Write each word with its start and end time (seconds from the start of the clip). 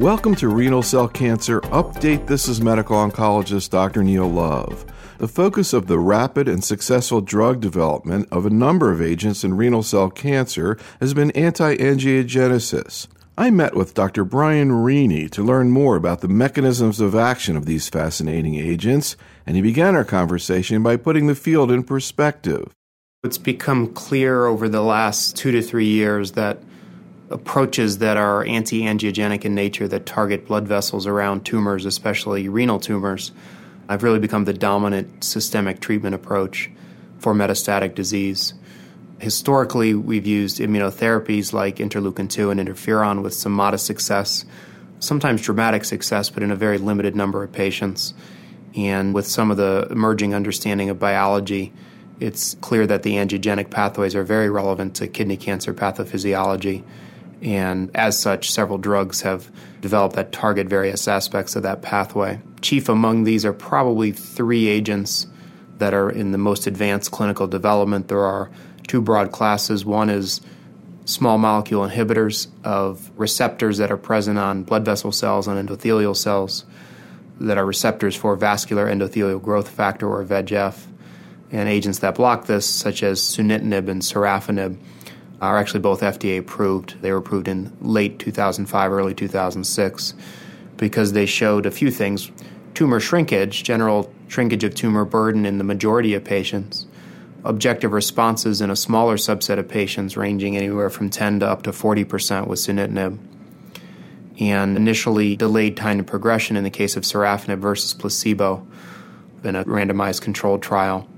Welcome 0.00 0.34
to 0.36 0.48
Renal 0.48 0.82
Cell 0.82 1.08
Cancer 1.08 1.60
Update. 1.60 2.26
This 2.26 2.48
is 2.48 2.58
medical 2.58 2.96
oncologist 2.96 3.68
Dr. 3.68 4.02
Neil 4.02 4.26
Love. 4.26 4.86
The 5.18 5.28
focus 5.28 5.74
of 5.74 5.88
the 5.88 5.98
rapid 5.98 6.48
and 6.48 6.64
successful 6.64 7.20
drug 7.20 7.60
development 7.60 8.26
of 8.32 8.46
a 8.46 8.50
number 8.50 8.90
of 8.90 9.02
agents 9.02 9.44
in 9.44 9.58
renal 9.58 9.82
cell 9.82 10.08
cancer 10.08 10.78
has 11.02 11.12
been 11.12 11.30
anti 11.32 11.76
angiogenesis. 11.76 13.08
I 13.36 13.50
met 13.50 13.76
with 13.76 13.92
Dr. 13.92 14.24
Brian 14.24 14.70
Rini 14.70 15.30
to 15.32 15.44
learn 15.44 15.70
more 15.70 15.96
about 15.96 16.22
the 16.22 16.28
mechanisms 16.28 16.98
of 16.98 17.14
action 17.14 17.54
of 17.54 17.66
these 17.66 17.90
fascinating 17.90 18.54
agents, 18.54 19.18
and 19.46 19.54
he 19.54 19.60
began 19.60 19.94
our 19.94 20.04
conversation 20.06 20.82
by 20.82 20.96
putting 20.96 21.26
the 21.26 21.34
field 21.34 21.70
in 21.70 21.82
perspective. 21.82 22.72
It's 23.22 23.36
become 23.36 23.92
clear 23.92 24.46
over 24.46 24.66
the 24.66 24.80
last 24.80 25.36
two 25.36 25.50
to 25.50 25.60
three 25.60 25.88
years 25.88 26.32
that 26.32 26.62
approaches 27.30 27.98
that 27.98 28.16
are 28.16 28.44
anti 28.44 28.82
angiogenic 28.82 29.44
in 29.44 29.54
nature 29.54 29.88
that 29.88 30.04
target 30.04 30.46
blood 30.46 30.66
vessels 30.66 31.06
around 31.06 31.44
tumors, 31.44 31.86
especially 31.86 32.48
renal 32.48 32.80
tumors, 32.80 33.32
have 33.88 34.02
really 34.02 34.18
become 34.18 34.44
the 34.44 34.52
dominant 34.52 35.24
systemic 35.24 35.80
treatment 35.80 36.14
approach 36.14 36.70
for 37.18 37.34
metastatic 37.34 37.94
disease. 37.94 38.54
Historically, 39.18 39.94
we've 39.94 40.26
used 40.26 40.58
immunotherapies 40.58 41.52
like 41.52 41.76
interleukin 41.76 42.28
2 42.28 42.50
and 42.50 42.60
interferon 42.60 43.22
with 43.22 43.34
some 43.34 43.52
modest 43.52 43.84
success, 43.84 44.44
sometimes 44.98 45.42
dramatic 45.42 45.84
success, 45.84 46.30
but 46.30 46.42
in 46.42 46.50
a 46.50 46.56
very 46.56 46.78
limited 46.78 47.14
number 47.14 47.42
of 47.42 47.52
patients. 47.52 48.14
And 48.76 49.12
with 49.12 49.26
some 49.26 49.50
of 49.50 49.56
the 49.56 49.88
emerging 49.90 50.34
understanding 50.34 50.88
of 50.88 50.98
biology, 50.98 51.72
it's 52.18 52.54
clear 52.60 52.86
that 52.86 53.02
the 53.02 53.14
angiogenic 53.14 53.70
pathways 53.70 54.14
are 54.14 54.24
very 54.24 54.48
relevant 54.48 54.96
to 54.96 55.08
kidney 55.08 55.36
cancer 55.36 55.74
pathophysiology. 55.74 56.84
And 57.42 57.90
as 57.94 58.18
such, 58.18 58.50
several 58.50 58.78
drugs 58.78 59.22
have 59.22 59.50
developed 59.80 60.16
that 60.16 60.32
target 60.32 60.66
various 60.66 61.08
aspects 61.08 61.56
of 61.56 61.62
that 61.62 61.80
pathway. 61.82 62.40
Chief 62.60 62.88
among 62.88 63.24
these 63.24 63.44
are 63.44 63.52
probably 63.52 64.12
three 64.12 64.68
agents 64.68 65.26
that 65.78 65.94
are 65.94 66.10
in 66.10 66.32
the 66.32 66.38
most 66.38 66.66
advanced 66.66 67.10
clinical 67.10 67.46
development. 67.46 68.08
There 68.08 68.20
are 68.20 68.50
two 68.86 69.00
broad 69.00 69.32
classes. 69.32 69.84
One 69.84 70.10
is 70.10 70.42
small 71.06 71.38
molecule 71.38 71.88
inhibitors 71.88 72.48
of 72.62 73.10
receptors 73.16 73.78
that 73.78 73.90
are 73.90 73.96
present 73.96 74.38
on 74.38 74.62
blood 74.62 74.84
vessel 74.84 75.10
cells 75.10 75.48
and 75.48 75.68
endothelial 75.68 76.14
cells 76.14 76.64
that 77.40 77.56
are 77.56 77.64
receptors 77.64 78.14
for 78.14 78.36
vascular 78.36 78.86
endothelial 78.86 79.40
growth 79.42 79.68
factor 79.68 80.06
or 80.06 80.24
VEGF. 80.24 80.86
And 81.50 81.68
agents 81.68 81.98
that 82.00 82.14
block 82.14 82.46
this, 82.46 82.66
such 82.66 83.02
as 83.02 83.20
sunitinib 83.20 83.88
and 83.88 84.02
sorafenib, 84.02 84.76
are 85.40 85.58
actually 85.58 85.80
both 85.80 86.00
FDA 86.00 86.38
approved. 86.38 87.00
They 87.00 87.12
were 87.12 87.18
approved 87.18 87.48
in 87.48 87.76
late 87.80 88.18
2005, 88.18 88.92
early 88.92 89.14
2006, 89.14 90.14
because 90.76 91.12
they 91.12 91.26
showed 91.26 91.66
a 91.66 91.70
few 91.70 91.90
things 91.90 92.30
tumor 92.74 93.00
shrinkage, 93.00 93.62
general 93.62 94.12
shrinkage 94.28 94.64
of 94.64 94.74
tumor 94.74 95.04
burden 95.04 95.44
in 95.44 95.58
the 95.58 95.64
majority 95.64 96.14
of 96.14 96.24
patients, 96.24 96.86
objective 97.44 97.92
responses 97.92 98.60
in 98.60 98.70
a 98.70 98.76
smaller 98.76 99.16
subset 99.16 99.58
of 99.58 99.68
patients, 99.68 100.16
ranging 100.16 100.56
anywhere 100.56 100.90
from 100.90 101.10
10 101.10 101.40
to 101.40 101.46
up 101.46 101.62
to 101.62 101.70
40% 101.70 102.46
with 102.46 102.58
sunitinib, 102.58 103.18
and 104.38 104.76
initially 104.76 105.36
delayed 105.36 105.76
time 105.76 105.98
to 105.98 106.04
progression 106.04 106.56
in 106.56 106.64
the 106.64 106.70
case 106.70 106.96
of 106.96 107.02
sorafenib 107.02 107.58
versus 107.58 107.92
placebo 107.92 108.66
in 109.42 109.56
a 109.56 109.64
randomized 109.64 110.22
controlled 110.22 110.62
trial. 110.62 111.08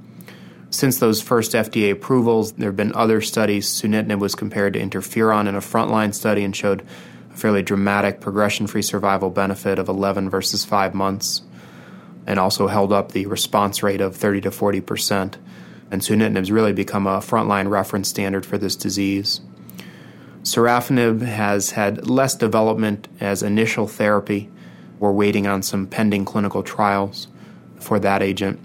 Since 0.73 0.99
those 0.99 1.23
first 1.23 1.53
FDA 1.53 1.93
approvals, 1.93 2.53
there 2.55 2.71
have 2.71 2.77
been 2.77 2.95
other 2.95 3.21
studies. 3.21 3.69
Sunitinib 3.69 4.19
was 4.19 4.35
compared 4.35 4.73
to 4.73 4.81
interferon 4.81 5.47
in 5.47 5.55
a 5.55 5.61
frontline 5.61 6.13
study 6.13 6.43
and 6.43 6.57
showed 6.57 6.85
a 7.33 7.37
fairly 7.37 7.63
dramatic 7.63 8.21
progression 8.21 8.67
free 8.67 8.83
survival 8.83 9.31
benefit 9.31 9.79
of 9.79 9.89
11 9.89 10.29
versus 10.29 10.65
5 10.65 10.95
months, 10.95 11.43
and 12.27 12.41
also 12.41 12.67
held 12.67 12.93
up 12.93 13.13
the 13.13 13.27
response 13.27 13.85
rate 13.85 14.01
of 14.01 14.17
30 14.17 14.41
to 14.41 14.51
40 14.51 14.81
percent 14.81 15.39
and 15.93 16.01
sunitinib 16.01 16.39
has 16.39 16.51
really 16.51 16.73
become 16.73 17.07
a 17.07 17.19
frontline 17.19 17.69
reference 17.69 18.09
standard 18.09 18.47
for 18.47 18.57
this 18.57 18.75
disease. 18.75 19.43
Sorafenib 20.43 21.21
has 21.21 21.73
had 21.73 22.09
less 22.09 22.35
development 22.35 23.09
as 23.21 23.43
initial 23.43 23.87
therapy. 23.87 24.51
We're 24.99 25.13
waiting 25.13 25.47
on 25.47 25.63
some 25.63 25.87
pending 25.87 26.25
clinical 26.25 26.63
trials 26.63 27.29
for 27.79 27.99
that 28.01 28.23
agent. 28.23 28.59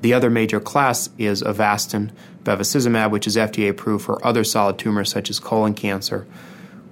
The 0.00 0.14
other 0.14 0.30
major 0.30 0.60
class 0.60 1.10
is 1.18 1.42
Avastin, 1.42 2.10
bevacizumab, 2.42 3.10
which 3.10 3.26
is 3.26 3.36
FDA 3.36 3.68
approved 3.68 4.04
for 4.04 4.24
other 4.26 4.44
solid 4.44 4.78
tumors 4.78 5.10
such 5.10 5.28
as 5.30 5.38
colon 5.38 5.74
cancer, 5.74 6.26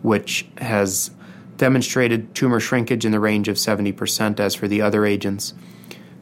which 0.02 0.46
has 0.58 1.10
demonstrated 1.56 2.34
tumor 2.34 2.60
shrinkage 2.60 3.04
in 3.04 3.12
the 3.12 3.20
range 3.20 3.48
of 3.48 3.56
70% 3.56 4.38
as 4.38 4.54
for 4.54 4.68
the 4.68 4.82
other 4.82 5.04
agents 5.04 5.54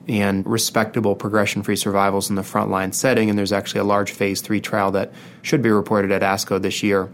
and 0.09 0.47
respectable 0.47 1.17
progression 1.17 1.63
free 1.63 1.77
survivals 1.77 2.31
in 2.31 2.37
the 2.37 2.43
frontline 2.43 2.95
setting. 2.95 3.29
And 3.29 3.39
there's 3.39 3.53
actually 3.53 3.81
a 3.81 3.85
large 3.85 4.13
phase 4.13 4.41
three 4.41 4.61
trial 4.61 4.93
that 4.93 5.13
should 5.43 5.63
be 5.63 5.71
reported 5.71 6.13
at 6.13 6.23
ASCO 6.23 6.63
this 6.63 6.83
year 6.83 7.11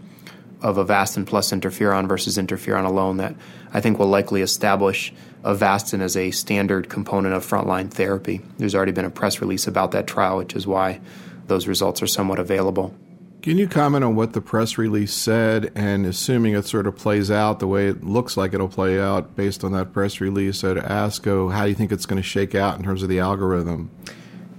of 0.61 0.77
Avastin 0.77 1.25
plus 1.25 1.51
interferon 1.51 2.07
versus 2.07 2.37
interferon 2.37 2.85
alone 2.85 3.17
that 3.17 3.35
I 3.73 3.81
think 3.81 3.99
will 3.99 4.07
likely 4.07 4.41
establish 4.41 5.11
Avastin 5.43 6.01
as 6.01 6.15
a 6.15 6.31
standard 6.31 6.89
component 6.89 7.35
of 7.35 7.45
frontline 7.45 7.91
therapy. 7.91 8.41
There's 8.57 8.75
already 8.75 8.91
been 8.91 9.05
a 9.05 9.09
press 9.09 9.41
release 9.41 9.67
about 9.67 9.91
that 9.91 10.07
trial, 10.07 10.37
which 10.37 10.55
is 10.55 10.65
why 10.65 11.01
those 11.47 11.67
results 11.67 12.01
are 12.01 12.07
somewhat 12.07 12.39
available. 12.39 12.95
Can 13.41 13.57
you 13.57 13.67
comment 13.67 14.05
on 14.05 14.15
what 14.15 14.31
the 14.31 14.39
press 14.39 14.77
release 14.77 15.13
said 15.13 15.69
and 15.75 16.05
assuming 16.05 16.53
it 16.53 16.65
sort 16.65 16.87
of 16.87 16.95
plays 16.95 17.29
out 17.29 17.59
the 17.59 17.67
way 17.67 17.89
it 17.89 18.01
looks 18.01 18.37
like 18.37 18.53
it'll 18.53 18.69
play 18.69 18.97
out 18.97 19.35
based 19.35 19.65
on 19.65 19.73
that 19.73 19.91
press 19.91 20.21
release 20.21 20.63
at 20.63 20.77
ASCO, 20.77 21.51
how 21.51 21.63
do 21.63 21.69
you 21.69 21.75
think 21.75 21.91
it's 21.91 22.05
going 22.05 22.21
to 22.21 22.27
shake 22.27 22.55
out 22.55 22.77
in 22.77 22.85
terms 22.85 23.03
of 23.03 23.09
the 23.09 23.19
algorithm? 23.19 23.91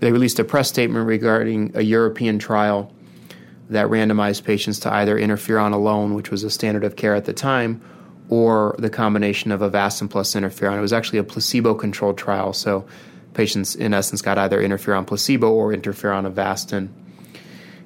They 0.00 0.12
released 0.12 0.38
a 0.38 0.44
press 0.44 0.68
statement 0.68 1.06
regarding 1.06 1.72
a 1.74 1.80
European 1.80 2.38
trial 2.38 2.92
that 3.70 3.86
randomized 3.86 4.44
patients 4.44 4.80
to 4.80 4.92
either 4.92 5.18
interferon 5.18 5.72
alone, 5.72 6.12
which 6.12 6.30
was 6.30 6.44
a 6.44 6.50
standard 6.50 6.84
of 6.84 6.96
care 6.96 7.14
at 7.14 7.24
the 7.24 7.32
time, 7.32 7.80
or 8.28 8.74
the 8.78 8.90
combination 8.90 9.52
of 9.52 9.60
Avastin 9.60 10.08
plus 10.08 10.34
interferon. 10.34 10.78
It 10.78 10.80
was 10.80 10.92
actually 10.92 11.18
a 11.18 11.24
placebo 11.24 11.74
controlled 11.74 12.18
trial, 12.18 12.52
so 12.52 12.86
patients 13.34 13.74
in 13.74 13.92
essence 13.92 14.22
got 14.22 14.38
either 14.38 14.60
interferon 14.60 15.06
placebo 15.06 15.52
or 15.52 15.72
interferon 15.72 16.30
Avastin. 16.32 16.88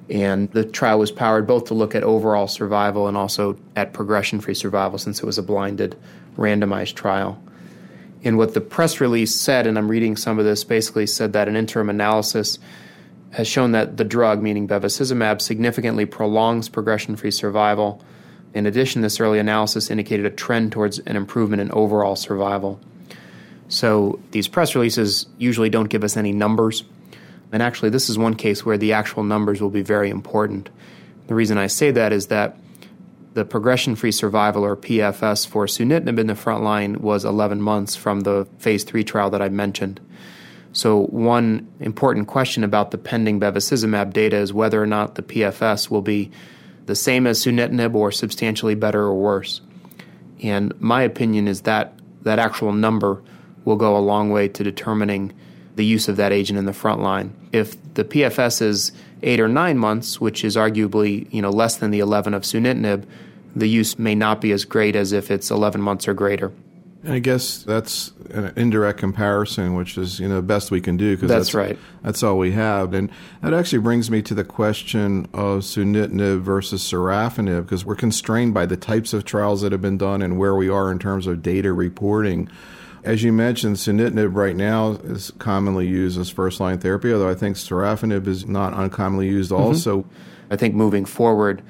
And 0.09 0.51
the 0.51 0.63
trial 0.63 0.99
was 0.99 1.11
powered 1.11 1.45
both 1.45 1.65
to 1.65 1.73
look 1.73 1.93
at 1.93 2.03
overall 2.03 2.47
survival 2.47 3.07
and 3.07 3.15
also 3.15 3.57
at 3.75 3.93
progression 3.93 4.39
free 4.39 4.55
survival 4.55 4.97
since 4.97 5.19
it 5.19 5.25
was 5.25 5.37
a 5.37 5.43
blinded, 5.43 5.95
randomized 6.35 6.95
trial. 6.95 7.41
And 8.23 8.37
what 8.37 8.53
the 8.53 8.61
press 8.61 8.99
release 8.99 9.35
said, 9.35 9.67
and 9.67 9.77
I'm 9.77 9.89
reading 9.89 10.17
some 10.17 10.39
of 10.39 10.45
this, 10.45 10.63
basically 10.63 11.05
said 11.07 11.33
that 11.33 11.47
an 11.47 11.55
interim 11.55 11.89
analysis 11.89 12.59
has 13.31 13.47
shown 13.47 13.71
that 13.73 13.97
the 13.97 14.03
drug, 14.03 14.41
meaning 14.41 14.67
bevacizumab, 14.67 15.41
significantly 15.41 16.05
prolongs 16.05 16.69
progression 16.69 17.15
free 17.15 17.31
survival. 17.31 18.03
In 18.53 18.65
addition, 18.65 19.01
this 19.01 19.19
early 19.19 19.39
analysis 19.39 19.91
indicated 19.91 20.25
a 20.25 20.31
trend 20.31 20.71
towards 20.71 20.99
an 20.99 21.15
improvement 21.15 21.61
in 21.61 21.71
overall 21.71 22.15
survival. 22.15 22.79
So 23.67 24.19
these 24.31 24.47
press 24.47 24.73
releases 24.73 25.27
usually 25.37 25.69
don't 25.69 25.89
give 25.89 26.03
us 26.03 26.17
any 26.17 26.31
numbers 26.31 26.83
and 27.51 27.63
actually, 27.63 27.89
this 27.89 28.09
is 28.09 28.17
one 28.17 28.35
case 28.35 28.65
where 28.65 28.77
the 28.77 28.93
actual 28.93 29.23
numbers 29.23 29.61
will 29.61 29.69
be 29.69 29.81
very 29.81 30.09
important. 30.09 30.69
The 31.27 31.35
reason 31.35 31.57
I 31.57 31.67
say 31.67 31.91
that 31.91 32.13
is 32.13 32.27
that 32.27 32.57
the 33.33 33.45
progression 33.45 33.95
free 33.95 34.11
survival, 34.11 34.65
or 34.65 34.75
PFS, 34.75 35.47
for 35.47 35.65
sunitinib 35.65 36.19
in 36.19 36.27
the 36.27 36.35
front 36.35 36.63
line 36.63 37.01
was 37.01 37.25
11 37.25 37.61
months 37.61 37.95
from 37.95 38.21
the 38.21 38.47
phase 38.57 38.83
3 38.83 39.03
trial 39.03 39.29
that 39.31 39.41
I 39.41 39.49
mentioned. 39.49 39.99
So, 40.73 41.05
one 41.07 41.67
important 41.79 42.27
question 42.27 42.63
about 42.63 42.91
the 42.91 42.97
pending 42.97 43.39
bevacizumab 43.39 44.13
data 44.13 44.37
is 44.37 44.53
whether 44.53 44.81
or 44.81 44.87
not 44.87 45.15
the 45.15 45.23
PFS 45.23 45.89
will 45.89 46.01
be 46.01 46.31
the 46.89 46.95
same 46.95 47.27
as 47.27 47.45
sunitinib 47.45 47.93
or 47.93 48.11
substantially 48.11 48.73
better 48.73 49.01
or 49.01 49.13
worse. 49.13 49.61
And 50.41 50.73
my 50.81 51.03
opinion 51.03 51.47
is 51.47 51.61
that 51.61 51.93
that 52.23 52.39
actual 52.39 52.73
number 52.73 53.21
will 53.63 53.75
go 53.75 53.95
a 53.95 53.99
long 53.99 54.31
way 54.31 54.47
to 54.47 54.63
determining 54.63 55.31
the 55.75 55.85
use 55.85 56.07
of 56.07 56.15
that 56.15 56.31
agent 56.31 56.57
in 56.57 56.65
the 56.65 56.73
front 56.73 56.99
line. 56.99 57.31
If 57.51 57.77
the 57.93 58.03
PFS 58.03 58.63
is 58.63 58.91
eight 59.21 59.39
or 59.39 59.47
nine 59.47 59.77
months, 59.77 60.19
which 60.19 60.43
is 60.43 60.55
arguably 60.55 61.31
you 61.31 61.43
know 61.43 61.51
less 61.51 61.77
than 61.77 61.91
the 61.91 61.99
11 61.99 62.33
of 62.33 62.41
sunitinib, 62.41 63.05
the 63.55 63.69
use 63.69 63.99
may 63.99 64.15
not 64.15 64.41
be 64.41 64.51
as 64.51 64.65
great 64.65 64.95
as 64.95 65.11
if 65.11 65.29
it's 65.29 65.51
11 65.51 65.79
months 65.81 66.07
or 66.07 66.15
greater. 66.15 66.51
And 67.01 67.13
I 67.13 67.19
guess 67.19 67.63
that's 67.63 68.11
an 68.31 68.51
indirect 68.57 68.99
comparison, 68.99 69.75
which 69.75 69.97
is 69.97 70.19
you 70.19 70.27
know 70.27 70.35
the 70.35 70.41
best 70.41 70.69
we 70.69 70.81
can 70.81 70.97
do 70.97 71.15
because 71.15 71.29
that's, 71.29 71.47
that's, 71.47 71.53
right. 71.53 71.79
That's 72.03 72.23
all 72.23 72.37
we 72.37 72.51
have, 72.51 72.93
and 72.93 73.09
that 73.41 73.53
actually 73.53 73.79
brings 73.79 74.11
me 74.11 74.21
to 74.23 74.33
the 74.33 74.43
question 74.43 75.25
of 75.33 75.61
sunitinib 75.61 76.41
versus 76.41 76.83
sorafenib 76.83 77.63
because 77.63 77.85
we're 77.85 77.95
constrained 77.95 78.53
by 78.53 78.65
the 78.65 78.75
types 78.75 79.13
of 79.13 79.23
trials 79.23 79.61
that 79.61 79.71
have 79.71 79.81
been 79.81 79.97
done 79.97 80.21
and 80.21 80.37
where 80.37 80.55
we 80.55 80.67
are 80.67 80.91
in 80.91 80.99
terms 80.99 81.25
of 81.25 81.41
data 81.41 81.71
reporting. 81.71 82.49
As 83.05 83.23
you 83.23 83.31
mentioned, 83.31 83.77
sunitinib 83.77 84.35
right 84.35 84.55
now 84.55 84.91
is 85.03 85.31
commonly 85.37 85.87
used 85.87 86.19
as 86.19 86.29
first 86.29 86.59
line 86.59 86.79
therapy, 86.79 87.13
although 87.13 87.29
I 87.29 87.35
think 87.35 87.55
sorafenib 87.55 88.27
is 88.27 88.45
not 88.45 88.73
uncommonly 88.73 89.27
used 89.27 89.51
mm-hmm. 89.51 89.63
also. 89.63 90.05
I 90.51 90.57
think 90.57 90.75
moving 90.75 91.05
forward, 91.05 91.61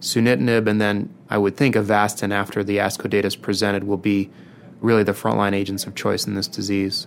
sunitinib 0.00 0.66
and 0.66 0.80
then 0.80 1.14
I 1.28 1.36
would 1.36 1.58
think 1.58 1.74
Avastin 1.74 2.32
after 2.32 2.64
the 2.64 2.78
ASCO 2.78 3.10
data 3.10 3.26
is 3.26 3.36
presented 3.36 3.84
will 3.84 3.98
be 3.98 4.30
really 4.80 5.02
the 5.02 5.12
frontline 5.12 5.54
agents 5.54 5.86
of 5.86 5.94
choice 5.94 6.26
in 6.26 6.34
this 6.34 6.48
disease. 6.48 7.06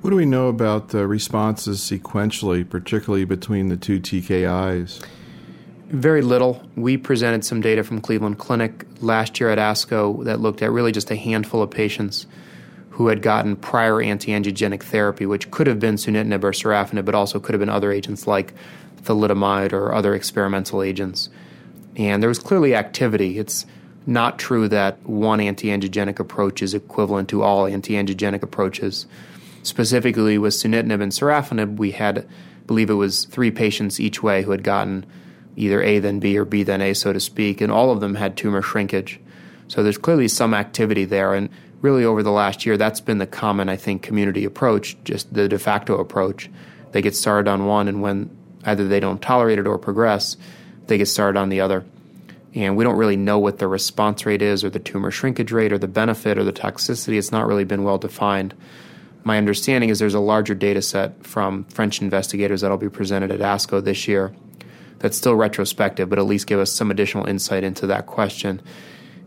What 0.00 0.10
do 0.10 0.16
we 0.16 0.24
know 0.24 0.48
about 0.48 0.88
the 0.88 1.06
responses 1.06 1.80
sequentially, 1.80 2.68
particularly 2.68 3.24
between 3.24 3.68
the 3.68 3.76
two 3.76 4.00
TKIs? 4.00 5.04
Very 5.88 6.22
little. 6.22 6.62
We 6.76 6.96
presented 6.96 7.44
some 7.44 7.60
data 7.60 7.82
from 7.82 8.00
Cleveland 8.00 8.38
Clinic 8.38 8.86
last 9.00 9.40
year 9.40 9.50
at 9.50 9.58
ASCO 9.58 10.24
that 10.24 10.40
looked 10.40 10.62
at 10.62 10.70
really 10.70 10.92
just 10.92 11.10
a 11.10 11.16
handful 11.16 11.62
of 11.62 11.70
patients 11.70 12.26
who 12.90 13.08
had 13.08 13.22
gotten 13.22 13.56
prior 13.56 14.00
anti-angiogenic 14.00 14.82
therapy, 14.82 15.26
which 15.26 15.50
could 15.50 15.66
have 15.66 15.80
been 15.80 15.96
sunitinib 15.96 16.44
or 16.44 16.52
sorafenib, 16.52 17.04
but 17.04 17.14
also 17.14 17.40
could 17.40 17.54
have 17.54 17.60
been 17.60 17.68
other 17.68 17.92
agents 17.92 18.26
like 18.26 18.54
thalidomide 19.02 19.72
or 19.72 19.92
other 19.92 20.14
experimental 20.14 20.82
agents. 20.82 21.28
And 21.96 22.22
there 22.22 22.28
was 22.28 22.38
clearly 22.38 22.74
activity. 22.74 23.38
It's 23.38 23.66
not 24.06 24.38
true 24.38 24.68
that 24.68 25.06
one 25.06 25.40
anti-angiogenic 25.40 26.18
approach 26.18 26.62
is 26.62 26.74
equivalent 26.74 27.28
to 27.28 27.42
all 27.42 27.66
anti-angiogenic 27.66 28.42
approaches. 28.42 29.06
Specifically 29.62 30.38
with 30.38 30.54
sunitinib 30.54 31.02
and 31.02 31.12
sorafenib, 31.12 31.76
we 31.76 31.90
had, 31.90 32.18
I 32.18 32.24
believe 32.66 32.90
it 32.90 32.94
was 32.94 33.26
three 33.26 33.50
patients 33.50 34.00
each 34.00 34.22
way 34.22 34.42
who 34.42 34.52
had 34.52 34.64
gotten 34.64 35.04
either 35.56 35.82
A 35.82 35.98
then 35.98 36.20
B 36.20 36.38
or 36.38 36.44
B 36.44 36.62
then 36.62 36.80
A, 36.80 36.94
so 36.94 37.12
to 37.12 37.20
speak, 37.20 37.60
and 37.60 37.70
all 37.70 37.90
of 37.90 38.00
them 38.00 38.14
had 38.14 38.36
tumor 38.36 38.62
shrinkage. 38.62 39.20
So 39.68 39.82
there's 39.82 39.98
clearly 39.98 40.28
some 40.28 40.54
activity 40.54 41.04
there, 41.04 41.34
and 41.34 41.50
really 41.80 42.04
over 42.04 42.22
the 42.22 42.32
last 42.32 42.64
year, 42.64 42.76
that's 42.76 43.00
been 43.00 43.18
the 43.18 43.26
common, 43.26 43.68
I 43.68 43.76
think, 43.76 44.02
community 44.02 44.44
approach, 44.44 44.96
just 45.04 45.32
the 45.32 45.48
de 45.48 45.58
facto 45.58 45.98
approach. 45.98 46.50
They 46.92 47.02
get 47.02 47.14
started 47.14 47.48
on 47.50 47.66
one, 47.66 47.86
and 47.86 48.00
when 48.02 48.36
either 48.64 48.88
they 48.88 49.00
don't 49.00 49.20
tolerate 49.20 49.58
it 49.58 49.66
or 49.66 49.78
progress, 49.78 50.36
they 50.86 50.98
get 50.98 51.06
started 51.06 51.38
on 51.38 51.50
the 51.50 51.60
other. 51.60 51.84
And 52.54 52.76
we 52.76 52.82
don't 52.82 52.96
really 52.96 53.16
know 53.16 53.38
what 53.38 53.58
the 53.58 53.68
response 53.68 54.26
rate 54.26 54.42
is, 54.42 54.64
or 54.64 54.70
the 54.70 54.78
tumor 54.78 55.10
shrinkage 55.10 55.52
rate, 55.52 55.72
or 55.72 55.78
the 55.78 55.88
benefit, 55.88 56.36
or 56.36 56.44
the 56.44 56.52
toxicity. 56.52 57.16
It's 57.16 57.30
not 57.30 57.46
really 57.46 57.64
been 57.64 57.84
well 57.84 57.98
defined. 57.98 58.54
My 59.22 59.38
understanding 59.38 59.90
is 59.90 59.98
there's 59.98 60.14
a 60.14 60.20
larger 60.20 60.54
data 60.54 60.82
set 60.82 61.24
from 61.24 61.64
French 61.64 62.00
investigators 62.00 62.62
that'll 62.62 62.78
be 62.78 62.88
presented 62.88 63.30
at 63.30 63.40
ASCO 63.40 63.84
this 63.84 64.08
year 64.08 64.34
that's 65.00 65.16
still 65.16 65.34
retrospective, 65.34 66.08
but 66.08 66.18
at 66.18 66.26
least 66.26 66.46
give 66.46 66.60
us 66.60 66.70
some 66.70 66.90
additional 66.90 67.26
insight 67.26 67.64
into 67.64 67.86
that 67.88 68.06
question. 68.06 68.62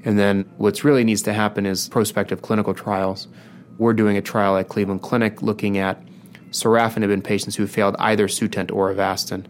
And 0.06 0.18
then 0.18 0.46
what's 0.58 0.84
really 0.84 1.04
needs 1.04 1.24
to 1.24 1.34
happen 1.34 1.66
is 1.66 1.90
prospective 1.90 2.42
clinical 2.42 2.74
trials. 2.74 3.28
We're 3.78 3.94
doing 3.94 4.16
a 4.16 4.22
trial 4.22 4.56
at 4.58 4.70
Cleveland 4.70 5.02
Clinic 5.02 5.42
looking 5.42 5.78
at 5.78 6.02
sorafenib 6.52 7.12
in 7.12 7.22
patients 7.22 7.56
who 7.56 7.66
failed 7.66 7.96
either 7.98 8.28
Sutent 8.28 8.72
or 8.72 8.94
Avastin, 8.94 9.46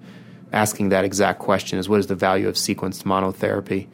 asking 0.53 0.89
that 0.89 1.03
exact 1.03 1.39
question 1.39 1.79
is 1.79 1.89
what 1.89 1.99
is 1.99 2.07
the 2.07 2.15
value 2.15 2.47
of 2.47 2.55
sequenced 2.55 3.03
monotherapy? 3.03 3.87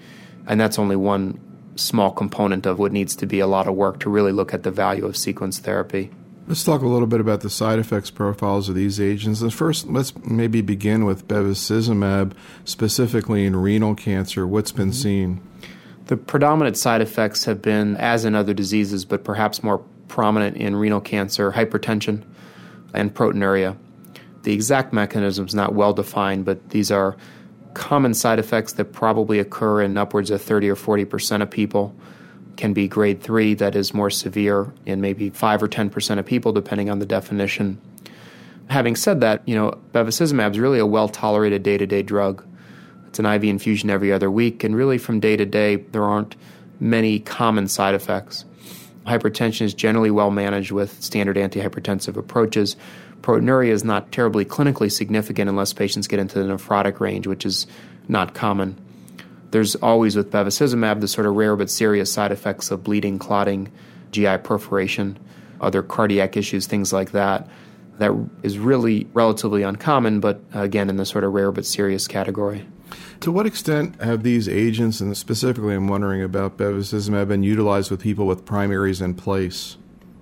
And 0.45 0.59
that's 0.59 0.77
only 0.77 0.95
one 0.95 1.39
small 1.75 2.11
component 2.11 2.65
of 2.65 2.77
what 2.77 2.91
needs 2.91 3.15
to 3.15 3.25
be 3.25 3.39
a 3.39 3.47
lot 3.47 3.67
of 3.67 3.75
work 3.75 3.99
to 4.01 4.09
really 4.09 4.33
look 4.33 4.53
at 4.53 4.63
the 4.63 4.71
value 4.71 5.05
of 5.05 5.13
sequenced 5.13 5.59
therapy. 5.59 6.11
Let's 6.47 6.63
talk 6.63 6.81
a 6.81 6.87
little 6.87 7.07
bit 7.07 7.21
about 7.21 7.41
the 7.41 7.49
side 7.49 7.79
effects 7.79 8.09
profiles 8.09 8.69
of 8.69 8.75
these 8.75 8.99
agents. 8.99 9.41
And 9.41 9.53
first, 9.53 9.87
let's 9.87 10.15
maybe 10.25 10.61
begin 10.61 11.05
with 11.05 11.27
bevacizumab, 11.27 12.33
specifically 12.65 13.45
in 13.45 13.55
renal 13.55 13.93
cancer. 13.93 14.47
What's 14.47 14.71
been 14.71 14.89
mm-hmm. 14.89 14.93
seen? 14.93 15.41
The 16.07 16.17
predominant 16.17 16.75
side 16.75 17.01
effects 17.01 17.45
have 17.45 17.61
been, 17.61 17.95
as 17.97 18.25
in 18.25 18.33
other 18.33 18.55
diseases, 18.55 19.05
but 19.05 19.23
perhaps 19.23 19.61
more 19.61 19.77
prominent 20.07 20.57
in 20.57 20.75
renal 20.75 21.01
cancer, 21.01 21.51
hypertension 21.51 22.23
and 22.95 23.13
proteinuria. 23.13 23.77
The 24.43 24.53
exact 24.53 24.93
mechanism 24.93 25.45
is 25.45 25.55
not 25.55 25.73
well 25.73 25.93
defined, 25.93 26.45
but 26.45 26.69
these 26.69 26.91
are 26.91 27.17
common 27.73 28.13
side 28.13 28.39
effects 28.39 28.73
that 28.73 28.85
probably 28.85 29.39
occur 29.39 29.81
in 29.81 29.97
upwards 29.97 30.31
of 30.31 30.41
30 30.41 30.69
or 30.69 30.75
40 30.75 31.05
percent 31.05 31.43
of 31.43 31.49
people 31.49 31.95
can 32.59 32.73
be 32.73 32.89
grade 32.89 33.21
3 33.21 33.53
that 33.55 33.73
is 33.73 33.93
more 33.93 34.09
severe 34.09 34.73
in 34.85 34.99
maybe 34.99 35.29
5 35.29 35.63
or 35.63 35.67
10% 35.69 36.19
of 36.19 36.25
people 36.25 36.51
depending 36.51 36.89
on 36.89 36.99
the 36.99 37.05
definition. 37.05 37.79
Having 38.69 38.97
said 38.97 39.21
that, 39.21 39.47
you 39.47 39.55
know, 39.55 39.79
bevacizumab 39.93 40.51
is 40.51 40.59
really 40.59 40.77
a 40.77 40.85
well-tolerated 40.85 41.63
day-to-day 41.63 42.03
drug. 42.03 42.45
It's 43.07 43.17
an 43.17 43.25
IV 43.25 43.45
infusion 43.45 43.89
every 43.89 44.11
other 44.11 44.29
week 44.29 44.65
and 44.65 44.75
really 44.75 44.97
from 44.97 45.21
day 45.21 45.37
to 45.37 45.45
day 45.45 45.77
there 45.77 46.03
aren't 46.03 46.35
many 46.81 47.19
common 47.19 47.69
side 47.69 47.95
effects. 47.95 48.43
Hypertension 49.05 49.61
is 49.61 49.73
generally 49.73 50.11
well 50.11 50.29
managed 50.29 50.71
with 50.71 51.01
standard 51.01 51.37
antihypertensive 51.37 52.17
approaches. 52.17 52.75
Proteinuria 53.21 53.69
is 53.69 53.83
not 53.83 54.11
terribly 54.11 54.45
clinically 54.45 54.91
significant 54.91 55.49
unless 55.49 55.73
patients 55.73 56.07
get 56.07 56.19
into 56.19 56.41
the 56.41 56.45
nephrotic 56.45 56.99
range, 56.99 57.27
which 57.27 57.45
is 57.45 57.67
not 58.07 58.33
common. 58.33 58.77
There's 59.51 59.75
always 59.75 60.15
with 60.15 60.31
bevacizumab 60.31 61.01
the 61.01 61.07
sort 61.07 61.27
of 61.27 61.35
rare 61.35 61.55
but 61.55 61.69
serious 61.69 62.11
side 62.11 62.31
effects 62.31 62.71
of 62.71 62.83
bleeding, 62.83 63.19
clotting, 63.19 63.71
GI 64.11 64.37
perforation, 64.39 65.17
other 65.59 65.81
cardiac 65.81 66.37
issues, 66.37 66.67
things 66.67 66.93
like 66.93 67.11
that. 67.11 67.47
That 67.97 68.13
is 68.43 68.57
really 68.57 69.07
relatively 69.13 69.63
uncommon, 69.63 70.19
but 70.19 70.41
again, 70.53 70.89
in 70.89 70.95
the 70.95 71.05
sort 71.05 71.23
of 71.23 71.33
rare 71.33 71.51
but 71.51 71.65
serious 71.65 72.07
category. 72.07 72.65
To 73.21 73.31
what 73.31 73.45
extent 73.45 74.01
have 74.01 74.23
these 74.23 74.47
agents, 74.47 75.01
and 75.01 75.15
specifically 75.17 75.75
I'm 75.75 75.89
wondering 75.89 76.23
about 76.23 76.57
bevacizumab, 76.57 77.27
been 77.27 77.43
utilized 77.43 77.91
with 77.91 77.99
people 77.99 78.25
with 78.25 78.45
primaries 78.45 79.01
in 79.01 79.15
place? 79.15 79.75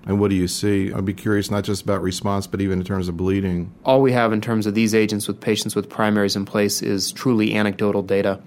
And 0.06 0.18
what 0.18 0.30
do 0.30 0.36
you 0.36 0.48
see? 0.48 0.92
I'd 0.92 1.04
be 1.04 1.14
curious 1.14 1.50
not 1.50 1.64
just 1.64 1.82
about 1.82 2.02
response, 2.02 2.46
but 2.46 2.60
even 2.60 2.78
in 2.78 2.84
terms 2.84 3.08
of 3.08 3.16
bleeding. 3.16 3.72
All 3.84 4.00
we 4.00 4.12
have 4.12 4.32
in 4.32 4.40
terms 4.40 4.66
of 4.66 4.74
these 4.74 4.94
agents 4.94 5.28
with 5.28 5.40
patients 5.40 5.76
with 5.76 5.90
primaries 5.90 6.34
in 6.34 6.46
place 6.46 6.80
is 6.82 7.12
truly 7.12 7.54
anecdotal 7.54 8.02
data 8.02 8.40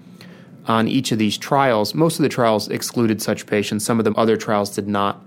on 0.66 0.88
each 0.88 1.12
of 1.12 1.18
these 1.18 1.38
trials. 1.38 1.94
Most 1.94 2.18
of 2.18 2.22
the 2.22 2.28
trials 2.28 2.68
excluded 2.68 3.22
such 3.22 3.46
patients, 3.46 3.84
some 3.84 3.98
of 3.98 4.04
the 4.04 4.12
other 4.12 4.36
trials 4.36 4.74
did 4.74 4.88
not. 4.88 5.24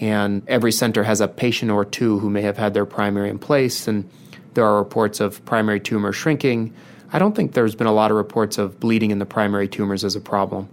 And 0.00 0.42
every 0.46 0.72
center 0.72 1.02
has 1.02 1.20
a 1.20 1.28
patient 1.28 1.70
or 1.70 1.84
two 1.84 2.18
who 2.20 2.30
may 2.30 2.42
have 2.42 2.56
had 2.56 2.74
their 2.74 2.86
primary 2.86 3.30
in 3.30 3.38
place, 3.38 3.88
and 3.88 4.08
there 4.54 4.64
are 4.64 4.78
reports 4.78 5.20
of 5.20 5.44
primary 5.44 5.80
tumor 5.80 6.12
shrinking. 6.12 6.72
I 7.12 7.18
don't 7.18 7.34
think 7.34 7.52
there's 7.52 7.74
been 7.74 7.86
a 7.86 7.92
lot 7.92 8.10
of 8.10 8.16
reports 8.16 8.58
of 8.58 8.78
bleeding 8.78 9.10
in 9.10 9.18
the 9.18 9.26
primary 9.26 9.66
tumors 9.66 10.04
as 10.04 10.14
a 10.14 10.20
problem. 10.20 10.68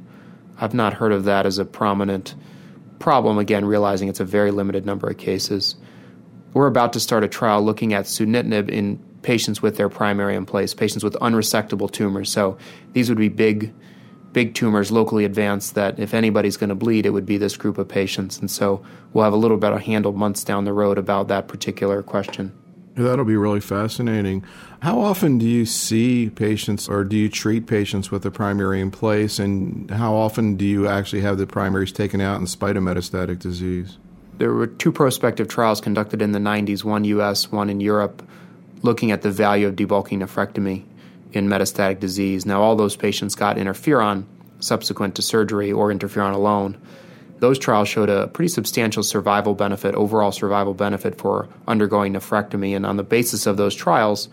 I've 0.59 0.74
not 0.74 0.94
heard 0.94 1.12
of 1.12 1.24
that 1.25 1.45
as 1.45 1.57
a 1.57 1.65
prominent 1.65 2.36
problem, 3.00 3.38
again, 3.38 3.65
realizing 3.65 4.07
it's 4.07 4.19
a 4.19 4.25
very 4.25 4.51
limited 4.51 4.86
number 4.86 5.07
of 5.07 5.18
cases. 5.18 5.75
We're 6.53 6.68
about 6.68 6.94
to 6.94 7.00
start 7.00 7.24
a 7.24 7.27
trial 7.27 7.62
looking 7.63 7.94
at 7.94 8.06
sunitinib 8.06 8.69
in 8.69 8.97
patients 9.21 9.62
with 9.62 9.75
their 9.77 9.89
primary 9.89 10.36
in 10.36 10.45
place, 10.45 10.74
patients 10.74 11.03
with 11.03 11.15
unresectable 11.15 11.92
tumors. 11.92 12.31
So 12.31 12.57
these 12.94 13.09
would 13.09 13.18
be 13.18 13.30
big 13.30 13.74
big 14.36 14.53
tumors 14.53 14.92
locally 14.92 15.24
advanced 15.24 15.75
that 15.75 15.97
if 15.97 16.13
anybody's 16.13 16.57
going 16.57 16.68
to 16.68 16.75
bleed, 16.75 17.06
it 17.06 17.12
would 17.12 17.25
be 17.25 17.38
this 17.38 17.56
group 17.56 17.78
of 17.78 17.87
patients. 17.87 18.37
And 18.37 18.52
so 18.52 18.83
we'll 19.14 19.23
have 19.23 19.31
a 19.31 19.37
little 19.37 19.56
bit 19.56 19.71
of 19.71 19.80
handle 19.80 20.11
months 20.11 20.44
down 20.44 20.66
the 20.66 20.73
road 20.73 20.97
about 20.97 21.30
that 21.30 21.47
particular 21.47 22.04
question. 22.04 22.52
That'll 22.95 23.23
be 23.23 23.37
really 23.37 23.61
fascinating. 23.61 24.44
How 24.85 25.01
often 25.01 25.39
do 25.39 25.47
you 25.47 25.65
see 25.65 26.30
patients 26.30 26.87
or 26.87 27.04
do 27.04 27.18
you 27.18 27.27
treat 27.27 27.65
patients 27.65 28.11
with 28.11 28.23
a 28.23 28.30
primary 28.30 28.80
in 28.80 28.92
place? 28.92 29.39
And 29.39 29.89
how 29.89 30.13
often 30.13 30.57
do 30.57 30.63
you 30.63 30.87
actually 30.87 31.23
have 31.23 31.39
the 31.39 31.47
primaries 31.47 31.92
taken 31.92 32.21
out 32.21 32.39
in 32.39 32.45
spite 32.45 32.77
of 32.77 32.83
metastatic 32.83 33.39
disease? 33.39 33.97
There 34.37 34.54
were 34.54 34.68
two 34.68 34.92
prospective 34.92 35.47
trials 35.47 35.81
conducted 35.81 36.21
in 36.21 36.33
the 36.33 36.39
90s, 36.39 36.83
one 36.83 37.04
US, 37.04 37.51
one 37.51 37.71
in 37.71 37.81
Europe, 37.81 38.21
looking 38.83 39.09
at 39.09 39.23
the 39.23 39.31
value 39.31 39.65
of 39.65 39.75
debulking 39.75 40.19
nephrectomy 40.19 40.83
in 41.33 41.47
metastatic 41.47 41.99
disease. 41.99 42.45
Now, 42.45 42.61
all 42.61 42.75
those 42.75 42.95
patients 42.95 43.33
got 43.33 43.57
interferon 43.57 44.25
subsequent 44.59 45.15
to 45.15 45.23
surgery 45.23 45.71
or 45.71 45.92
interferon 45.92 46.35
alone. 46.35 46.77
Those 47.39 47.57
trials 47.57 47.87
showed 47.87 48.11
a 48.11 48.27
pretty 48.27 48.49
substantial 48.49 49.01
survival 49.01 49.56
benefit, 49.56 49.95
overall 49.95 50.31
survival 50.31 50.75
benefit 50.75 51.18
for 51.18 51.49
undergoing 51.68 52.13
nephrectomy. 52.13 52.75
And 52.75 52.85
on 52.85 52.97
the 52.97 53.04
basis 53.04 53.47
of 53.47 53.57
those 53.57 53.73
trials, 53.73 54.30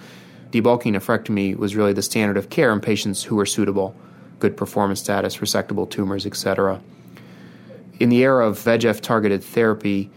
debulking 0.53 0.95
nephrectomy 0.95 1.57
was 1.57 1.75
really 1.75 1.95
the 1.95 2.03
standard 2.03 2.37
of 2.37 2.51
care 2.51 2.73
in 2.73 2.81
patients 2.81 3.25
who 3.25 3.37
were 3.37 3.47
suitable, 3.47 3.97
good 4.39 4.57
performance 4.57 5.01
status, 5.01 5.39
resectable 5.39 5.89
tumors, 5.89 6.27
etc. 6.27 6.81
In 7.99 8.11
the 8.11 8.23
era 8.23 8.47
of 8.47 8.59
VEGF 8.59 9.01
targeted 9.01 9.43
therapy, 9.43 10.11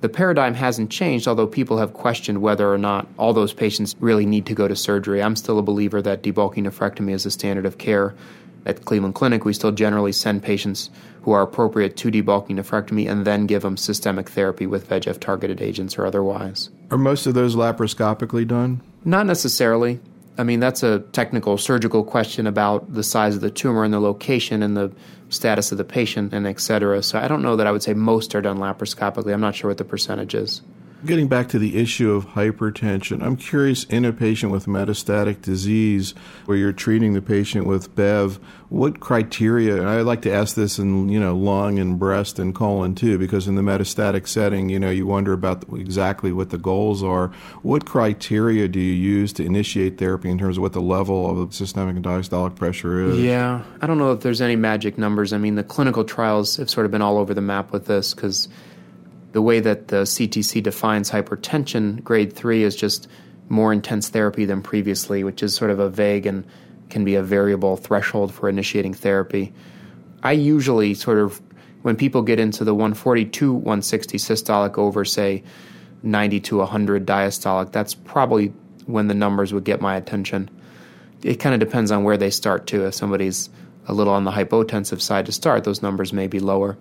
the 0.00 0.08
paradigm 0.08 0.54
hasn't 0.54 0.90
changed, 0.90 1.28
although 1.28 1.46
people 1.46 1.78
have 1.78 1.92
questioned 1.92 2.40
whether 2.42 2.72
or 2.72 2.78
not 2.78 3.06
all 3.18 3.32
those 3.32 3.52
patients 3.52 3.94
really 4.00 4.26
need 4.26 4.46
to 4.46 4.54
go 4.54 4.66
to 4.66 4.74
surgery. 4.74 5.22
I'm 5.22 5.36
still 5.36 5.58
a 5.58 5.62
believer 5.62 6.02
that 6.02 6.22
debulking 6.22 6.66
nephrectomy 6.66 7.12
is 7.12 7.24
the 7.24 7.30
standard 7.30 7.66
of 7.66 7.78
care. 7.78 8.14
At 8.64 8.84
Cleveland 8.84 9.14
Clinic, 9.14 9.44
we 9.44 9.52
still 9.52 9.72
generally 9.72 10.12
send 10.12 10.42
patients 10.42 10.90
who 11.22 11.32
are 11.32 11.42
appropriate 11.42 11.96
to 11.98 12.10
debulking 12.10 12.56
nephrectomy 12.56 13.10
and 13.10 13.24
then 13.24 13.46
give 13.46 13.62
them 13.62 13.76
systemic 13.76 14.30
therapy 14.30 14.66
with 14.66 14.88
VEGF 14.88 15.20
targeted 15.20 15.60
agents 15.60 15.98
or 15.98 16.06
otherwise. 16.06 16.70
Are 16.90 16.98
most 16.98 17.26
of 17.26 17.34
those 17.34 17.56
laparoscopically 17.56 18.46
done? 18.46 18.80
Not 19.04 19.26
necessarily. 19.26 20.00
I 20.38 20.44
mean, 20.44 20.60
that's 20.60 20.82
a 20.82 21.00
technical 21.12 21.58
surgical 21.58 22.04
question 22.04 22.46
about 22.46 22.92
the 22.92 23.02
size 23.02 23.34
of 23.34 23.40
the 23.40 23.50
tumor 23.50 23.84
and 23.84 23.92
the 23.92 24.00
location 24.00 24.62
and 24.62 24.76
the 24.76 24.92
status 25.28 25.72
of 25.72 25.78
the 25.78 25.84
patient 25.84 26.32
and 26.32 26.46
et 26.46 26.60
cetera. 26.60 27.02
So 27.02 27.18
I 27.18 27.28
don't 27.28 27.42
know 27.42 27.56
that 27.56 27.66
I 27.66 27.72
would 27.72 27.82
say 27.82 27.94
most 27.94 28.34
are 28.34 28.40
done 28.40 28.58
laparoscopically. 28.58 29.32
I'm 29.32 29.40
not 29.40 29.54
sure 29.54 29.68
what 29.68 29.78
the 29.78 29.84
percentage 29.84 30.34
is. 30.34 30.62
Getting 31.04 31.26
back 31.26 31.48
to 31.48 31.58
the 31.58 31.78
issue 31.78 32.12
of 32.12 32.28
hypertension, 32.28 33.24
I'm 33.24 33.34
curious 33.34 33.82
in 33.84 34.04
a 34.04 34.12
patient 34.12 34.52
with 34.52 34.66
metastatic 34.66 35.42
disease 35.42 36.14
where 36.46 36.56
you're 36.56 36.72
treating 36.72 37.12
the 37.12 37.20
patient 37.20 37.66
with 37.66 37.92
BEV, 37.96 38.38
what 38.68 39.00
criteria, 39.00 39.78
and 39.78 39.88
I 39.88 40.02
like 40.02 40.22
to 40.22 40.32
ask 40.32 40.54
this 40.54 40.78
in, 40.78 41.08
you 41.08 41.18
know, 41.18 41.36
lung 41.36 41.80
and 41.80 41.98
breast 41.98 42.38
and 42.38 42.54
colon 42.54 42.94
too, 42.94 43.18
because 43.18 43.48
in 43.48 43.56
the 43.56 43.62
metastatic 43.62 44.28
setting, 44.28 44.68
you 44.68 44.78
know, 44.78 44.90
you 44.90 45.04
wonder 45.04 45.32
about 45.32 45.64
exactly 45.74 46.30
what 46.30 46.50
the 46.50 46.58
goals 46.58 47.02
are. 47.02 47.32
What 47.62 47.84
criteria 47.84 48.68
do 48.68 48.78
you 48.78 48.92
use 48.92 49.32
to 49.34 49.44
initiate 49.44 49.98
therapy 49.98 50.30
in 50.30 50.38
terms 50.38 50.56
of 50.56 50.62
what 50.62 50.72
the 50.72 50.80
level 50.80 51.42
of 51.42 51.52
systemic 51.52 51.96
and 51.96 52.04
diastolic 52.04 52.54
pressure 52.54 53.10
is? 53.10 53.18
Yeah, 53.18 53.64
I 53.80 53.88
don't 53.88 53.98
know 53.98 54.12
if 54.12 54.20
there's 54.20 54.40
any 54.40 54.54
magic 54.54 54.98
numbers. 54.98 55.32
I 55.32 55.38
mean, 55.38 55.56
the 55.56 55.64
clinical 55.64 56.04
trials 56.04 56.58
have 56.58 56.70
sort 56.70 56.86
of 56.86 56.92
been 56.92 57.02
all 57.02 57.18
over 57.18 57.34
the 57.34 57.40
map 57.40 57.72
with 57.72 57.86
this 57.86 58.14
because 58.14 58.48
the 59.32 59.42
way 59.42 59.60
that 59.60 59.88
the 59.88 60.02
CTC 60.02 60.62
defines 60.62 61.10
hypertension, 61.10 62.02
grade 62.04 62.32
three, 62.32 62.62
is 62.62 62.76
just 62.76 63.08
more 63.48 63.72
intense 63.72 64.08
therapy 64.08 64.44
than 64.44 64.62
previously, 64.62 65.24
which 65.24 65.42
is 65.42 65.54
sort 65.54 65.70
of 65.70 65.78
a 65.78 65.88
vague 65.88 66.26
and 66.26 66.46
can 66.90 67.04
be 67.04 67.14
a 67.14 67.22
variable 67.22 67.76
threshold 67.76 68.32
for 68.32 68.48
initiating 68.48 68.94
therapy. 68.94 69.52
I 70.22 70.32
usually 70.32 70.94
sort 70.94 71.18
of, 71.18 71.40
when 71.82 71.96
people 71.96 72.22
get 72.22 72.38
into 72.38 72.64
the 72.64 72.74
140 72.74 73.24
to 73.24 73.52
160 73.52 74.18
systolic 74.18 74.78
over, 74.78 75.04
say, 75.04 75.42
90 76.02 76.40
to 76.40 76.58
100 76.58 77.06
diastolic, 77.06 77.72
that's 77.72 77.94
probably 77.94 78.52
when 78.86 79.08
the 79.08 79.14
numbers 79.14 79.52
would 79.52 79.64
get 79.64 79.80
my 79.80 79.96
attention. 79.96 80.50
It 81.22 81.36
kind 81.36 81.54
of 81.54 81.60
depends 81.60 81.90
on 81.90 82.04
where 82.04 82.16
they 82.16 82.30
start, 82.30 82.66
too. 82.66 82.84
If 82.86 82.94
somebody's 82.94 83.48
a 83.86 83.94
little 83.94 84.12
on 84.12 84.24
the 84.24 84.30
hypotensive 84.30 85.00
side 85.00 85.26
to 85.26 85.32
start, 85.32 85.64
those 85.64 85.82
numbers 85.82 86.12
may 86.12 86.26
be 86.26 86.40
lower. 86.40 86.76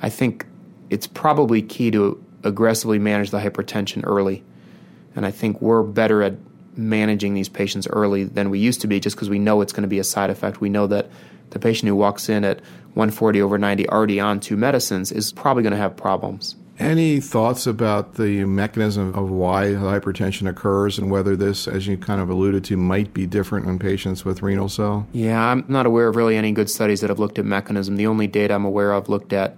I 0.00 0.08
think 0.08 0.46
it's 0.92 1.06
probably 1.06 1.62
key 1.62 1.90
to 1.90 2.22
aggressively 2.44 2.98
manage 2.98 3.30
the 3.30 3.38
hypertension 3.38 4.02
early. 4.04 4.44
And 5.16 5.24
I 5.24 5.30
think 5.30 5.60
we're 5.62 5.82
better 5.82 6.22
at 6.22 6.34
managing 6.76 7.32
these 7.32 7.48
patients 7.48 7.86
early 7.88 8.24
than 8.24 8.50
we 8.50 8.58
used 8.58 8.82
to 8.82 8.86
be 8.86 9.00
just 9.00 9.16
because 9.16 9.30
we 9.30 9.38
know 9.38 9.62
it's 9.62 9.72
going 9.72 9.82
to 9.82 9.88
be 9.88 9.98
a 9.98 10.04
side 10.04 10.28
effect. 10.28 10.60
We 10.60 10.68
know 10.68 10.86
that 10.88 11.08
the 11.50 11.58
patient 11.58 11.88
who 11.88 11.96
walks 11.96 12.28
in 12.28 12.44
at 12.44 12.60
140 12.94 13.40
over 13.40 13.56
90 13.56 13.88
already 13.88 14.20
on 14.20 14.38
two 14.38 14.56
medicines 14.56 15.10
is 15.10 15.32
probably 15.32 15.62
going 15.62 15.72
to 15.72 15.78
have 15.78 15.96
problems. 15.96 16.56
Any 16.78 17.20
thoughts 17.20 17.66
about 17.66 18.14
the 18.14 18.44
mechanism 18.44 19.14
of 19.14 19.30
why 19.30 19.68
hypertension 19.68 20.48
occurs 20.48 20.98
and 20.98 21.10
whether 21.10 21.36
this, 21.36 21.68
as 21.68 21.86
you 21.86 21.96
kind 21.96 22.20
of 22.20 22.28
alluded 22.28 22.64
to, 22.64 22.76
might 22.76 23.14
be 23.14 23.26
different 23.26 23.66
in 23.66 23.78
patients 23.78 24.24
with 24.24 24.42
renal 24.42 24.68
cell? 24.68 25.06
Yeah, 25.12 25.40
I'm 25.40 25.64
not 25.68 25.86
aware 25.86 26.08
of 26.08 26.16
really 26.16 26.36
any 26.36 26.52
good 26.52 26.68
studies 26.68 27.00
that 27.00 27.08
have 27.08 27.18
looked 27.18 27.38
at 27.38 27.44
mechanism. 27.44 27.96
The 27.96 28.06
only 28.06 28.26
data 28.26 28.54
I'm 28.54 28.64
aware 28.64 28.92
of 28.92 29.08
looked 29.08 29.32
at 29.32 29.56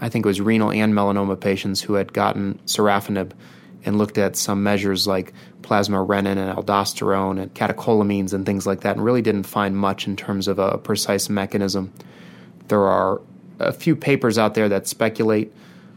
I 0.00 0.08
think 0.08 0.24
it 0.24 0.28
was 0.28 0.40
renal 0.40 0.70
and 0.70 0.92
melanoma 0.92 1.40
patients 1.40 1.80
who 1.80 1.94
had 1.94 2.12
gotten 2.12 2.60
sorafenib 2.66 3.32
and 3.84 3.98
looked 3.98 4.18
at 4.18 4.36
some 4.36 4.62
measures 4.62 5.06
like 5.06 5.32
plasma 5.62 5.98
renin 5.98 6.36
and 6.36 6.56
aldosterone 6.56 7.40
and 7.40 7.54
catecholamines 7.54 8.32
and 8.32 8.46
things 8.46 8.66
like 8.66 8.80
that 8.80 8.96
and 8.96 9.04
really 9.04 9.22
didn't 9.22 9.44
find 9.44 9.76
much 9.76 10.06
in 10.06 10.16
terms 10.16 10.48
of 10.48 10.58
a 10.58 10.78
precise 10.78 11.28
mechanism. 11.28 11.92
There 12.68 12.82
are 12.82 13.20
a 13.58 13.72
few 13.72 13.94
papers 13.94 14.38
out 14.38 14.54
there 14.54 14.68
that 14.68 14.86
speculate 14.86 15.52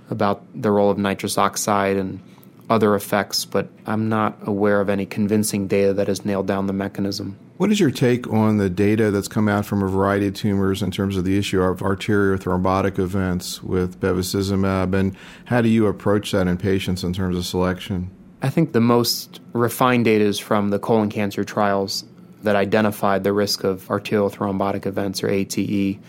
about 0.10 0.46
the 0.54 0.72
role 0.72 0.90
of 0.90 0.98
nitrous 0.98 1.38
oxide 1.38 1.98
and 1.98 2.22
other 2.70 2.96
effects, 2.96 3.46
but 3.46 3.70
I'm 3.86 4.10
not 4.10 4.38
aware 4.42 4.82
of 4.82 4.90
any 4.90 5.06
convincing 5.06 5.68
data 5.68 5.94
that 5.94 6.08
has 6.08 6.26
nailed 6.26 6.48
down 6.48 6.68
the 6.68 6.74
mechanism. 6.74 7.38
What 7.58 7.72
is 7.72 7.80
your 7.80 7.92
take 7.92 8.28
on 8.32 8.58
the 8.58 8.70
data 8.70 9.10
that's 9.10 9.28
come 9.28 9.48
out 9.48 9.66
from 9.66 9.82
a 9.82 9.88
variety 9.88 10.28
of 10.28 10.36
tumors 10.36 10.84
in 10.84 10.92
terms 10.92 11.18
of 11.18 11.24
the 11.24 11.38
issue 11.38 11.62
of 11.62 11.80
arteriothrombotic 11.80 13.00
events 13.00 13.64
with 13.64 14.00
bevacizumab, 14.00 14.94
and 14.94 15.16
how 15.46 15.62
do 15.62 15.70
you 15.70 15.88
approach 15.88 16.32
that 16.34 16.48
in 16.48 16.58
patients 16.58 17.04
in 17.04 17.14
terms 17.14 17.36
of 17.36 17.46
selection? 17.46 18.12
I 18.44 18.50
think 18.50 18.74
the 18.74 18.82
most 18.82 19.42
refined 19.54 20.06
data 20.06 20.24
is 20.24 20.38
from 20.38 20.70
the 20.70 20.78
colon 20.78 21.10
cancer 21.10 21.44
trials 21.44 22.06
that 22.44 22.56
identified 22.56 23.24
the 23.24 23.34
risk 23.34 23.64
of 23.64 23.88
arteriothrombotic 23.88 24.86
events, 24.86 25.24
or 25.24 25.30
ATE, 25.30 26.00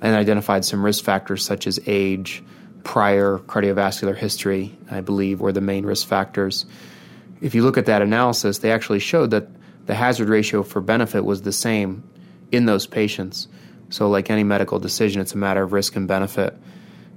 and 0.00 0.16
identified 0.16 0.64
some 0.64 0.82
risk 0.82 1.04
factors 1.04 1.44
such 1.44 1.66
as 1.66 1.78
age, 1.86 2.42
prior 2.88 3.36
cardiovascular 3.40 4.16
history, 4.16 4.74
I 4.90 5.02
believe, 5.02 5.42
were 5.42 5.52
the 5.52 5.60
main 5.60 5.84
risk 5.84 6.08
factors. 6.08 6.64
If 7.42 7.54
you 7.54 7.62
look 7.62 7.76
at 7.76 7.84
that 7.84 8.00
analysis, 8.00 8.60
they 8.60 8.72
actually 8.72 9.00
showed 9.00 9.30
that 9.32 9.46
the 9.84 9.94
hazard 9.94 10.30
ratio 10.30 10.62
for 10.62 10.80
benefit 10.80 11.22
was 11.22 11.42
the 11.42 11.52
same 11.52 12.02
in 12.50 12.64
those 12.64 12.86
patients. 12.86 13.46
So, 13.90 14.08
like 14.08 14.30
any 14.30 14.42
medical 14.42 14.78
decision, 14.78 15.20
it's 15.20 15.34
a 15.34 15.36
matter 15.36 15.62
of 15.62 15.74
risk 15.74 15.96
and 15.96 16.08
benefit. 16.08 16.56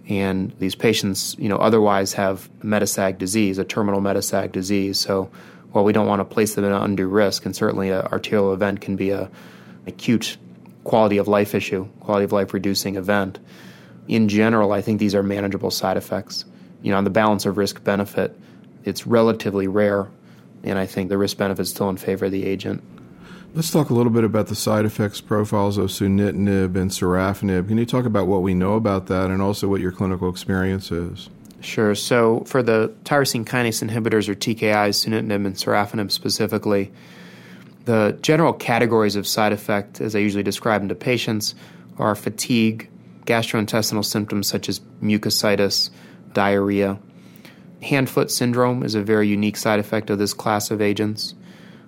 And 0.09 0.51
these 0.59 0.75
patients, 0.75 1.37
you 1.39 1.47
know, 1.47 1.55
otherwise 1.55 2.11
have 2.13 2.49
metastatic 2.59 3.17
disease, 3.17 3.57
a 3.57 3.63
terminal 3.63 4.01
metastatic 4.01 4.51
disease. 4.51 4.99
So, 4.99 5.31
while 5.71 5.85
we 5.85 5.93
don't 5.93 6.05
want 6.05 6.19
to 6.19 6.25
place 6.25 6.53
them 6.55 6.65
in 6.65 6.73
an 6.73 6.81
undue 6.81 7.07
risk, 7.07 7.45
and 7.45 7.55
certainly 7.55 7.91
an 7.91 8.01
arterial 8.07 8.51
event 8.51 8.81
can 8.81 8.97
be 8.97 9.11
a 9.11 9.31
acute 9.87 10.35
quality 10.83 11.15
of 11.15 11.29
life 11.29 11.55
issue, 11.55 11.87
quality 12.01 12.25
of 12.25 12.33
life 12.33 12.53
reducing 12.53 12.97
event. 12.97 13.39
In 14.07 14.27
general, 14.27 14.71
I 14.71 14.81
think 14.81 14.99
these 14.99 15.15
are 15.15 15.23
manageable 15.23 15.71
side 15.71 15.97
effects. 15.97 16.45
You 16.81 16.91
know, 16.91 16.97
on 16.97 17.03
the 17.03 17.09
balance 17.09 17.45
of 17.45 17.57
risk 17.57 17.83
benefit, 17.83 18.35
it's 18.83 19.05
relatively 19.05 19.67
rare 19.67 20.09
and 20.63 20.77
I 20.77 20.85
think 20.85 21.09
the 21.09 21.17
risk 21.17 21.37
benefit 21.37 21.63
is 21.63 21.69
still 21.69 21.89
in 21.89 21.97
favor 21.97 22.25
of 22.25 22.31
the 22.31 22.45
agent. 22.45 22.83
Let's 23.53 23.71
talk 23.71 23.89
a 23.89 23.93
little 23.93 24.11
bit 24.11 24.23
about 24.23 24.47
the 24.47 24.55
side 24.55 24.85
effects 24.85 25.19
profiles 25.19 25.77
of 25.77 25.89
sunitinib 25.89 26.75
and 26.75 26.89
sorafenib. 26.89 27.67
Can 27.67 27.77
you 27.77 27.85
talk 27.85 28.05
about 28.05 28.27
what 28.27 28.41
we 28.41 28.53
know 28.53 28.73
about 28.73 29.07
that 29.07 29.29
and 29.29 29.41
also 29.41 29.67
what 29.67 29.81
your 29.81 29.91
clinical 29.91 30.29
experience 30.29 30.91
is? 30.91 31.29
Sure. 31.59 31.93
So, 31.93 32.41
for 32.45 32.63
the 32.63 32.93
tyrosine 33.03 33.45
kinase 33.45 33.87
inhibitors 33.87 34.29
or 34.29 34.35
TKIs, 34.35 35.05
sunitinib 35.05 35.45
and 35.45 35.55
sorafenib 35.55 36.11
specifically, 36.11 36.91
the 37.85 38.17
general 38.21 38.53
categories 38.53 39.15
of 39.15 39.27
side 39.27 39.51
effect, 39.51 39.99
as 39.99 40.15
I 40.15 40.19
usually 40.19 40.43
describe 40.43 40.81
them 40.81 40.89
to 40.89 40.95
patients, 40.95 41.53
are 41.97 42.15
fatigue, 42.15 42.89
gastrointestinal 43.25 44.05
symptoms 44.05 44.47
such 44.47 44.69
as 44.69 44.79
mucositis, 45.01 45.89
diarrhea, 46.33 46.99
Hand 47.81 48.09
foot 48.09 48.29
syndrome 48.29 48.83
is 48.83 48.93
a 48.93 49.01
very 49.01 49.27
unique 49.27 49.57
side 49.57 49.79
effect 49.79 50.11
of 50.11 50.19
this 50.19 50.35
class 50.35 50.69
of 50.69 50.81
agents. 50.81 51.33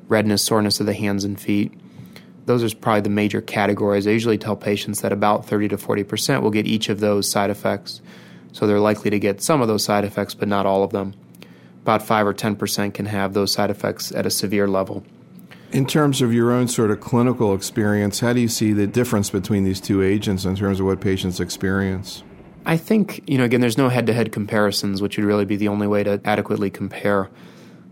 Redness, 0.07 0.41
soreness 0.41 0.79
of 0.79 0.87
the 0.87 0.93
hands 0.93 1.23
and 1.23 1.39
feet. 1.39 1.71
Those 2.45 2.63
are 2.63 2.75
probably 2.75 3.01
the 3.01 3.09
major 3.09 3.41
categories. 3.41 4.07
I 4.07 4.11
usually 4.11 4.39
tell 4.39 4.55
patients 4.55 5.01
that 5.01 5.11
about 5.13 5.45
30 5.45 5.69
to 5.69 5.77
40% 5.77 6.41
will 6.41 6.49
get 6.49 6.65
each 6.65 6.89
of 6.89 6.99
those 6.99 7.29
side 7.29 7.51
effects. 7.51 8.01
So 8.53 8.65
they're 8.65 8.79
likely 8.79 9.11
to 9.11 9.19
get 9.19 9.41
some 9.41 9.61
of 9.61 9.67
those 9.67 9.83
side 9.83 10.03
effects, 10.03 10.33
but 10.33 10.47
not 10.47 10.65
all 10.65 10.83
of 10.83 10.91
them. 10.91 11.13
About 11.83 12.01
5 12.01 12.27
or 12.27 12.33
10% 12.33 12.93
can 12.93 13.05
have 13.05 13.33
those 13.33 13.53
side 13.53 13.69
effects 13.69 14.11
at 14.11 14.25
a 14.25 14.31
severe 14.31 14.67
level. 14.67 15.03
In 15.74 15.88
terms 15.88 16.22
of 16.22 16.32
your 16.32 16.51
own 16.51 16.68
sort 16.68 16.92
of 16.92 17.00
clinical 17.00 17.56
experience, 17.56 18.20
how 18.20 18.32
do 18.32 18.39
you 18.39 18.48
see 18.48 18.74
the 18.74 18.86
difference 18.86 19.32
between 19.32 19.63
these 19.63 19.82
two 19.82 20.03
agents 20.03 20.46
in 20.46 20.56
terms 20.56 20.80
of 20.80 20.86
what 20.86 21.01
patients 21.01 21.39
experience? 21.39 22.22
I 22.63 22.77
think, 22.77 23.27
you 23.27 23.39
know, 23.39 23.44
again, 23.44 23.60
there's 23.60 23.77
no 23.77 23.89
head 23.89 24.06
to 24.06 24.13
head 24.13 24.32
comparisons, 24.32 25.01
which 25.01 25.18
would 25.18 25.25
really 25.25 25.46
be 25.46 25.56
the 25.56 25.70
only 25.70 25.88
way 25.88 26.03
to 26.03 26.22
adequately 26.25 26.70
compare. 26.70 27.27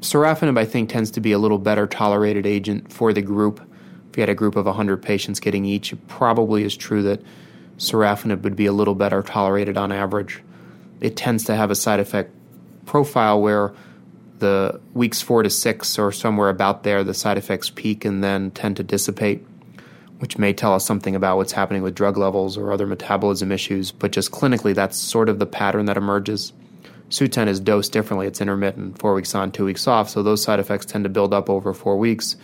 Sorafenib, 0.02 0.60
I 0.60 0.66
think, 0.66 0.90
tends 0.90 1.10
to 1.12 1.22
be 1.22 1.32
a 1.32 1.40
little 1.40 1.58
better 1.58 1.88
tolerated 1.88 2.46
agent 2.46 2.94
for 2.94 3.14
the 3.14 3.22
group. 3.24 3.60
If 4.12 4.18
you 4.18 4.22
had 4.22 4.30
a 4.30 4.36
group 4.36 4.56
of 4.56 4.68
100 4.68 5.02
patients 5.02 5.40
getting 5.40 5.66
each, 5.66 5.92
it 5.92 6.08
probably 6.08 6.64
is 6.64 6.78
true 6.78 7.02
that 7.02 7.24
sorafenib 7.78 8.44
would 8.44 8.56
be 8.56 8.68
a 8.68 8.74
little 8.74 8.94
better 8.94 9.24
tolerated 9.24 9.76
on 9.76 9.92
average. 9.92 10.44
It 11.00 11.18
tends 11.18 11.46
to 11.46 11.56
have 11.56 11.72
a 11.72 11.76
side 11.76 12.00
effect 12.00 12.32
profile 12.86 13.42
where 13.42 13.74
the 14.41 14.81
weeks 14.93 15.21
four 15.21 15.41
to 15.41 15.50
six 15.50 15.98
or 15.98 16.12
somewhere 16.12 16.50
about 16.50 16.83
there, 16.83 17.05
the 17.05 17.13
side 17.13 17.38
effects 17.38 17.69
peak 17.69 18.03
and 18.03 18.21
then 18.21 18.51
tend 18.51 18.75
to 18.77 18.83
dissipate 18.83 19.45
which 20.21 20.38
may 20.38 20.53
tell 20.53 20.75
us 20.75 20.86
something 20.86 21.15
about 21.15 21.38
what's 21.38 21.51
happening 21.51 21.81
with 21.81 21.95
drug 21.95 22.15
levels 22.15 22.55
or 22.55 22.71
other 22.71 22.86
metabolism 22.86 23.51
issues, 23.51 23.91
but 23.91 24.12
just 24.12 24.29
clinically, 24.31 24.75
that's 24.75 24.95
sort 24.95 25.27
of 25.27 25.39
the 25.39 25.48
pattern 25.48 25.86
that 25.86 25.98
emerges. 25.98 26.53
Sutent 27.10 27.48
is 27.48 27.60
dosed 27.60 27.91
differently, 27.91 28.27
it's 28.27 28.39
intermittent, 28.39 29.00
four 29.00 29.15
weeks 29.15 29.33
on, 29.33 29.51
two 29.51 29.65
weeks 29.65 29.88
off, 29.88 30.12
so 30.12 30.21
those 30.21 30.43
side 30.43 30.60
effects 30.60 30.86
tend 30.86 31.05
to 31.05 31.10
build 31.10 31.33
up 31.33 31.50
over 31.50 31.74
four 31.74 31.98
weeks, 31.98 32.36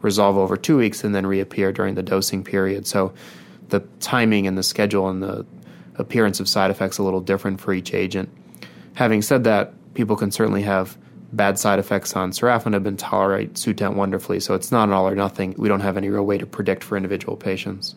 resolve 0.00 0.36
over 0.36 0.56
two 0.56 0.76
weeks, 0.76 1.02
and 1.02 1.12
then 1.12 1.26
reappear 1.26 1.72
during 1.72 1.96
the 1.96 2.04
dosing 2.04 2.44
period. 2.44 2.86
So 2.86 3.12
the 3.68 3.80
timing 3.98 4.46
and 4.46 4.56
the 4.56 4.62
schedule 4.62 5.08
and 5.08 5.20
the 5.20 5.44
appearance 5.96 6.38
of 6.38 6.48
side 6.48 6.70
effects 6.70 6.98
a 6.98 7.02
little 7.02 7.20
different 7.20 7.60
for 7.60 7.74
each 7.74 7.92
agent. 7.92 8.28
Having 8.94 9.22
said 9.22 9.42
that, 9.42 9.72
people 9.94 10.14
can 10.14 10.30
certainly 10.30 10.62
have 10.62 10.96
bad 11.34 11.58
side 11.58 11.78
effects 11.78 12.14
on 12.16 12.30
sorafenib 12.30 12.86
and 12.86 12.98
tolerate 12.98 13.54
Sutent 13.54 13.94
wonderfully. 13.94 14.40
So 14.40 14.54
it's 14.54 14.72
not 14.72 14.88
an 14.88 14.94
all 14.94 15.08
or 15.08 15.14
nothing. 15.14 15.54
We 15.56 15.68
don't 15.68 15.80
have 15.80 15.96
any 15.96 16.08
real 16.08 16.24
way 16.24 16.38
to 16.38 16.46
predict 16.46 16.84
for 16.84 16.96
individual 16.96 17.36
patients. 17.36 17.94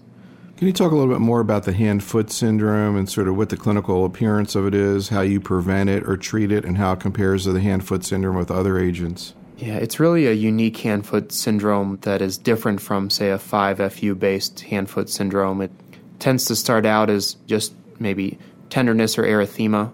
Can 0.57 0.65
you 0.65 0.73
talk 0.73 0.91
a 0.91 0.95
little 0.95 1.13
bit 1.13 1.21
more 1.21 1.39
about 1.39 1.63
the 1.65 1.73
hand 1.73 2.03
foot 2.03 2.31
syndrome 2.31 2.97
and 2.97 3.07
sort 3.07 3.27
of 3.27 3.37
what 3.37 3.49
the 3.49 3.57
clinical 3.57 4.05
appearance 4.05 4.55
of 4.55 4.65
it 4.65 4.73
is, 4.73 5.09
how 5.09 5.21
you 5.21 5.39
prevent 5.39 5.89
it 5.89 6.07
or 6.07 6.17
treat 6.17 6.51
it, 6.51 6.65
and 6.65 6.77
how 6.77 6.93
it 6.93 6.99
compares 6.99 7.43
to 7.43 7.51
the 7.51 7.59
hand 7.59 7.87
foot 7.87 8.03
syndrome 8.03 8.35
with 8.35 8.49
other 8.49 8.79
agents? 8.79 9.35
Yeah, 9.57 9.75
it's 9.75 9.99
really 9.99 10.25
a 10.25 10.33
unique 10.33 10.77
hand 10.77 11.05
foot 11.05 11.31
syndrome 11.31 11.99
that 12.01 12.23
is 12.23 12.39
different 12.39 12.81
from, 12.81 13.11
say, 13.11 13.29
a 13.29 13.37
5FU 13.37 14.17
based 14.17 14.61
hand 14.61 14.89
foot 14.89 15.09
syndrome. 15.09 15.61
It 15.61 15.71
tends 16.17 16.45
to 16.45 16.55
start 16.55 16.87
out 16.87 17.11
as 17.11 17.35
just 17.45 17.73
maybe 17.99 18.39
tenderness 18.69 19.17
or 19.17 19.23
erythema 19.23 19.91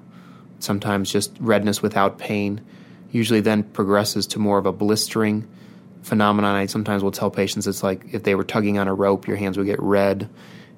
sometimes 0.63 1.11
just 1.11 1.35
redness 1.39 1.81
without 1.81 2.17
pain. 2.17 2.61
Usually 3.13 3.41
then 3.41 3.61
progresses 3.61 4.25
to 4.27 4.39
more 4.39 4.57
of 4.57 4.65
a 4.65 4.71
blistering 4.71 5.47
phenomenon. 6.01 6.55
I 6.55 6.65
sometimes 6.65 7.03
will 7.03 7.11
tell 7.11 7.29
patients 7.29 7.67
it's 7.67 7.83
like 7.83 8.11
if 8.11 8.23
they 8.23 8.33
were 8.33 8.43
tugging 8.43 8.79
on 8.79 8.87
a 8.87 8.93
rope, 8.93 9.27
your 9.27 9.37
hands 9.37 9.55
would 9.55 9.67
get 9.67 9.79
red, 9.79 10.27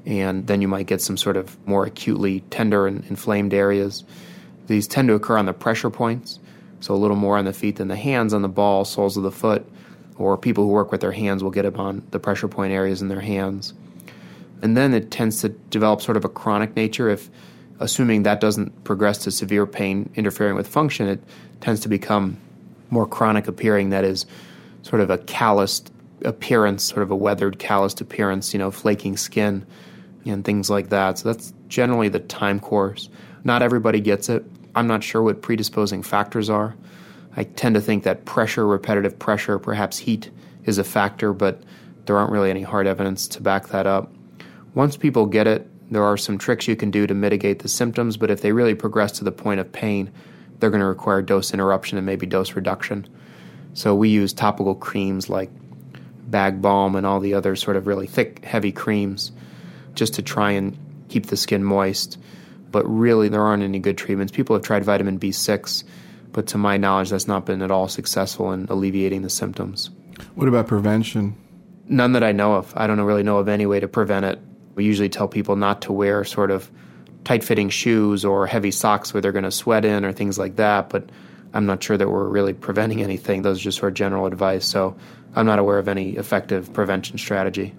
and 0.05 0.45
then 0.45 0.61
you 0.61 0.67
might 0.67 0.85
get 0.85 1.01
some 1.01 1.15
sort 1.15 1.37
of 1.37 1.57
more 1.65 1.85
acutely 1.85 2.41
tender 2.49 2.87
and 2.87 3.05
inflamed 3.05 3.53
areas. 3.53 4.03
These 4.67 4.85
tend 4.85 5.07
to 5.07 5.13
occur 5.13 5.37
on 5.37 5.45
the 5.45 5.53
pressure 5.53 5.89
points, 5.89 6.39
so 6.81 6.93
a 6.93 6.97
little 6.97 7.15
more 7.15 7.37
on 7.37 7.45
the 7.45 7.53
feet 7.53 7.77
than 7.77 7.87
the 7.87 7.95
hands, 7.95 8.33
on 8.33 8.41
the 8.41 8.49
ball, 8.49 8.83
soles 8.83 9.15
of 9.15 9.23
the 9.23 9.31
foot, 9.31 9.65
or 10.17 10.37
people 10.37 10.65
who 10.65 10.71
work 10.71 10.91
with 10.91 10.99
their 10.99 11.13
hands 11.13 11.41
will 11.41 11.51
get 11.51 11.63
it 11.63 11.77
on 11.77 12.05
the 12.11 12.19
pressure 12.19 12.49
point 12.49 12.73
areas 12.73 13.01
in 13.01 13.07
their 13.07 13.21
hands. 13.21 13.73
And 14.61 14.75
then 14.75 14.93
it 14.93 15.09
tends 15.09 15.39
to 15.41 15.49
develop 15.49 16.01
sort 16.01 16.17
of 16.17 16.25
a 16.25 16.29
chronic 16.29 16.75
nature. 16.75 17.07
If, 17.09 17.29
assuming 17.79 18.23
that 18.23 18.39
doesn't 18.39 18.83
progress 18.83 19.19
to 19.19 19.31
severe 19.31 19.65
pain 19.65 20.09
interfering 20.15 20.55
with 20.55 20.67
function, 20.67 21.07
it 21.07 21.21
tends 21.61 21.81
to 21.81 21.89
become 21.89 22.37
more 22.89 23.07
chronic 23.07 23.47
appearing, 23.47 23.89
that 23.89 24.03
is, 24.03 24.25
sort 24.83 25.01
of 25.01 25.09
a 25.09 25.17
calloused 25.17 25.91
appearance, 26.23 26.83
sort 26.83 27.03
of 27.03 27.11
a 27.11 27.15
weathered, 27.15 27.59
calloused 27.59 28.01
appearance, 28.01 28.53
you 28.53 28.59
know, 28.59 28.71
flaking 28.71 29.17
skin 29.17 29.65
and 30.25 30.45
things 30.45 30.69
like 30.69 30.89
that. 30.89 31.17
So 31.19 31.31
that's 31.31 31.53
generally 31.67 32.09
the 32.09 32.19
time 32.19 32.59
course. 32.59 33.09
Not 33.43 33.61
everybody 33.61 33.99
gets 33.99 34.29
it. 34.29 34.43
I'm 34.75 34.87
not 34.87 35.03
sure 35.03 35.21
what 35.21 35.41
predisposing 35.41 36.03
factors 36.03 36.49
are. 36.49 36.75
I 37.35 37.43
tend 37.43 37.75
to 37.75 37.81
think 37.81 38.03
that 38.03 38.25
pressure, 38.25 38.65
repetitive 38.65 39.17
pressure, 39.19 39.59
perhaps 39.59 39.97
heat 39.97 40.29
is 40.65 40.77
a 40.77 40.83
factor, 40.83 41.33
but 41.33 41.63
there 42.05 42.17
aren't 42.17 42.31
really 42.31 42.49
any 42.49 42.61
hard 42.61 42.87
evidence 42.87 43.27
to 43.29 43.41
back 43.41 43.67
that 43.67 43.87
up. 43.87 44.11
Once 44.73 44.97
people 44.97 45.25
get 45.25 45.47
it, 45.47 45.67
there 45.91 46.03
are 46.03 46.17
some 46.17 46.37
tricks 46.37 46.67
you 46.67 46.75
can 46.75 46.91
do 46.91 47.05
to 47.07 47.13
mitigate 47.13 47.59
the 47.59 47.67
symptoms, 47.67 48.17
but 48.17 48.31
if 48.31 48.41
they 48.41 48.51
really 48.51 48.75
progress 48.75 49.11
to 49.13 49.23
the 49.23 49.31
point 49.31 49.59
of 49.59 49.71
pain, 49.71 50.11
they're 50.59 50.69
going 50.69 50.81
to 50.81 50.87
require 50.87 51.21
dose 51.21 51.53
interruption 51.53 51.97
and 51.97 52.05
maybe 52.05 52.25
dose 52.25 52.53
reduction. 52.53 53.07
So 53.73 53.93
we 53.93 54.09
use 54.09 54.33
topical 54.33 54.75
creams 54.75 55.29
like 55.29 55.49
bag 56.27 56.61
balm 56.61 56.95
and 56.95 57.05
all 57.05 57.19
the 57.19 57.33
other 57.33 57.55
sort 57.55 57.77
of 57.77 57.87
really 57.87 58.07
thick, 58.07 58.43
heavy 58.43 58.71
creams 58.71 59.31
just 59.93 60.13
to 60.15 60.21
try 60.21 60.51
and 60.51 60.77
keep 61.09 61.27
the 61.27 61.37
skin 61.37 61.63
moist. 61.63 62.17
But 62.71 62.85
really, 62.85 63.29
there 63.29 63.41
aren't 63.41 63.63
any 63.63 63.79
good 63.79 63.97
treatments. 63.97 64.33
People 64.33 64.55
have 64.55 64.63
tried 64.63 64.83
vitamin 64.83 65.19
B6, 65.19 65.83
but 66.31 66.47
to 66.47 66.57
my 66.57 66.77
knowledge, 66.77 67.09
that's 67.11 67.27
not 67.27 67.45
been 67.45 67.61
at 67.61 67.71
all 67.71 67.87
successful 67.87 68.51
in 68.51 68.65
alleviating 68.69 69.21
the 69.21 69.29
symptoms. 69.29 69.91
What 70.33 70.47
about 70.47 70.67
prevention? 70.67 71.35
None 71.87 72.13
that 72.13 72.23
I 72.23 72.31
know 72.31 72.55
of. 72.55 72.73
I 72.75 72.87
don't 72.87 72.99
really 72.99 73.23
know 73.23 73.37
of 73.37 73.47
any 73.47 73.65
way 73.65 73.79
to 73.79 73.87
prevent 73.87 74.25
it. 74.25 74.39
We 74.75 74.85
usually 74.85 75.09
tell 75.09 75.27
people 75.27 75.55
not 75.55 75.81
to 75.83 75.93
wear 75.93 76.23
sort 76.23 76.51
of 76.51 76.69
tight 77.23 77.43
fitting 77.43 77.69
shoes 77.69 78.23
or 78.23 78.45
heavy 78.45 78.71
socks 78.71 79.13
where 79.13 79.21
they're 79.21 79.31
going 79.31 79.43
to 79.43 79.51
sweat 79.51 79.83
in 79.83 80.05
or 80.05 80.11
things 80.11 80.37
like 80.37 80.57
that, 80.57 80.89
but 80.89 81.09
I'm 81.53 81.65
not 81.65 81.81
sure 81.81 81.97
that 81.97 82.09
we're 82.09 82.27
really 82.27 82.53
preventing 82.53 83.01
anything. 83.01 83.41
Those 83.41 83.59
are 83.59 83.63
just 83.63 83.79
sort 83.79 83.93
of 83.93 83.95
general 83.95 84.25
advice. 84.25 84.65
So 84.65 84.95
I'm 85.35 85.45
not 85.45 85.57
aware 85.57 85.79
of 85.79 85.87
any 85.87 86.17
effective 86.17 86.71
prevention 86.73 87.17
strategy. 87.17 87.73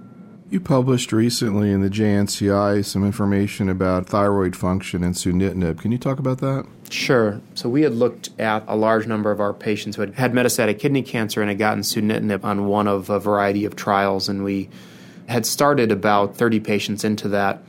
You 0.48 0.60
published 0.60 1.12
recently 1.12 1.72
in 1.72 1.80
the 1.80 1.90
JNCI 1.90 2.84
some 2.84 3.04
information 3.04 3.68
about 3.68 4.06
thyroid 4.06 4.54
function 4.54 5.02
and 5.02 5.14
sunitinib. 5.14 5.80
Can 5.80 5.90
you 5.90 5.98
talk 5.98 6.20
about 6.20 6.38
that? 6.38 6.66
Sure. 6.88 7.40
So 7.54 7.68
we 7.68 7.82
had 7.82 7.94
looked 7.94 8.30
at 8.38 8.62
a 8.68 8.76
large 8.76 9.08
number 9.08 9.32
of 9.32 9.40
our 9.40 9.52
patients 9.52 9.96
who 9.96 10.02
had 10.02 10.14
had 10.14 10.32
metastatic 10.32 10.78
kidney 10.78 11.02
cancer 11.02 11.40
and 11.40 11.50
had 11.50 11.58
gotten 11.58 11.82
sunitinib 11.82 12.44
on 12.44 12.66
one 12.66 12.86
of 12.86 13.10
a 13.10 13.18
variety 13.18 13.64
of 13.64 13.74
trials, 13.74 14.28
and 14.28 14.44
we 14.44 14.68
had 15.28 15.46
started 15.46 15.90
about 15.90 16.36
30 16.36 16.60
patients 16.60 17.04
into 17.04 17.28
that, 17.28 17.62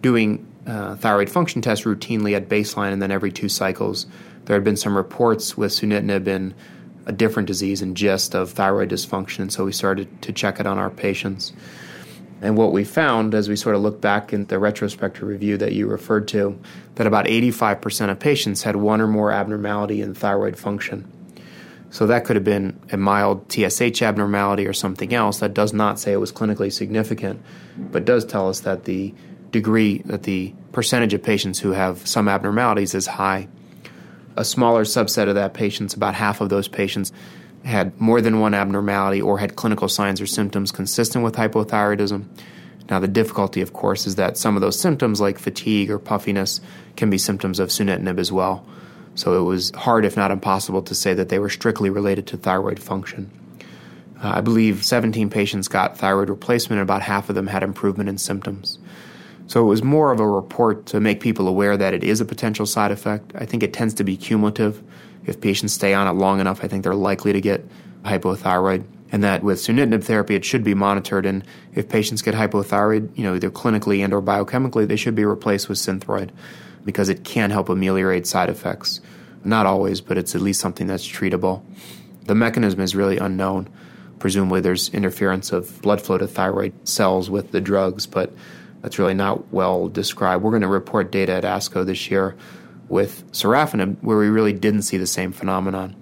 doing 0.00 0.46
uh, 0.66 0.96
thyroid 0.96 1.30
function 1.30 1.62
tests 1.62 1.84
routinely 1.84 2.34
at 2.34 2.48
baseline 2.48 2.92
and 2.92 3.00
then 3.00 3.10
every 3.10 3.30
two 3.30 3.48
cycles. 3.48 4.06
There 4.46 4.54
had 4.54 4.64
been 4.64 4.76
some 4.76 4.96
reports 4.96 5.56
with 5.56 5.72
sunitinib 5.72 6.26
in 6.26 6.54
a 7.06 7.12
different 7.12 7.46
disease 7.46 7.82
and 7.82 7.94
GIST 7.94 8.34
of 8.34 8.50
thyroid 8.50 8.90
dysfunction, 8.90 9.50
so 9.50 9.64
we 9.64 9.72
started 9.72 10.22
to 10.22 10.32
check 10.32 10.58
it 10.58 10.66
on 10.66 10.78
our 10.78 10.90
patients. 10.90 11.52
And 12.42 12.56
what 12.56 12.72
we 12.72 12.84
found 12.84 13.34
as 13.34 13.48
we 13.48 13.56
sort 13.56 13.76
of 13.76 13.82
looked 13.82 14.00
back 14.00 14.32
in 14.32 14.46
the 14.46 14.58
retrospective 14.58 15.22
review 15.22 15.56
that 15.56 15.72
you 15.72 15.86
referred 15.86 16.28
to, 16.28 16.58
that 16.96 17.06
about 17.06 17.26
85% 17.26 18.10
of 18.10 18.18
patients 18.18 18.62
had 18.62 18.76
one 18.76 19.00
or 19.00 19.06
more 19.06 19.30
abnormality 19.30 20.02
in 20.02 20.14
thyroid 20.14 20.58
function. 20.58 21.10
So 21.90 22.06
that 22.06 22.24
could 22.24 22.36
have 22.36 22.44
been 22.44 22.78
a 22.90 22.96
mild 22.96 23.50
TSH 23.50 24.02
abnormality 24.02 24.66
or 24.66 24.72
something 24.72 25.14
else. 25.14 25.38
That 25.38 25.54
does 25.54 25.72
not 25.72 25.98
say 25.98 26.12
it 26.12 26.20
was 26.20 26.32
clinically 26.32 26.72
significant, 26.72 27.42
but 27.78 28.04
does 28.04 28.24
tell 28.24 28.48
us 28.48 28.60
that 28.60 28.84
the 28.84 29.14
degree, 29.50 29.98
that 30.06 30.24
the 30.24 30.52
percentage 30.72 31.14
of 31.14 31.22
patients 31.22 31.58
who 31.58 31.70
have 31.72 32.06
some 32.06 32.28
abnormalities 32.28 32.94
is 32.94 33.06
high. 33.06 33.48
A 34.36 34.44
smaller 34.44 34.84
subset 34.84 35.28
of 35.28 35.36
that 35.36 35.54
patients, 35.54 35.94
about 35.94 36.14
half 36.14 36.40
of 36.40 36.48
those 36.50 36.68
patients, 36.68 37.12
had 37.64 37.98
more 38.00 38.20
than 38.20 38.40
one 38.40 38.54
abnormality 38.54 39.20
or 39.20 39.38
had 39.38 39.56
clinical 39.56 39.88
signs 39.88 40.20
or 40.20 40.26
symptoms 40.26 40.70
consistent 40.70 41.24
with 41.24 41.34
hypothyroidism. 41.34 42.24
Now, 42.90 43.00
the 43.00 43.08
difficulty, 43.08 43.60
of 43.62 43.72
course, 43.72 44.06
is 44.06 44.16
that 44.16 44.36
some 44.36 44.54
of 44.54 44.60
those 44.60 44.78
symptoms, 44.78 45.20
like 45.20 45.38
fatigue 45.38 45.90
or 45.90 45.98
puffiness, 45.98 46.60
can 46.94 47.10
be 47.10 47.18
symptoms 47.18 47.58
of 47.58 47.70
sunitinib 47.70 48.18
as 48.18 48.30
well. 48.30 48.64
So 49.16 49.40
it 49.40 49.44
was 49.44 49.70
hard, 49.70 50.04
if 50.04 50.16
not 50.16 50.30
impossible, 50.30 50.82
to 50.82 50.94
say 50.94 51.14
that 51.14 51.30
they 51.30 51.38
were 51.38 51.48
strictly 51.48 51.88
related 51.88 52.26
to 52.28 52.36
thyroid 52.36 52.78
function. 52.78 53.30
Uh, 54.22 54.34
I 54.36 54.40
believe 54.42 54.84
17 54.84 55.30
patients 55.30 55.68
got 55.68 55.96
thyroid 55.96 56.28
replacement, 56.28 56.80
and 56.80 56.86
about 56.86 57.02
half 57.02 57.28
of 57.30 57.34
them 57.34 57.46
had 57.46 57.62
improvement 57.62 58.10
in 58.10 58.18
symptoms. 58.18 58.78
So 59.46 59.62
it 59.62 59.68
was 59.68 59.82
more 59.82 60.12
of 60.12 60.20
a 60.20 60.28
report 60.28 60.86
to 60.86 61.00
make 61.00 61.20
people 61.20 61.48
aware 61.48 61.76
that 61.78 61.94
it 61.94 62.04
is 62.04 62.20
a 62.20 62.24
potential 62.26 62.66
side 62.66 62.90
effect. 62.90 63.32
I 63.34 63.46
think 63.46 63.62
it 63.62 63.72
tends 63.72 63.94
to 63.94 64.04
be 64.04 64.16
cumulative. 64.18 64.82
If 65.24 65.40
patients 65.40 65.72
stay 65.72 65.94
on 65.94 66.06
it 66.06 66.18
long 66.18 66.38
enough, 66.40 66.62
I 66.62 66.68
think 66.68 66.82
they're 66.82 66.94
likely 66.94 67.32
to 67.32 67.40
get 67.40 67.66
hypothyroid. 68.02 68.84
And 69.12 69.24
that 69.24 69.42
with 69.42 69.58
sunitinib 69.58 70.04
therapy, 70.04 70.34
it 70.34 70.44
should 70.44 70.64
be 70.64 70.74
monitored. 70.74 71.24
And 71.24 71.42
if 71.74 71.88
patients 71.88 72.22
get 72.22 72.34
hypothyroid, 72.34 73.16
you 73.16 73.24
know, 73.24 73.34
either 73.34 73.50
clinically 73.50 74.04
and 74.04 74.12
or 74.12 74.20
biochemically, 74.20 74.86
they 74.86 74.96
should 74.96 75.14
be 75.14 75.24
replaced 75.24 75.68
with 75.68 75.78
synthroid 75.78 76.30
because 76.86 77.10
it 77.10 77.24
can 77.24 77.50
help 77.50 77.68
ameliorate 77.68 78.26
side 78.26 78.48
effects. 78.48 79.02
Not 79.44 79.66
always, 79.66 80.00
but 80.00 80.16
it's 80.16 80.34
at 80.34 80.40
least 80.40 80.60
something 80.60 80.86
that's 80.86 81.06
treatable. 81.06 81.62
The 82.24 82.34
mechanism 82.34 82.80
is 82.80 82.96
really 82.96 83.18
unknown. 83.18 83.68
Presumably, 84.18 84.60
there's 84.60 84.88
interference 84.90 85.52
of 85.52 85.82
blood 85.82 86.00
flow 86.00 86.16
to 86.16 86.26
thyroid 86.26 86.88
cells 86.88 87.28
with 87.28 87.50
the 87.50 87.60
drugs, 87.60 88.06
but 88.06 88.32
that's 88.80 88.98
really 88.98 89.14
not 89.14 89.52
well 89.52 89.88
described. 89.88 90.42
We're 90.42 90.50
going 90.50 90.62
to 90.62 90.68
report 90.68 91.12
data 91.12 91.32
at 91.32 91.44
ASCO 91.44 91.84
this 91.84 92.10
year 92.10 92.36
with 92.88 93.30
sorafenib, 93.32 94.02
where 94.02 94.16
we 94.16 94.28
really 94.28 94.52
didn't 94.52 94.82
see 94.82 94.96
the 94.96 95.06
same 95.06 95.32
phenomenon. 95.32 95.94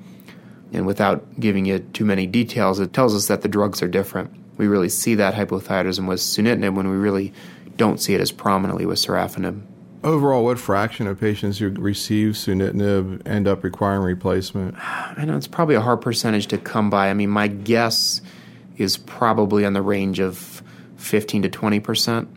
And 0.72 0.86
without 0.86 1.40
giving 1.40 1.64
you 1.64 1.78
too 1.78 2.04
many 2.04 2.26
details, 2.26 2.78
it 2.78 2.92
tells 2.92 3.14
us 3.14 3.28
that 3.28 3.42
the 3.42 3.48
drugs 3.48 3.82
are 3.82 3.88
different. 3.88 4.34
We 4.58 4.66
really 4.66 4.88
see 4.88 5.14
that 5.16 5.34
hypothyroidism 5.34 6.06
with 6.06 6.20
sunitinib 6.20 6.74
when 6.74 6.88
we 6.88 6.96
really 6.96 7.32
don't 7.76 8.00
see 8.00 8.14
it 8.14 8.20
as 8.20 8.32
prominently 8.32 8.86
with 8.86 8.98
sorafenib. 8.98 9.62
Overall, 10.04 10.44
what 10.44 10.58
fraction 10.58 11.06
of 11.06 11.18
patients 11.18 11.58
who 11.58 11.70
receive 11.70 12.34
sunitinib 12.34 13.26
end 13.26 13.48
up 13.48 13.64
requiring 13.64 14.02
replacement? 14.02 14.76
I 14.78 15.24
know 15.24 15.34
it's 15.34 15.48
probably 15.48 15.76
a 15.76 15.80
hard 15.80 16.02
percentage 16.02 16.46
to 16.48 16.58
come 16.58 16.90
by. 16.90 17.08
I 17.08 17.14
mean, 17.14 17.30
my 17.30 17.48
guess 17.48 18.20
is 18.76 18.98
probably 18.98 19.64
on 19.64 19.72
the 19.72 19.80
range 19.80 20.20
of 20.20 20.62
15 20.98 21.42
to 21.42 21.48
20 21.48 21.80
percent. 21.80 22.28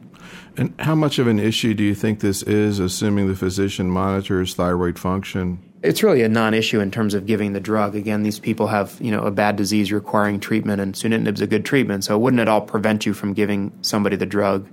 And 0.56 0.74
how 0.80 0.96
much 0.96 1.20
of 1.20 1.28
an 1.28 1.40
issue 1.40 1.74
do 1.74 1.84
you 1.84 1.94
think 1.94 2.22
this 2.22 2.42
is, 2.42 2.80
assuming 2.80 3.28
the 3.28 3.36
physician 3.36 3.92
monitors 3.92 4.56
thyroid 4.56 4.98
function? 4.98 5.60
It's 5.84 6.02
really 6.02 6.24
a 6.24 6.30
non-issue 6.30 6.80
in 6.80 6.90
terms 6.90 7.14
of 7.14 7.26
giving 7.26 7.52
the 7.52 7.60
drug. 7.60 7.96
Again, 7.96 8.24
these 8.24 8.40
people 8.40 8.68
have 8.68 8.98
you 9.02 9.12
know 9.12 9.24
a 9.24 9.32
bad 9.32 9.58
disease 9.58 9.92
requiring 9.92 10.40
treatment, 10.40 10.80
and 10.80 10.94
sunitinib 10.96 11.34
is 11.34 11.42
a 11.42 11.48
good 11.48 11.66
treatment. 11.66 12.06
So 12.06 12.16
it 12.16 12.20
wouldn't 12.20 12.40
at 12.40 12.48
all 12.48 12.62
prevent 12.62 13.06
you 13.06 13.14
from 13.14 13.34
giving 13.34 13.78
somebody 13.82 14.16
the 14.16 14.26
drug. 14.26 14.70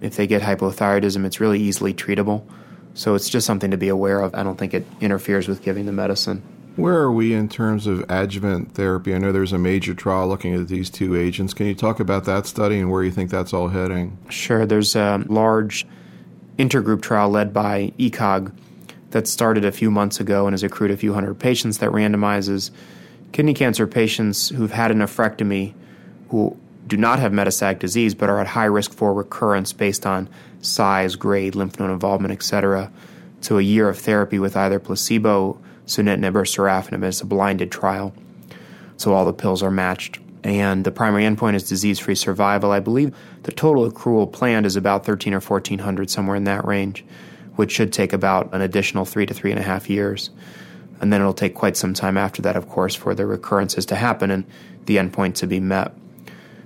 If 0.00 0.16
they 0.16 0.26
get 0.26 0.42
hypothyroidism, 0.42 1.24
it's 1.24 1.40
really 1.40 1.60
easily 1.60 1.94
treatable. 1.94 2.44
So 2.94 3.14
it's 3.14 3.28
just 3.28 3.46
something 3.46 3.70
to 3.70 3.76
be 3.76 3.88
aware 3.88 4.20
of. 4.20 4.34
I 4.34 4.42
don't 4.42 4.56
think 4.56 4.74
it 4.74 4.86
interferes 5.00 5.48
with 5.48 5.62
giving 5.62 5.86
the 5.86 5.92
medicine. 5.92 6.42
Where 6.76 6.96
are 6.96 7.12
we 7.12 7.34
in 7.34 7.48
terms 7.48 7.86
of 7.86 8.04
adjuvant 8.08 8.74
therapy? 8.74 9.14
I 9.14 9.18
know 9.18 9.30
there's 9.30 9.52
a 9.52 9.58
major 9.58 9.94
trial 9.94 10.26
looking 10.26 10.54
at 10.54 10.66
these 10.68 10.90
two 10.90 11.14
agents. 11.14 11.54
Can 11.54 11.66
you 11.66 11.74
talk 11.74 12.00
about 12.00 12.24
that 12.24 12.46
study 12.46 12.78
and 12.78 12.90
where 12.90 13.04
you 13.04 13.12
think 13.12 13.30
that's 13.30 13.52
all 13.52 13.68
heading? 13.68 14.18
Sure. 14.28 14.66
There's 14.66 14.96
a 14.96 15.24
large 15.28 15.86
intergroup 16.58 17.02
trial 17.02 17.30
led 17.30 17.52
by 17.52 17.92
ECOG 17.98 18.52
that 19.10 19.28
started 19.28 19.64
a 19.64 19.70
few 19.70 19.90
months 19.90 20.18
ago 20.18 20.46
and 20.46 20.54
has 20.54 20.64
accrued 20.64 20.90
a 20.90 20.96
few 20.96 21.14
hundred 21.14 21.38
patients 21.38 21.78
that 21.78 21.90
randomizes 21.90 22.72
kidney 23.30 23.54
cancer 23.54 23.86
patients 23.86 24.48
who've 24.48 24.72
had 24.72 24.90
a 24.90 24.94
nephrectomy 24.94 25.74
who 26.30 26.56
do 26.86 26.96
not 26.96 27.18
have 27.18 27.32
metastatic 27.32 27.78
disease 27.78 28.14
but 28.14 28.28
are 28.28 28.40
at 28.40 28.46
high 28.48 28.64
risk 28.64 28.92
for 28.92 29.14
recurrence 29.14 29.72
based 29.72 30.06
on 30.06 30.28
size, 30.60 31.16
grade, 31.16 31.54
lymph 31.54 31.78
node 31.78 31.90
involvement, 31.90 32.32
etc. 32.32 32.90
to 33.42 33.58
a 33.58 33.62
year 33.62 33.88
of 33.88 33.98
therapy 33.98 34.38
with 34.38 34.56
either 34.56 34.78
placebo 34.78 35.60
sunitinib 35.86 36.34
or 36.34 36.44
sorafenib. 36.44 37.02
It's 37.04 37.20
a 37.20 37.26
blinded 37.26 37.70
trial, 37.70 38.14
so 38.96 39.12
all 39.12 39.24
the 39.24 39.32
pills 39.32 39.62
are 39.62 39.70
matched. 39.70 40.18
And 40.42 40.84
the 40.84 40.90
primary 40.90 41.24
endpoint 41.24 41.54
is 41.54 41.66
disease 41.66 41.98
free 41.98 42.14
survival. 42.14 42.70
I 42.70 42.80
believe 42.80 43.16
the 43.44 43.52
total 43.52 43.90
accrual 43.90 44.30
planned 44.30 44.66
is 44.66 44.76
about 44.76 45.06
13 45.06 45.32
or 45.32 45.40
1400, 45.40 46.10
somewhere 46.10 46.36
in 46.36 46.44
that 46.44 46.66
range. 46.66 47.04
which 47.56 47.72
should 47.72 47.92
take 47.92 48.12
about 48.12 48.52
an 48.52 48.60
additional 48.60 49.04
three 49.04 49.26
to 49.26 49.34
three 49.34 49.50
and 49.50 49.60
a 49.60 49.62
half 49.62 49.88
years. 49.88 50.30
And 51.00 51.12
then 51.12 51.20
it'll 51.20 51.34
take 51.34 51.54
quite 51.54 51.76
some 51.76 51.94
time 51.94 52.16
after 52.16 52.42
that, 52.42 52.56
of 52.56 52.68
course, 52.68 52.94
for 52.94 53.14
the 53.14 53.26
recurrences 53.26 53.86
to 53.86 53.96
happen 53.96 54.30
and 54.30 54.44
the 54.86 54.96
endpoint 54.96 55.34
to 55.36 55.46
be 55.46 55.60
met. 55.60 55.94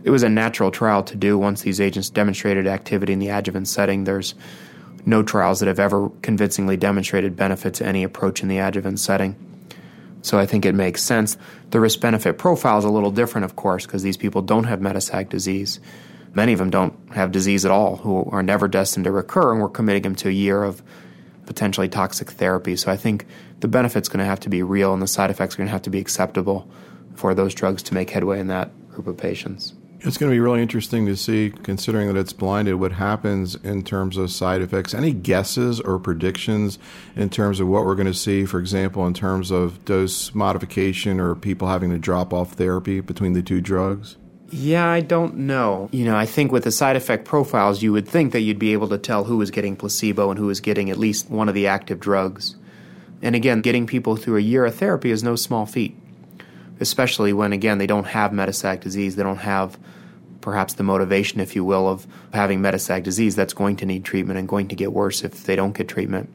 It 0.08 0.10
was 0.10 0.22
a 0.22 0.30
natural 0.30 0.70
trial 0.70 1.02
to 1.02 1.16
do 1.16 1.36
once 1.36 1.60
these 1.60 1.82
agents 1.82 2.08
demonstrated 2.08 2.66
activity 2.66 3.12
in 3.12 3.18
the 3.18 3.28
adjuvant 3.28 3.68
setting. 3.68 4.04
There's 4.04 4.34
no 5.04 5.22
trials 5.22 5.60
that 5.60 5.66
have 5.66 5.78
ever 5.78 6.08
convincingly 6.22 6.78
demonstrated 6.78 7.36
benefit 7.36 7.74
to 7.74 7.86
any 7.86 8.04
approach 8.04 8.42
in 8.42 8.48
the 8.48 8.56
adjuvant 8.56 9.00
setting. 9.00 9.36
So 10.22 10.38
I 10.38 10.46
think 10.46 10.64
it 10.64 10.74
makes 10.74 11.02
sense. 11.02 11.36
The 11.72 11.78
risk 11.78 12.00
benefit 12.00 12.38
profile 12.38 12.78
is 12.78 12.86
a 12.86 12.88
little 12.88 13.10
different, 13.10 13.44
of 13.44 13.54
course, 13.54 13.84
because 13.84 14.02
these 14.02 14.16
people 14.16 14.40
don't 14.40 14.64
have 14.64 14.80
metastatic 14.80 15.28
disease. 15.28 15.78
Many 16.32 16.54
of 16.54 16.58
them 16.58 16.70
don't 16.70 16.96
have 17.12 17.30
disease 17.30 17.66
at 17.66 17.70
all, 17.70 17.96
who 17.96 18.24
are 18.30 18.42
never 18.42 18.66
destined 18.66 19.04
to 19.04 19.12
recur, 19.12 19.52
and 19.52 19.60
we're 19.60 19.68
committing 19.68 20.04
them 20.04 20.14
to 20.14 20.30
a 20.30 20.32
year 20.32 20.64
of 20.64 20.82
potentially 21.44 21.90
toxic 21.90 22.30
therapy. 22.30 22.76
So 22.76 22.90
I 22.90 22.96
think 22.96 23.26
the 23.60 23.68
benefit's 23.68 24.08
going 24.08 24.20
to 24.20 24.24
have 24.24 24.40
to 24.40 24.48
be 24.48 24.62
real, 24.62 24.94
and 24.94 25.02
the 25.02 25.06
side 25.06 25.28
effects 25.28 25.56
are 25.56 25.58
going 25.58 25.68
to 25.68 25.72
have 25.72 25.82
to 25.82 25.90
be 25.90 26.00
acceptable 26.00 26.66
for 27.14 27.34
those 27.34 27.54
drugs 27.54 27.82
to 27.82 27.92
make 27.92 28.08
headway 28.08 28.40
in 28.40 28.46
that 28.46 28.70
group 28.88 29.06
of 29.06 29.18
patients. 29.18 29.74
It's 30.00 30.16
going 30.16 30.30
to 30.30 30.34
be 30.34 30.38
really 30.38 30.62
interesting 30.62 31.06
to 31.06 31.16
see, 31.16 31.50
considering 31.50 32.06
that 32.06 32.16
it's 32.16 32.32
blinded, 32.32 32.76
what 32.76 32.92
happens 32.92 33.56
in 33.56 33.82
terms 33.82 34.16
of 34.16 34.30
side 34.30 34.62
effects. 34.62 34.94
Any 34.94 35.12
guesses 35.12 35.80
or 35.80 35.98
predictions 35.98 36.78
in 37.16 37.30
terms 37.30 37.58
of 37.58 37.66
what 37.66 37.84
we're 37.84 37.96
going 37.96 38.06
to 38.06 38.14
see, 38.14 38.44
for 38.44 38.60
example, 38.60 39.06
in 39.08 39.14
terms 39.14 39.50
of 39.50 39.84
dose 39.84 40.32
modification 40.34 41.18
or 41.18 41.34
people 41.34 41.66
having 41.66 41.90
to 41.90 41.98
drop 41.98 42.32
off 42.32 42.52
therapy 42.52 43.00
between 43.00 43.32
the 43.32 43.42
two 43.42 43.60
drugs? 43.60 44.16
Yeah, 44.50 44.88
I 44.88 45.00
don't 45.00 45.36
know. 45.36 45.88
You 45.90 46.04
know, 46.04 46.16
I 46.16 46.26
think 46.26 46.52
with 46.52 46.62
the 46.62 46.70
side 46.70 46.94
effect 46.94 47.24
profiles, 47.24 47.82
you 47.82 47.92
would 47.92 48.08
think 48.08 48.32
that 48.32 48.40
you'd 48.40 48.58
be 48.58 48.72
able 48.72 48.88
to 48.88 48.98
tell 48.98 49.24
who 49.24 49.36
was 49.36 49.50
getting 49.50 49.74
placebo 49.74 50.30
and 50.30 50.38
who 50.38 50.46
was 50.46 50.60
getting 50.60 50.90
at 50.90 50.96
least 50.96 51.28
one 51.28 51.48
of 51.48 51.56
the 51.56 51.66
active 51.66 51.98
drugs. 51.98 52.54
And 53.20 53.34
again, 53.34 53.62
getting 53.62 53.86
people 53.88 54.14
through 54.14 54.36
a 54.36 54.40
year 54.40 54.64
of 54.64 54.76
therapy 54.76 55.10
is 55.10 55.24
no 55.24 55.34
small 55.34 55.66
feat 55.66 55.96
especially 56.80 57.32
when, 57.32 57.52
again, 57.52 57.78
they 57.78 57.86
don't 57.86 58.06
have 58.06 58.30
metastatic 58.30 58.80
disease. 58.80 59.16
They 59.16 59.22
don't 59.22 59.38
have 59.38 59.78
perhaps 60.40 60.74
the 60.74 60.82
motivation, 60.82 61.40
if 61.40 61.56
you 61.56 61.64
will, 61.64 61.88
of 61.88 62.06
having 62.32 62.60
metastatic 62.60 63.02
disease 63.02 63.34
that's 63.34 63.52
going 63.52 63.76
to 63.76 63.86
need 63.86 64.04
treatment 64.04 64.38
and 64.38 64.48
going 64.48 64.68
to 64.68 64.74
get 64.74 64.92
worse 64.92 65.22
if 65.22 65.44
they 65.44 65.56
don't 65.56 65.76
get 65.76 65.88
treatment. 65.88 66.30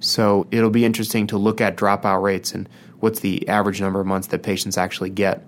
So 0.00 0.46
it'll 0.50 0.70
be 0.70 0.84
interesting 0.84 1.26
to 1.28 1.38
look 1.38 1.60
at 1.60 1.76
dropout 1.76 2.22
rates 2.22 2.52
and 2.52 2.68
what's 3.00 3.20
the 3.20 3.48
average 3.48 3.80
number 3.80 4.00
of 4.00 4.06
months 4.06 4.28
that 4.28 4.42
patients 4.42 4.76
actually 4.76 5.10
get. 5.10 5.44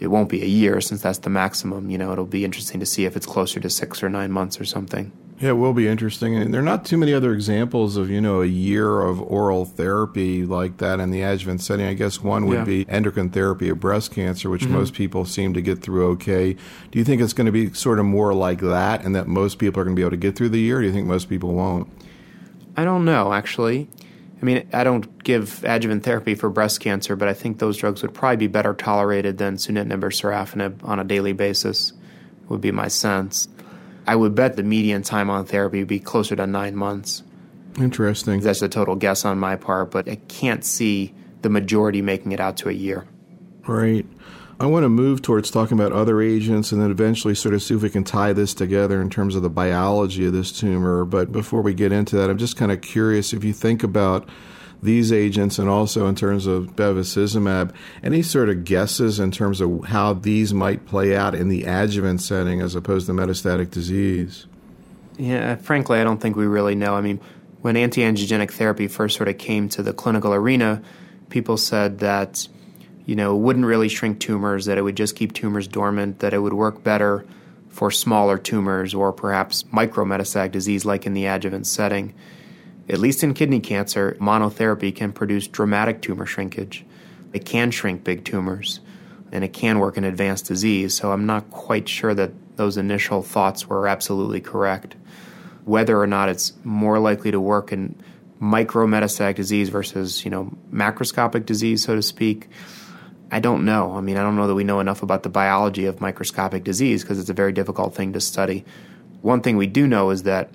It 0.00 0.08
won't 0.08 0.28
be 0.28 0.42
a 0.42 0.46
year 0.46 0.80
since 0.80 1.02
that's 1.02 1.18
the 1.18 1.30
maximum. 1.30 1.90
You 1.90 1.98
know, 1.98 2.12
it'll 2.12 2.26
be 2.26 2.44
interesting 2.44 2.80
to 2.80 2.86
see 2.86 3.04
if 3.04 3.16
it's 3.16 3.26
closer 3.26 3.60
to 3.60 3.70
six 3.70 4.02
or 4.02 4.08
nine 4.08 4.32
months 4.32 4.60
or 4.60 4.64
something. 4.64 5.12
Yeah, 5.40 5.50
it 5.50 5.54
will 5.54 5.72
be 5.72 5.88
interesting. 5.88 6.36
And 6.36 6.54
there 6.54 6.60
are 6.60 6.64
not 6.64 6.84
too 6.84 6.96
many 6.96 7.12
other 7.12 7.32
examples 7.32 7.96
of, 7.96 8.08
you 8.08 8.20
know, 8.20 8.40
a 8.40 8.46
year 8.46 9.00
of 9.00 9.20
oral 9.20 9.64
therapy 9.64 10.44
like 10.44 10.76
that 10.78 11.00
in 11.00 11.10
the 11.10 11.22
adjuvant 11.22 11.60
setting. 11.60 11.86
I 11.86 11.94
guess 11.94 12.22
one 12.22 12.46
would 12.46 12.58
yeah. 12.58 12.64
be 12.64 12.88
endocrine 12.88 13.30
therapy 13.30 13.68
of 13.68 13.80
breast 13.80 14.12
cancer, 14.12 14.48
which 14.48 14.62
mm-hmm. 14.62 14.74
most 14.74 14.94
people 14.94 15.24
seem 15.24 15.52
to 15.54 15.60
get 15.60 15.82
through 15.82 16.06
okay. 16.12 16.52
Do 16.52 16.98
you 16.98 17.04
think 17.04 17.20
it's 17.20 17.32
going 17.32 17.46
to 17.46 17.52
be 17.52 17.72
sort 17.72 17.98
of 17.98 18.04
more 18.04 18.32
like 18.32 18.60
that 18.60 19.04
and 19.04 19.14
that 19.16 19.26
most 19.26 19.58
people 19.58 19.80
are 19.80 19.84
going 19.84 19.96
to 19.96 20.00
be 20.00 20.04
able 20.04 20.12
to 20.12 20.16
get 20.16 20.36
through 20.36 20.50
the 20.50 20.60
year? 20.60 20.78
Or 20.78 20.80
do 20.80 20.86
you 20.86 20.92
think 20.92 21.06
most 21.06 21.28
people 21.28 21.52
won't? 21.52 21.88
I 22.76 22.84
don't 22.84 23.04
know, 23.04 23.32
actually. 23.32 23.88
I 24.44 24.46
mean, 24.46 24.68
I 24.74 24.84
don't 24.84 25.24
give 25.24 25.64
adjuvant 25.64 26.04
therapy 26.04 26.34
for 26.34 26.50
breast 26.50 26.80
cancer, 26.80 27.16
but 27.16 27.28
I 27.28 27.32
think 27.32 27.60
those 27.60 27.78
drugs 27.78 28.02
would 28.02 28.12
probably 28.12 28.36
be 28.36 28.46
better 28.46 28.74
tolerated 28.74 29.38
than 29.38 29.56
sunitinib 29.56 30.02
or 30.02 30.10
sorafenib 30.10 30.86
on 30.86 31.00
a 31.00 31.04
daily 31.04 31.32
basis, 31.32 31.94
would 32.50 32.60
be 32.60 32.70
my 32.70 32.88
sense. 32.88 33.48
I 34.06 34.14
would 34.16 34.34
bet 34.34 34.56
the 34.56 34.62
median 34.62 35.00
time 35.00 35.30
on 35.30 35.46
therapy 35.46 35.78
would 35.78 35.88
be 35.88 35.98
closer 35.98 36.36
to 36.36 36.46
nine 36.46 36.76
months. 36.76 37.22
Interesting. 37.78 38.40
That's 38.40 38.60
a 38.60 38.68
total 38.68 38.96
guess 38.96 39.24
on 39.24 39.38
my 39.38 39.56
part, 39.56 39.90
but 39.90 40.10
I 40.10 40.16
can't 40.28 40.62
see 40.62 41.14
the 41.40 41.48
majority 41.48 42.02
making 42.02 42.32
it 42.32 42.40
out 42.40 42.58
to 42.58 42.68
a 42.68 42.72
year. 42.72 43.06
Right. 43.66 44.04
I 44.60 44.66
want 44.66 44.84
to 44.84 44.88
move 44.88 45.20
towards 45.20 45.50
talking 45.50 45.78
about 45.78 45.92
other 45.92 46.20
agents 46.20 46.70
and 46.70 46.80
then 46.80 46.90
eventually 46.90 47.34
sort 47.34 47.54
of 47.54 47.62
see 47.62 47.74
if 47.74 47.82
we 47.82 47.90
can 47.90 48.04
tie 48.04 48.32
this 48.32 48.54
together 48.54 49.00
in 49.00 49.10
terms 49.10 49.34
of 49.34 49.42
the 49.42 49.50
biology 49.50 50.26
of 50.26 50.32
this 50.32 50.52
tumor. 50.52 51.04
But 51.04 51.32
before 51.32 51.60
we 51.60 51.74
get 51.74 51.90
into 51.90 52.16
that, 52.16 52.30
I'm 52.30 52.38
just 52.38 52.56
kind 52.56 52.70
of 52.70 52.80
curious 52.80 53.32
if 53.32 53.42
you 53.42 53.52
think 53.52 53.82
about 53.82 54.28
these 54.80 55.12
agents 55.12 55.58
and 55.58 55.68
also 55.68 56.06
in 56.06 56.14
terms 56.14 56.46
of 56.46 56.76
bevacizumab. 56.76 57.74
Any 58.02 58.22
sort 58.22 58.48
of 58.48 58.64
guesses 58.64 59.18
in 59.18 59.30
terms 59.30 59.60
of 59.60 59.84
how 59.86 60.12
these 60.12 60.54
might 60.54 60.86
play 60.86 61.16
out 61.16 61.34
in 61.34 61.48
the 61.48 61.64
adjuvant 61.64 62.20
setting 62.20 62.60
as 62.60 62.74
opposed 62.74 63.06
to 63.06 63.12
metastatic 63.12 63.70
disease? 63.70 64.46
Yeah, 65.16 65.56
frankly, 65.56 65.98
I 65.98 66.04
don't 66.04 66.20
think 66.20 66.36
we 66.36 66.46
really 66.46 66.74
know. 66.74 66.94
I 66.94 67.00
mean, 67.00 67.20
when 67.62 67.76
anti 67.76 68.02
angiogenic 68.02 68.52
therapy 68.52 68.88
first 68.88 69.16
sort 69.16 69.28
of 69.28 69.38
came 69.38 69.68
to 69.70 69.82
the 69.82 69.92
clinical 69.92 70.34
arena, 70.34 70.82
people 71.30 71.56
said 71.56 72.00
that, 72.00 72.46
you 73.06 73.16
know, 73.16 73.36
wouldn't 73.36 73.66
really 73.66 73.88
shrink 73.88 74.20
tumors, 74.20 74.66
that 74.66 74.78
it 74.78 74.82
would 74.82 74.96
just 74.96 75.16
keep 75.16 75.32
tumors 75.32 75.68
dormant, 75.68 76.20
that 76.20 76.34
it 76.34 76.38
would 76.38 76.54
work 76.54 76.82
better 76.82 77.24
for 77.68 77.90
smaller 77.90 78.38
tumors 78.38 78.94
or 78.94 79.12
perhaps 79.12 79.64
micrometastatic 79.64 80.52
disease 80.52 80.84
like 80.84 81.06
in 81.06 81.12
the 81.12 81.26
adjuvant 81.26 81.66
setting 81.66 82.14
at 82.88 82.98
least 82.98 83.22
in 83.22 83.34
kidney 83.34 83.60
cancer, 83.60 84.16
monotherapy 84.20 84.94
can 84.94 85.12
produce 85.12 85.46
dramatic 85.46 86.02
tumor 86.02 86.26
shrinkage. 86.26 86.84
It 87.32 87.44
can 87.44 87.70
shrink 87.70 88.04
big 88.04 88.24
tumors 88.24 88.80
and 89.32 89.42
it 89.42 89.52
can 89.52 89.78
work 89.78 89.96
in 89.96 90.04
advanced 90.04 90.46
disease. 90.46 90.94
So 90.94 91.12
I'm 91.12 91.26
not 91.26 91.50
quite 91.50 91.88
sure 91.88 92.14
that 92.14 92.32
those 92.56 92.76
initial 92.76 93.22
thoughts 93.22 93.66
were 93.66 93.88
absolutely 93.88 94.40
correct. 94.40 94.96
Whether 95.64 95.98
or 95.98 96.06
not 96.06 96.28
it's 96.28 96.52
more 96.62 96.98
likely 96.98 97.30
to 97.30 97.40
work 97.40 97.72
in 97.72 97.96
micrometastatic 98.40 99.36
disease 99.36 99.70
versus, 99.70 100.24
you 100.24 100.30
know, 100.30 100.54
macroscopic 100.70 101.46
disease, 101.46 101.82
so 101.82 101.96
to 101.96 102.02
speak, 102.02 102.48
I 103.34 103.40
don't 103.40 103.64
know. 103.64 103.96
I 103.96 104.00
mean, 104.00 104.16
I 104.16 104.22
don't 104.22 104.36
know 104.36 104.46
that 104.46 104.54
we 104.54 104.62
know 104.62 104.78
enough 104.78 105.02
about 105.02 105.24
the 105.24 105.28
biology 105.28 105.86
of 105.86 106.00
microscopic 106.00 106.62
disease 106.62 107.02
because 107.02 107.18
it's 107.18 107.30
a 107.30 107.34
very 107.34 107.50
difficult 107.50 107.92
thing 107.92 108.12
to 108.12 108.20
study. 108.20 108.64
One 109.22 109.40
thing 109.40 109.56
we 109.56 109.66
do 109.66 109.88
know 109.88 110.10
is 110.10 110.22
that 110.22 110.50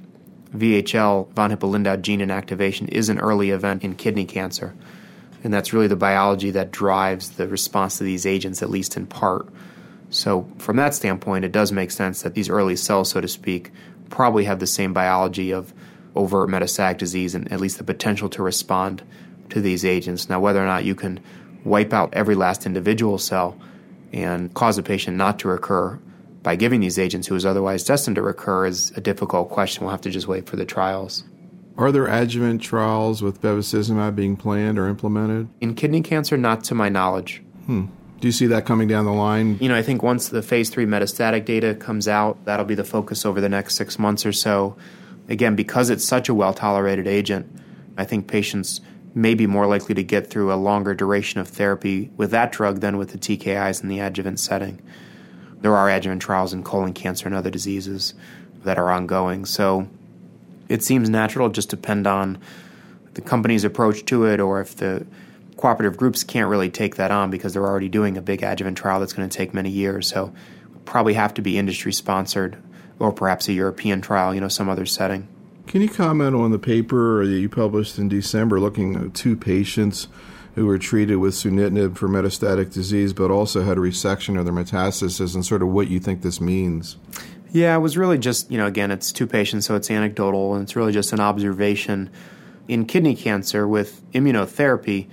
VHL, 0.55 1.29
von 1.33 1.51
Hippel-Lindau 1.51 1.97
gene 1.97 2.21
inactivation, 2.21 2.87
is 2.87 3.09
an 3.09 3.19
early 3.19 3.49
event 3.49 3.83
in 3.83 3.95
kidney 3.95 4.23
cancer. 4.23 4.73
And 5.43 5.53
that's 5.53 5.73
really 5.73 5.87
the 5.87 5.97
biology 5.97 6.51
that 6.51 6.71
drives 6.71 7.31
the 7.31 7.49
response 7.49 7.97
to 7.97 8.05
these 8.05 8.25
agents, 8.25 8.63
at 8.63 8.69
least 8.69 8.95
in 8.95 9.07
part. 9.07 9.49
So, 10.09 10.49
from 10.57 10.77
that 10.77 10.95
standpoint, 10.95 11.43
it 11.43 11.51
does 11.51 11.73
make 11.73 11.91
sense 11.91 12.21
that 12.21 12.33
these 12.33 12.47
early 12.47 12.77
cells, 12.77 13.09
so 13.09 13.19
to 13.19 13.27
speak, 13.27 13.71
probably 14.09 14.45
have 14.45 14.59
the 14.59 14.67
same 14.67 14.93
biology 14.93 15.51
of 15.51 15.73
overt 16.15 16.49
metastatic 16.49 16.97
disease 16.97 17.35
and 17.35 17.51
at 17.51 17.59
least 17.59 17.77
the 17.77 17.83
potential 17.83 18.29
to 18.29 18.41
respond 18.41 19.03
to 19.49 19.59
these 19.59 19.83
agents. 19.83 20.29
Now, 20.29 20.39
whether 20.39 20.63
or 20.63 20.65
not 20.65 20.85
you 20.85 20.95
can 20.95 21.19
wipe 21.63 21.93
out 21.93 22.13
every 22.13 22.35
last 22.35 22.65
individual 22.65 23.17
cell 23.17 23.57
and 24.13 24.53
cause 24.53 24.77
a 24.77 24.83
patient 24.83 25.17
not 25.17 25.39
to 25.39 25.47
recur 25.47 25.99
by 26.41 26.55
giving 26.55 26.79
these 26.79 26.97
agents 26.97 27.27
who 27.27 27.35
is 27.35 27.45
otherwise 27.45 27.83
destined 27.83 28.15
to 28.15 28.21
recur 28.21 28.65
is 28.65 28.91
a 28.95 29.01
difficult 29.01 29.49
question. 29.49 29.83
We'll 29.83 29.91
have 29.91 30.01
to 30.01 30.09
just 30.09 30.27
wait 30.27 30.47
for 30.47 30.55
the 30.55 30.65
trials. 30.65 31.23
Are 31.77 31.91
there 31.91 32.07
adjuvant 32.07 32.61
trials 32.61 33.21
with 33.21 33.41
bevacizumab 33.41 34.15
being 34.15 34.35
planned 34.35 34.77
or 34.77 34.87
implemented? 34.87 35.49
In 35.61 35.75
kidney 35.75 36.01
cancer, 36.01 36.37
not 36.37 36.63
to 36.65 36.75
my 36.75 36.89
knowledge. 36.89 37.41
Hmm. 37.65 37.85
Do 38.19 38.27
you 38.27 38.33
see 38.33 38.47
that 38.47 38.65
coming 38.65 38.89
down 38.89 39.05
the 39.05 39.13
line? 39.13 39.57
You 39.61 39.69
know, 39.69 39.75
I 39.75 39.81
think 39.81 40.03
once 40.03 40.27
the 40.27 40.41
phase 40.41 40.69
three 40.69 40.85
metastatic 40.85 41.45
data 41.45 41.73
comes 41.73 42.07
out, 42.07 42.43
that'll 42.43 42.65
be 42.65 42.75
the 42.75 42.83
focus 42.83 43.25
over 43.25 43.39
the 43.39 43.47
next 43.47 43.75
six 43.75 43.97
months 43.97 44.25
or 44.25 44.33
so. 44.33 44.75
Again, 45.29 45.55
because 45.55 45.89
it's 45.89 46.05
such 46.05 46.27
a 46.27 46.33
well 46.33 46.53
tolerated 46.53 47.07
agent, 47.07 47.49
I 47.97 48.03
think 48.03 48.27
patients 48.27 48.81
may 49.19 49.35
be 49.35 49.45
more 49.45 49.67
likely 49.67 49.93
to 49.95 50.03
get 50.03 50.29
through 50.29 50.51
a 50.51 50.55
longer 50.55 50.93
duration 50.93 51.39
of 51.39 51.47
therapy 51.47 52.09
with 52.17 52.31
that 52.31 52.51
drug 52.51 52.79
than 52.79 52.97
with 52.97 53.11
the 53.11 53.17
TKIs 53.17 53.83
in 53.83 53.89
the 53.89 53.99
adjuvant 53.99 54.39
setting. 54.39 54.81
There 55.61 55.75
are 55.75 55.89
adjuvant 55.89 56.21
trials 56.21 56.53
in 56.53 56.63
colon 56.63 56.93
cancer 56.93 57.27
and 57.27 57.35
other 57.35 57.49
diseases 57.49 58.13
that 58.63 58.77
are 58.77 58.89
ongoing. 58.89 59.45
So 59.45 59.89
it 60.69 60.83
seems 60.83 61.09
natural, 61.09 61.49
just 61.49 61.69
depend 61.69 62.07
on 62.07 62.37
the 63.13 63.21
company's 63.21 63.63
approach 63.63 64.05
to 64.05 64.25
it 64.25 64.39
or 64.39 64.61
if 64.61 64.75
the 64.75 65.05
cooperative 65.57 65.97
groups 65.97 66.23
can't 66.23 66.47
really 66.47 66.69
take 66.69 66.95
that 66.95 67.11
on 67.11 67.29
because 67.29 67.53
they're 67.53 67.67
already 67.67 67.89
doing 67.89 68.15
a 68.15 68.21
big 68.21 68.41
adjuvant 68.41 68.77
trial 68.77 68.99
that's 68.99 69.13
going 69.13 69.27
to 69.27 69.37
take 69.37 69.53
many 69.53 69.69
years. 69.69 70.07
So 70.07 70.33
probably 70.85 71.15
have 71.15 71.33
to 71.33 71.41
be 71.41 71.57
industry 71.57 71.91
sponsored 71.91 72.57
or 72.97 73.11
perhaps 73.11 73.47
a 73.49 73.53
European 73.53 74.01
trial, 74.01 74.33
you 74.33 74.39
know, 74.39 74.47
some 74.47 74.69
other 74.69 74.85
setting. 74.85 75.27
Can 75.69 75.83
you 75.83 75.87
comment 75.87 76.35
on 76.35 76.49
the 76.49 76.57
paper 76.57 77.23
that 77.23 77.31
you 77.31 77.47
published 77.47 77.99
in 77.99 78.09
December 78.09 78.59
looking 78.59 78.95
at 78.95 79.13
two 79.13 79.35
patients 79.35 80.07
who 80.55 80.65
were 80.65 80.79
treated 80.79 81.17
with 81.17 81.35
sunitinib 81.35 81.95
for 81.95 82.09
metastatic 82.09 82.73
disease, 82.73 83.13
but 83.13 83.29
also 83.29 83.61
had 83.61 83.77
a 83.77 83.79
resection 83.79 84.39
of 84.39 84.45
their 84.45 84.53
metastasis, 84.53 85.35
and 85.35 85.45
sort 85.45 85.61
of 85.61 85.67
what 85.67 85.87
you 85.87 85.99
think 85.99 86.23
this 86.23 86.41
means. 86.41 86.97
Yeah, 87.51 87.75
it 87.75 87.81
was 87.81 87.97
really 87.97 88.17
just, 88.17 88.49
you 88.49 88.57
know, 88.57 88.65
again, 88.65 88.89
it's 88.89 89.11
two 89.11 89.27
patients, 89.27 89.67
so 89.67 89.75
it's 89.75 89.91
anecdotal, 89.91 90.55
and 90.55 90.63
it's 90.63 90.75
really 90.75 90.91
just 90.91 91.13
an 91.13 91.19
observation. 91.19 92.09
In 92.67 92.87
kidney 92.87 93.15
cancer 93.15 93.67
with 93.67 94.01
immunotherapy, 94.13 95.07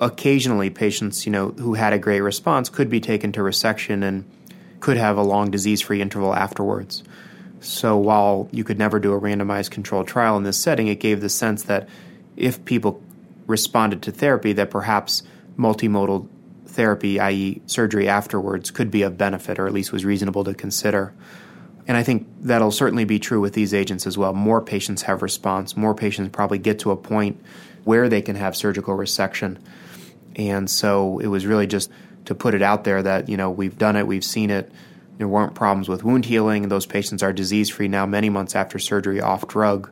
occasionally 0.00 0.70
patients, 0.70 1.26
you 1.26 1.32
know, 1.32 1.48
who 1.48 1.74
had 1.74 1.92
a 1.92 1.98
great 1.98 2.20
response 2.20 2.68
could 2.68 2.88
be 2.88 3.00
taken 3.00 3.32
to 3.32 3.40
resection 3.40 4.04
and 4.04 4.24
could 4.78 4.98
have 4.98 5.16
a 5.16 5.22
long 5.24 5.50
disease 5.50 5.82
free 5.82 6.00
interval 6.00 6.32
afterwards. 6.32 7.02
So 7.66 7.96
while 7.96 8.48
you 8.52 8.64
could 8.64 8.78
never 8.78 8.98
do 8.98 9.12
a 9.12 9.20
randomized 9.20 9.70
controlled 9.70 10.08
trial 10.08 10.36
in 10.36 10.42
this 10.42 10.58
setting, 10.58 10.88
it 10.88 11.00
gave 11.00 11.20
the 11.20 11.28
sense 11.28 11.64
that 11.64 11.88
if 12.36 12.64
people 12.64 13.02
responded 13.46 14.02
to 14.02 14.12
therapy, 14.12 14.52
that 14.54 14.70
perhaps 14.70 15.22
multimodal 15.58 16.28
therapy, 16.66 17.18
i.e., 17.20 17.62
surgery 17.66 18.08
afterwards, 18.08 18.70
could 18.70 18.90
be 18.90 19.02
of 19.02 19.16
benefit 19.16 19.58
or 19.58 19.66
at 19.66 19.72
least 19.72 19.92
was 19.92 20.04
reasonable 20.04 20.44
to 20.44 20.54
consider. 20.54 21.12
And 21.88 21.96
I 21.96 22.02
think 22.02 22.26
that'll 22.40 22.72
certainly 22.72 23.04
be 23.04 23.18
true 23.18 23.40
with 23.40 23.54
these 23.54 23.72
agents 23.72 24.06
as 24.06 24.18
well. 24.18 24.32
More 24.32 24.60
patients 24.60 25.02
have 25.02 25.22
response, 25.22 25.76
more 25.76 25.94
patients 25.94 26.30
probably 26.32 26.58
get 26.58 26.80
to 26.80 26.90
a 26.90 26.96
point 26.96 27.40
where 27.84 28.08
they 28.08 28.20
can 28.20 28.36
have 28.36 28.56
surgical 28.56 28.96
resection. 28.96 29.58
And 30.34 30.68
so 30.68 31.20
it 31.20 31.28
was 31.28 31.46
really 31.46 31.66
just 31.66 31.90
to 32.26 32.34
put 32.34 32.54
it 32.54 32.62
out 32.62 32.84
there 32.84 33.02
that, 33.02 33.28
you 33.28 33.36
know, 33.36 33.50
we've 33.50 33.78
done 33.78 33.96
it, 33.96 34.06
we've 34.06 34.24
seen 34.24 34.50
it. 34.50 34.70
There 35.18 35.28
weren't 35.28 35.54
problems 35.54 35.88
with 35.88 36.04
wound 36.04 36.26
healing, 36.26 36.62
and 36.62 36.70
those 36.70 36.86
patients 36.86 37.22
are 37.22 37.32
disease 37.32 37.70
free 37.70 37.88
now 37.88 38.06
many 38.06 38.28
months 38.28 38.54
after 38.54 38.78
surgery 38.78 39.20
off 39.20 39.48
drug. 39.48 39.90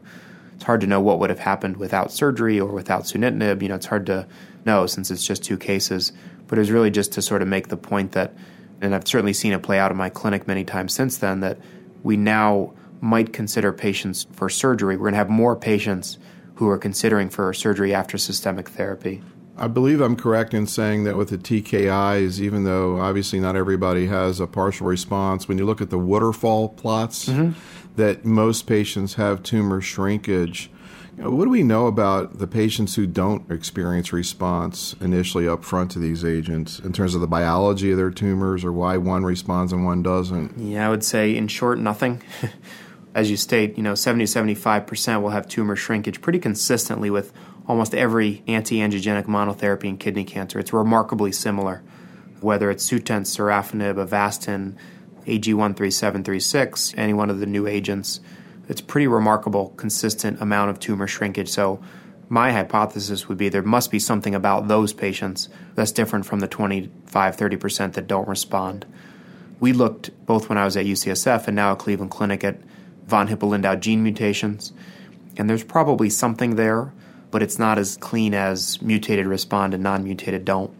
It's 0.54 0.64
hard 0.64 0.82
to 0.82 0.86
know 0.86 1.00
what 1.00 1.18
would 1.18 1.30
have 1.30 1.38
happened 1.38 1.78
without 1.78 2.12
surgery 2.12 2.60
or 2.60 2.70
without 2.72 3.04
sunitinib. 3.04 3.62
You 3.62 3.68
know, 3.68 3.74
it's 3.74 3.86
hard 3.86 4.06
to 4.06 4.26
know 4.64 4.86
since 4.86 5.10
it's 5.10 5.26
just 5.26 5.42
two 5.42 5.56
cases. 5.56 6.12
But 6.46 6.58
it 6.58 6.60
was 6.60 6.70
really 6.70 6.90
just 6.90 7.12
to 7.12 7.22
sort 7.22 7.42
of 7.42 7.48
make 7.48 7.68
the 7.68 7.76
point 7.76 8.12
that, 8.12 8.34
and 8.80 8.94
I've 8.94 9.08
certainly 9.08 9.32
seen 9.32 9.52
it 9.52 9.62
play 9.62 9.78
out 9.78 9.90
in 9.90 9.96
my 9.96 10.10
clinic 10.10 10.46
many 10.46 10.64
times 10.64 10.92
since 10.92 11.16
then, 11.18 11.40
that 11.40 11.58
we 12.02 12.16
now 12.16 12.74
might 13.00 13.32
consider 13.32 13.72
patients 13.72 14.26
for 14.32 14.48
surgery. 14.48 14.96
We're 14.96 15.04
going 15.04 15.14
to 15.14 15.18
have 15.18 15.30
more 15.30 15.56
patients 15.56 16.18
who 16.56 16.68
are 16.68 16.78
considering 16.78 17.30
for 17.30 17.52
surgery 17.52 17.94
after 17.94 18.18
systemic 18.18 18.68
therapy. 18.68 19.22
I 19.56 19.68
believe 19.68 20.00
I'm 20.00 20.16
correct 20.16 20.52
in 20.52 20.66
saying 20.66 21.04
that 21.04 21.16
with 21.16 21.28
the 21.28 21.38
TKIs, 21.38 22.40
even 22.40 22.64
though 22.64 23.00
obviously 23.00 23.38
not 23.38 23.54
everybody 23.54 24.06
has 24.06 24.40
a 24.40 24.46
partial 24.46 24.86
response, 24.86 25.46
when 25.46 25.58
you 25.58 25.64
look 25.64 25.80
at 25.80 25.90
the 25.90 25.98
waterfall 25.98 26.70
plots, 26.70 27.28
mm-hmm. 27.28 27.52
that 27.94 28.24
most 28.24 28.66
patients 28.66 29.14
have 29.14 29.44
tumor 29.44 29.80
shrinkage. 29.80 30.70
What 31.16 31.44
do 31.44 31.50
we 31.50 31.62
know 31.62 31.86
about 31.86 32.38
the 32.38 32.48
patients 32.48 32.96
who 32.96 33.06
don't 33.06 33.48
experience 33.48 34.12
response 34.12 34.96
initially 35.00 35.46
up 35.46 35.64
front 35.64 35.92
to 35.92 36.00
these 36.00 36.24
agents 36.24 36.80
in 36.80 36.92
terms 36.92 37.14
of 37.14 37.20
the 37.20 37.28
biology 37.28 37.92
of 37.92 37.96
their 37.96 38.10
tumors 38.10 38.64
or 38.64 38.72
why 38.72 38.96
one 38.96 39.22
responds 39.22 39.72
and 39.72 39.84
one 39.84 40.02
doesn't? 40.02 40.58
Yeah, 40.58 40.84
I 40.84 40.90
would 40.90 41.04
say 41.04 41.36
in 41.36 41.46
short, 41.46 41.78
nothing. 41.78 42.22
As 43.14 43.30
you 43.30 43.36
state, 43.36 43.76
you 43.76 43.84
know, 43.84 43.94
70 43.94 44.24
75% 44.24 45.22
will 45.22 45.30
have 45.30 45.46
tumor 45.46 45.76
shrinkage 45.76 46.20
pretty 46.20 46.40
consistently 46.40 47.10
with 47.10 47.32
almost 47.66 47.94
every 47.94 48.42
anti 48.46 48.78
angiogenic 48.78 49.24
monotherapy 49.24 49.84
in 49.84 49.96
kidney 49.96 50.24
cancer. 50.24 50.58
It's 50.58 50.72
remarkably 50.72 51.32
similar, 51.32 51.82
whether 52.40 52.70
it's 52.70 52.88
Sutent, 52.88 53.26
sorafenib, 53.26 53.94
Avastin, 53.94 54.76
AG13736, 55.26 56.94
any 56.98 57.14
one 57.14 57.30
of 57.30 57.40
the 57.40 57.46
new 57.46 57.66
agents 57.66 58.20
it's 58.68 58.80
pretty 58.80 59.06
remarkable, 59.06 59.70
consistent 59.76 60.40
amount 60.40 60.70
of 60.70 60.80
tumor 60.80 61.06
shrinkage. 61.06 61.48
So, 61.48 61.82
my 62.28 62.52
hypothesis 62.52 63.28
would 63.28 63.36
be 63.36 63.50
there 63.50 63.62
must 63.62 63.90
be 63.90 63.98
something 63.98 64.34
about 64.34 64.66
those 64.66 64.94
patients 64.94 65.50
that's 65.74 65.92
different 65.92 66.24
from 66.24 66.40
the 66.40 66.48
25 66.48 67.36
30% 67.36 67.92
that 67.92 68.06
don't 68.06 68.26
respond. 68.26 68.86
We 69.60 69.74
looked 69.74 70.10
both 70.24 70.48
when 70.48 70.56
I 70.56 70.64
was 70.64 70.76
at 70.76 70.86
UCSF 70.86 71.46
and 71.46 71.54
now 71.54 71.72
at 71.72 71.78
Cleveland 71.78 72.10
Clinic 72.10 72.42
at 72.42 72.58
von 73.06 73.28
Hippel-Lindau 73.28 73.76
gene 73.76 74.02
mutations, 74.02 74.72
and 75.36 75.50
there's 75.50 75.62
probably 75.62 76.08
something 76.08 76.56
there, 76.56 76.92
but 77.34 77.42
it's 77.42 77.58
not 77.58 77.78
as 77.78 77.96
clean 77.96 78.32
as 78.32 78.80
mutated 78.80 79.26
respond 79.26 79.74
and 79.74 79.82
non 79.82 80.04
mutated 80.04 80.44
don't. 80.44 80.72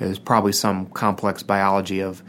There's 0.00 0.18
probably 0.18 0.50
some 0.50 0.86
complex 0.86 1.44
biology 1.44 2.00
of 2.00 2.24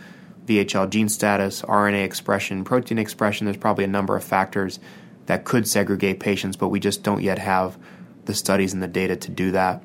VHL 0.45 0.87
gene 0.91 1.09
status, 1.09 1.63
RNA 1.63 2.05
expression, 2.05 2.63
protein 2.63 2.99
expression. 2.99 3.45
There's 3.45 3.57
probably 3.57 3.83
a 3.83 3.87
number 3.87 4.15
of 4.15 4.23
factors 4.23 4.79
that 5.25 5.43
could 5.43 5.67
segregate 5.67 6.19
patients, 6.19 6.55
but 6.55 6.67
we 6.67 6.79
just 6.79 7.01
don't 7.01 7.23
yet 7.23 7.39
have 7.39 7.79
the 8.25 8.35
studies 8.35 8.75
and 8.75 8.83
the 8.83 8.87
data 8.87 9.15
to 9.15 9.31
do 9.31 9.49
that. 9.53 9.83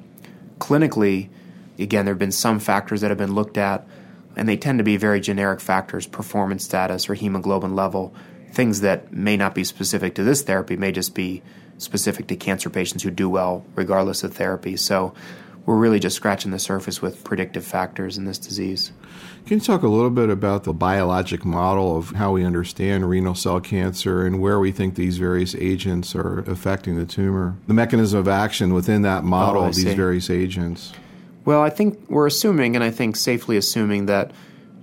Clinically, 0.58 1.30
again, 1.78 2.04
there 2.04 2.12
have 2.12 2.18
been 2.18 2.30
some 2.30 2.58
factors 2.58 3.00
that 3.00 3.10
have 3.10 3.16
been 3.16 3.34
looked 3.34 3.56
at, 3.56 3.86
and 4.36 4.46
they 4.46 4.58
tend 4.58 4.80
to 4.80 4.84
be 4.84 4.98
very 4.98 5.18
generic 5.18 5.60
factors 5.60 6.06
performance 6.06 6.62
status 6.62 7.08
or 7.08 7.14
hemoglobin 7.14 7.74
level, 7.74 8.14
things 8.52 8.82
that 8.82 9.14
may 9.14 9.38
not 9.38 9.54
be 9.54 9.64
specific 9.64 10.14
to 10.16 10.22
this 10.22 10.42
therapy, 10.42 10.76
may 10.76 10.92
just 10.92 11.14
be 11.14 11.40
specific 11.82 12.26
to 12.28 12.36
cancer 12.36 12.70
patients 12.70 13.02
who 13.02 13.10
do 13.10 13.28
well 13.28 13.64
regardless 13.74 14.24
of 14.24 14.34
therapy. 14.34 14.76
So 14.76 15.14
we're 15.64 15.76
really 15.76 16.00
just 16.00 16.16
scratching 16.16 16.50
the 16.50 16.58
surface 16.58 17.00
with 17.00 17.22
predictive 17.22 17.64
factors 17.64 18.18
in 18.18 18.24
this 18.24 18.38
disease. 18.38 18.92
Can 19.46 19.58
you 19.58 19.64
talk 19.64 19.82
a 19.82 19.88
little 19.88 20.10
bit 20.10 20.28
about 20.28 20.64
the 20.64 20.72
biologic 20.72 21.44
model 21.44 21.96
of 21.96 22.10
how 22.10 22.32
we 22.32 22.44
understand 22.44 23.08
renal 23.08 23.34
cell 23.34 23.60
cancer 23.60 24.26
and 24.26 24.40
where 24.40 24.58
we 24.58 24.72
think 24.72 24.94
these 24.94 25.18
various 25.18 25.54
agents 25.54 26.14
are 26.14 26.40
affecting 26.40 26.96
the 26.96 27.06
tumor? 27.06 27.56
The 27.66 27.74
mechanism 27.74 28.20
of 28.20 28.28
action 28.28 28.74
within 28.74 29.02
that 29.02 29.22
oh, 29.22 29.26
model 29.26 29.62
oh, 29.62 29.66
of 29.66 29.74
these 29.74 29.94
various 29.94 30.30
agents? 30.30 30.92
Well, 31.44 31.60
I 31.60 31.70
think 31.70 32.08
we're 32.08 32.26
assuming, 32.26 32.76
and 32.76 32.84
I 32.84 32.90
think 32.90 33.16
safely 33.16 33.56
assuming, 33.56 34.06
that 34.06 34.30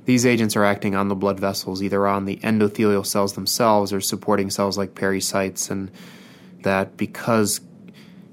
these 0.05 0.25
agents 0.25 0.55
are 0.55 0.65
acting 0.65 0.95
on 0.95 1.07
the 1.07 1.15
blood 1.15 1.39
vessels, 1.39 1.81
either 1.81 2.05
on 2.07 2.25
the 2.25 2.37
endothelial 2.37 3.05
cells 3.05 3.33
themselves 3.33 3.93
or 3.93 4.01
supporting 4.01 4.49
cells 4.49 4.77
like 4.77 4.93
pericytes, 4.93 5.69
and 5.69 5.91
that 6.63 6.97
because 6.97 7.61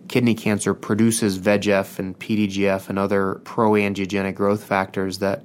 kidney 0.09 0.35
cancer 0.35 0.75
produces 0.75 1.39
VEGF 1.39 1.99
and 1.99 2.19
PDGF 2.19 2.89
and 2.89 2.99
other 2.99 3.41
pro-angiogenic 3.45 4.35
growth 4.35 4.63
factors 4.63 5.19
that 5.19 5.45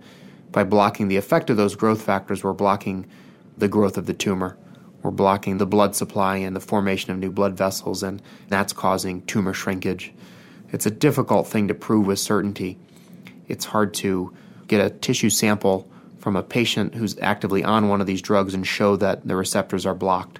by 0.51 0.63
blocking 0.63 1.07
the 1.07 1.17
effect 1.17 1.49
of 1.49 1.57
those 1.57 1.75
growth 1.75 2.01
factors, 2.01 2.43
we're 2.43 2.53
blocking 2.53 3.07
the 3.57 3.67
growth 3.67 3.97
of 3.97 4.05
the 4.05 4.13
tumor. 4.13 4.57
We're 5.01 5.11
blocking 5.11 5.57
the 5.57 5.65
blood 5.65 5.95
supply 5.95 6.37
and 6.37 6.55
the 6.55 6.59
formation 6.59 7.11
of 7.11 7.17
new 7.17 7.31
blood 7.31 7.57
vessels, 7.57 8.03
and 8.03 8.21
that's 8.49 8.73
causing 8.73 9.23
tumor 9.23 9.53
shrinkage. 9.53 10.13
It's 10.69 10.85
a 10.85 10.91
difficult 10.91 11.47
thing 11.47 11.67
to 11.69 11.73
prove 11.73 12.05
with 12.05 12.19
certainty. 12.19 12.77
It's 13.47 13.65
hard 13.65 13.93
to 13.95 14.33
get 14.67 14.85
a 14.85 14.89
tissue 14.89 15.29
sample 15.29 15.89
from 16.19 16.35
a 16.35 16.43
patient 16.43 16.95
who's 16.95 17.17
actively 17.19 17.63
on 17.63 17.89
one 17.89 17.99
of 17.99 18.07
these 18.07 18.21
drugs 18.21 18.53
and 18.53 18.65
show 18.65 18.95
that 18.97 19.27
the 19.27 19.35
receptors 19.35 19.85
are 19.85 19.95
blocked 19.95 20.39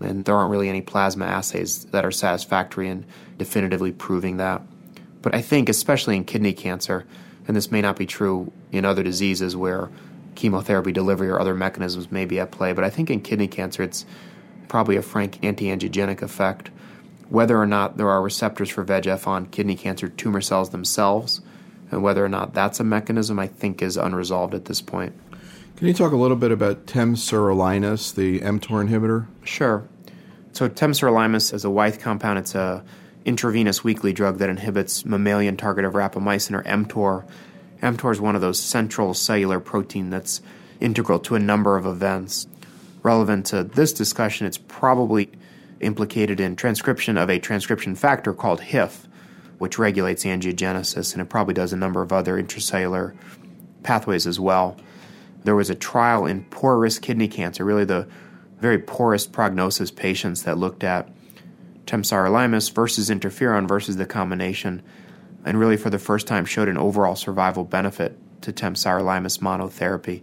and 0.00 0.24
there 0.24 0.34
aren't 0.34 0.50
really 0.50 0.68
any 0.68 0.80
plasma 0.80 1.24
assays 1.24 1.84
that 1.86 2.04
are 2.04 2.10
satisfactory 2.10 2.88
in 2.88 3.04
definitively 3.36 3.92
proving 3.92 4.36
that. 4.36 4.62
But 5.22 5.34
I 5.34 5.42
think, 5.42 5.68
especially 5.68 6.16
in 6.16 6.24
kidney 6.24 6.52
cancer, 6.52 7.04
and 7.46 7.56
this 7.56 7.72
may 7.72 7.80
not 7.80 7.96
be 7.96 8.06
true 8.06 8.52
in 8.70 8.84
other 8.84 9.02
diseases 9.02 9.56
where 9.56 9.90
chemotherapy 10.34 10.92
delivery 10.92 11.28
or 11.28 11.40
other 11.40 11.54
mechanisms 11.54 12.12
may 12.12 12.24
be 12.24 12.38
at 12.38 12.52
play, 12.52 12.72
but 12.72 12.84
I 12.84 12.90
think 12.90 13.10
in 13.10 13.20
kidney 13.20 13.48
cancer 13.48 13.82
it's 13.82 14.06
probably 14.68 14.96
a 14.96 15.02
frank 15.02 15.38
anti 15.42 15.66
angiogenic 15.66 16.22
effect. 16.22 16.70
Whether 17.28 17.58
or 17.58 17.66
not 17.66 17.96
there 17.96 18.08
are 18.08 18.22
receptors 18.22 18.70
for 18.70 18.84
VEGF 18.84 19.26
on 19.26 19.46
kidney 19.46 19.74
cancer 19.74 20.08
tumor 20.08 20.40
cells 20.40 20.70
themselves, 20.70 21.40
and 21.90 22.02
whether 22.02 22.24
or 22.24 22.28
not 22.28 22.54
that's 22.54 22.80
a 22.80 22.84
mechanism, 22.84 23.38
I 23.38 23.48
think 23.48 23.82
is 23.82 23.96
unresolved 23.96 24.54
at 24.54 24.66
this 24.66 24.80
point. 24.80 25.12
Can 25.78 25.86
you 25.86 25.94
talk 25.94 26.10
a 26.10 26.16
little 26.16 26.36
bit 26.36 26.50
about 26.50 26.86
temsirolimus, 26.86 28.12
the 28.12 28.40
mTOR 28.40 28.88
inhibitor? 28.88 29.28
Sure. 29.44 29.88
So 30.50 30.68
temsirolimus 30.68 31.54
is 31.54 31.64
a 31.64 31.70
Wyeth 31.70 32.00
compound. 32.00 32.40
It's 32.40 32.56
a 32.56 32.84
intravenous 33.24 33.84
weekly 33.84 34.12
drug 34.12 34.38
that 34.38 34.50
inhibits 34.50 35.04
mammalian 35.04 35.56
target 35.56 35.84
of 35.84 35.92
rapamycin 35.92 36.58
or 36.58 36.64
mTOR. 36.64 37.28
mTOR 37.80 38.10
is 38.10 38.20
one 38.20 38.34
of 38.34 38.40
those 38.40 38.60
central 38.60 39.14
cellular 39.14 39.60
protein 39.60 40.10
that's 40.10 40.42
integral 40.80 41.20
to 41.20 41.36
a 41.36 41.38
number 41.38 41.76
of 41.76 41.86
events. 41.86 42.48
Relevant 43.04 43.46
to 43.46 43.62
this 43.62 43.92
discussion, 43.92 44.48
it's 44.48 44.58
probably 44.58 45.30
implicated 45.78 46.40
in 46.40 46.56
transcription 46.56 47.16
of 47.16 47.30
a 47.30 47.38
transcription 47.38 47.94
factor 47.94 48.34
called 48.34 48.62
HIF, 48.62 49.06
which 49.58 49.78
regulates 49.78 50.24
angiogenesis, 50.24 51.12
and 51.12 51.22
it 51.22 51.26
probably 51.26 51.54
does 51.54 51.72
a 51.72 51.76
number 51.76 52.02
of 52.02 52.12
other 52.12 52.34
intracellular 52.34 53.16
pathways 53.84 54.26
as 54.26 54.40
well 54.40 54.76
there 55.44 55.56
was 55.56 55.70
a 55.70 55.74
trial 55.74 56.26
in 56.26 56.44
poor 56.44 56.78
risk 56.78 57.02
kidney 57.02 57.28
cancer, 57.28 57.64
really 57.64 57.84
the 57.84 58.08
very 58.60 58.78
poorest 58.78 59.32
prognosis 59.32 59.90
patients 59.90 60.42
that 60.42 60.58
looked 60.58 60.82
at 60.84 61.08
temsirolimus 61.86 62.72
versus 62.72 63.08
interferon 63.08 63.66
versus 63.66 63.96
the 63.96 64.06
combination, 64.06 64.82
and 65.44 65.58
really 65.58 65.76
for 65.76 65.90
the 65.90 65.98
first 65.98 66.26
time 66.26 66.44
showed 66.44 66.68
an 66.68 66.76
overall 66.76 67.16
survival 67.16 67.64
benefit 67.64 68.18
to 68.42 68.52
temsirolimus 68.52 69.38
monotherapy, 69.38 70.22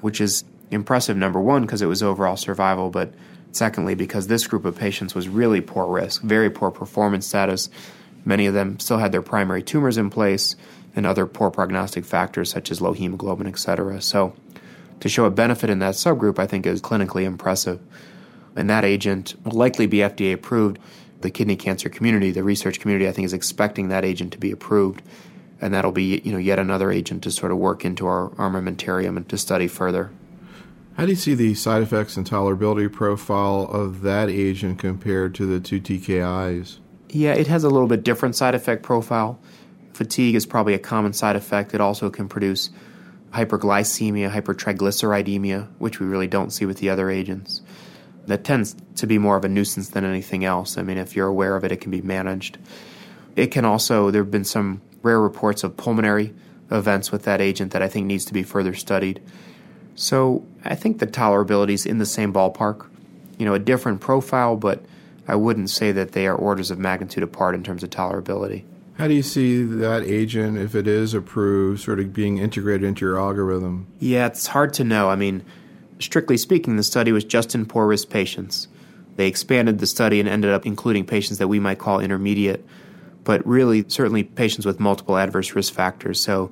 which 0.00 0.20
is 0.20 0.44
impressive, 0.70 1.16
number 1.16 1.40
one, 1.40 1.62
because 1.62 1.82
it 1.82 1.86
was 1.86 2.02
overall 2.02 2.36
survival, 2.36 2.90
but 2.90 3.14
secondly, 3.52 3.94
because 3.94 4.26
this 4.26 4.46
group 4.46 4.64
of 4.64 4.76
patients 4.76 5.14
was 5.14 5.28
really 5.28 5.60
poor 5.60 5.86
risk, 5.86 6.22
very 6.22 6.50
poor 6.50 6.70
performance 6.70 7.26
status. 7.26 7.70
Many 8.24 8.46
of 8.46 8.54
them 8.54 8.78
still 8.80 8.98
had 8.98 9.12
their 9.12 9.22
primary 9.22 9.62
tumors 9.62 9.96
in 9.96 10.10
place 10.10 10.56
and 10.98 11.06
other 11.06 11.26
poor 11.26 11.50
prognostic 11.50 12.04
factors 12.04 12.50
such 12.50 12.70
as 12.70 12.82
low 12.82 12.92
hemoglobin, 12.92 13.46
etc. 13.46 14.02
So, 14.02 14.34
to 15.00 15.08
show 15.08 15.24
a 15.24 15.30
benefit 15.30 15.70
in 15.70 15.78
that 15.78 15.94
subgroup, 15.94 16.38
I 16.38 16.46
think 16.46 16.66
is 16.66 16.82
clinically 16.82 17.22
impressive. 17.22 17.80
And 18.56 18.68
that 18.68 18.84
agent 18.84 19.36
will 19.44 19.52
likely 19.52 19.86
be 19.86 19.98
FDA 19.98 20.32
approved. 20.34 20.78
The 21.20 21.30
kidney 21.30 21.56
cancer 21.56 21.88
community, 21.88 22.30
the 22.30 22.42
research 22.42 22.80
community, 22.80 23.08
I 23.08 23.12
think 23.12 23.24
is 23.26 23.32
expecting 23.32 23.88
that 23.88 24.04
agent 24.04 24.32
to 24.32 24.38
be 24.38 24.50
approved, 24.50 25.02
and 25.60 25.72
that'll 25.72 25.92
be 25.92 26.20
you 26.24 26.32
know 26.32 26.38
yet 26.38 26.58
another 26.58 26.92
agent 26.92 27.22
to 27.24 27.30
sort 27.30 27.50
of 27.50 27.58
work 27.58 27.84
into 27.84 28.06
our 28.06 28.30
armamentarium 28.30 29.16
and 29.16 29.28
to 29.28 29.38
study 29.38 29.66
further. 29.66 30.10
How 30.96 31.04
do 31.04 31.10
you 31.10 31.16
see 31.16 31.34
the 31.34 31.54
side 31.54 31.82
effects 31.82 32.16
and 32.16 32.28
tolerability 32.28 32.92
profile 32.92 33.68
of 33.70 34.02
that 34.02 34.28
agent 34.28 34.80
compared 34.80 35.34
to 35.36 35.46
the 35.46 35.60
two 35.60 35.80
TKIs? 35.80 36.78
Yeah, 37.08 37.34
it 37.34 37.46
has 37.46 37.62
a 37.62 37.70
little 37.70 37.86
bit 37.86 38.02
different 38.02 38.34
side 38.34 38.54
effect 38.56 38.82
profile. 38.82 39.40
Fatigue 39.98 40.36
is 40.36 40.46
probably 40.46 40.74
a 40.74 40.78
common 40.78 41.12
side 41.12 41.34
effect. 41.34 41.74
It 41.74 41.80
also 41.80 42.08
can 42.08 42.28
produce 42.28 42.70
hyperglycemia, 43.32 44.30
hypertriglyceridemia, 44.30 45.66
which 45.80 45.98
we 45.98 46.06
really 46.06 46.28
don't 46.28 46.52
see 46.52 46.66
with 46.66 46.78
the 46.78 46.88
other 46.88 47.10
agents. 47.10 47.62
That 48.26 48.44
tends 48.44 48.76
to 48.94 49.08
be 49.08 49.18
more 49.18 49.36
of 49.36 49.44
a 49.44 49.48
nuisance 49.48 49.88
than 49.88 50.04
anything 50.04 50.44
else. 50.44 50.78
I 50.78 50.82
mean, 50.82 50.98
if 50.98 51.16
you're 51.16 51.26
aware 51.26 51.56
of 51.56 51.64
it, 51.64 51.72
it 51.72 51.80
can 51.80 51.90
be 51.90 52.00
managed. 52.00 52.58
It 53.34 53.48
can 53.48 53.64
also, 53.64 54.12
there 54.12 54.22
have 54.22 54.30
been 54.30 54.44
some 54.44 54.82
rare 55.02 55.20
reports 55.20 55.64
of 55.64 55.76
pulmonary 55.76 56.32
events 56.70 57.10
with 57.10 57.24
that 57.24 57.40
agent 57.40 57.72
that 57.72 57.82
I 57.82 57.88
think 57.88 58.06
needs 58.06 58.24
to 58.26 58.32
be 58.32 58.44
further 58.44 58.76
studied. 58.76 59.20
So 59.96 60.46
I 60.64 60.76
think 60.76 61.00
the 61.00 61.08
tolerability 61.08 61.72
is 61.72 61.84
in 61.84 61.98
the 61.98 62.06
same 62.06 62.32
ballpark. 62.32 62.86
You 63.36 63.46
know, 63.46 63.54
a 63.54 63.58
different 63.58 64.00
profile, 64.00 64.54
but 64.54 64.80
I 65.26 65.34
wouldn't 65.34 65.70
say 65.70 65.90
that 65.90 66.12
they 66.12 66.28
are 66.28 66.36
orders 66.36 66.70
of 66.70 66.78
magnitude 66.78 67.24
apart 67.24 67.56
in 67.56 67.64
terms 67.64 67.82
of 67.82 67.90
tolerability. 67.90 68.62
How 68.98 69.06
do 69.06 69.14
you 69.14 69.22
see 69.22 69.62
that 69.62 70.02
agent, 70.02 70.58
if 70.58 70.74
it 70.74 70.88
is 70.88 71.14
approved, 71.14 71.80
sort 71.80 72.00
of 72.00 72.12
being 72.12 72.38
integrated 72.38 72.82
into 72.82 73.04
your 73.04 73.16
algorithm? 73.16 73.86
Yeah, 74.00 74.26
it's 74.26 74.48
hard 74.48 74.74
to 74.74 74.84
know. 74.84 75.08
I 75.08 75.14
mean, 75.14 75.44
strictly 76.00 76.36
speaking, 76.36 76.74
the 76.74 76.82
study 76.82 77.12
was 77.12 77.22
just 77.22 77.54
in 77.54 77.64
poor 77.64 77.86
risk 77.86 78.10
patients. 78.10 78.66
They 79.14 79.28
expanded 79.28 79.78
the 79.78 79.86
study 79.86 80.18
and 80.18 80.28
ended 80.28 80.50
up 80.50 80.66
including 80.66 81.06
patients 81.06 81.38
that 81.38 81.46
we 81.46 81.60
might 81.60 81.78
call 81.78 82.00
intermediate, 82.00 82.66
but 83.22 83.46
really, 83.46 83.84
certainly 83.86 84.24
patients 84.24 84.66
with 84.66 84.80
multiple 84.80 85.16
adverse 85.16 85.54
risk 85.54 85.72
factors. 85.72 86.20
So 86.20 86.50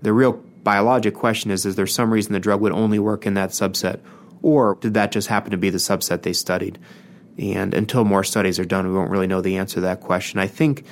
the 0.00 0.14
real 0.14 0.32
biologic 0.62 1.14
question 1.14 1.50
is 1.50 1.66
is 1.66 1.76
there 1.76 1.86
some 1.86 2.10
reason 2.10 2.32
the 2.32 2.40
drug 2.40 2.62
would 2.62 2.72
only 2.72 3.00
work 3.00 3.26
in 3.26 3.34
that 3.34 3.50
subset? 3.50 4.00
Or 4.40 4.78
did 4.80 4.94
that 4.94 5.12
just 5.12 5.28
happen 5.28 5.50
to 5.50 5.58
be 5.58 5.68
the 5.68 5.76
subset 5.76 6.22
they 6.22 6.32
studied? 6.32 6.78
And 7.36 7.74
until 7.74 8.04
more 8.04 8.24
studies 8.24 8.58
are 8.58 8.64
done, 8.64 8.88
we 8.88 8.94
won't 8.94 9.10
really 9.10 9.26
know 9.26 9.42
the 9.42 9.58
answer 9.58 9.74
to 9.74 9.80
that 9.82 10.00
question. 10.00 10.40
I 10.40 10.46
think 10.46 10.84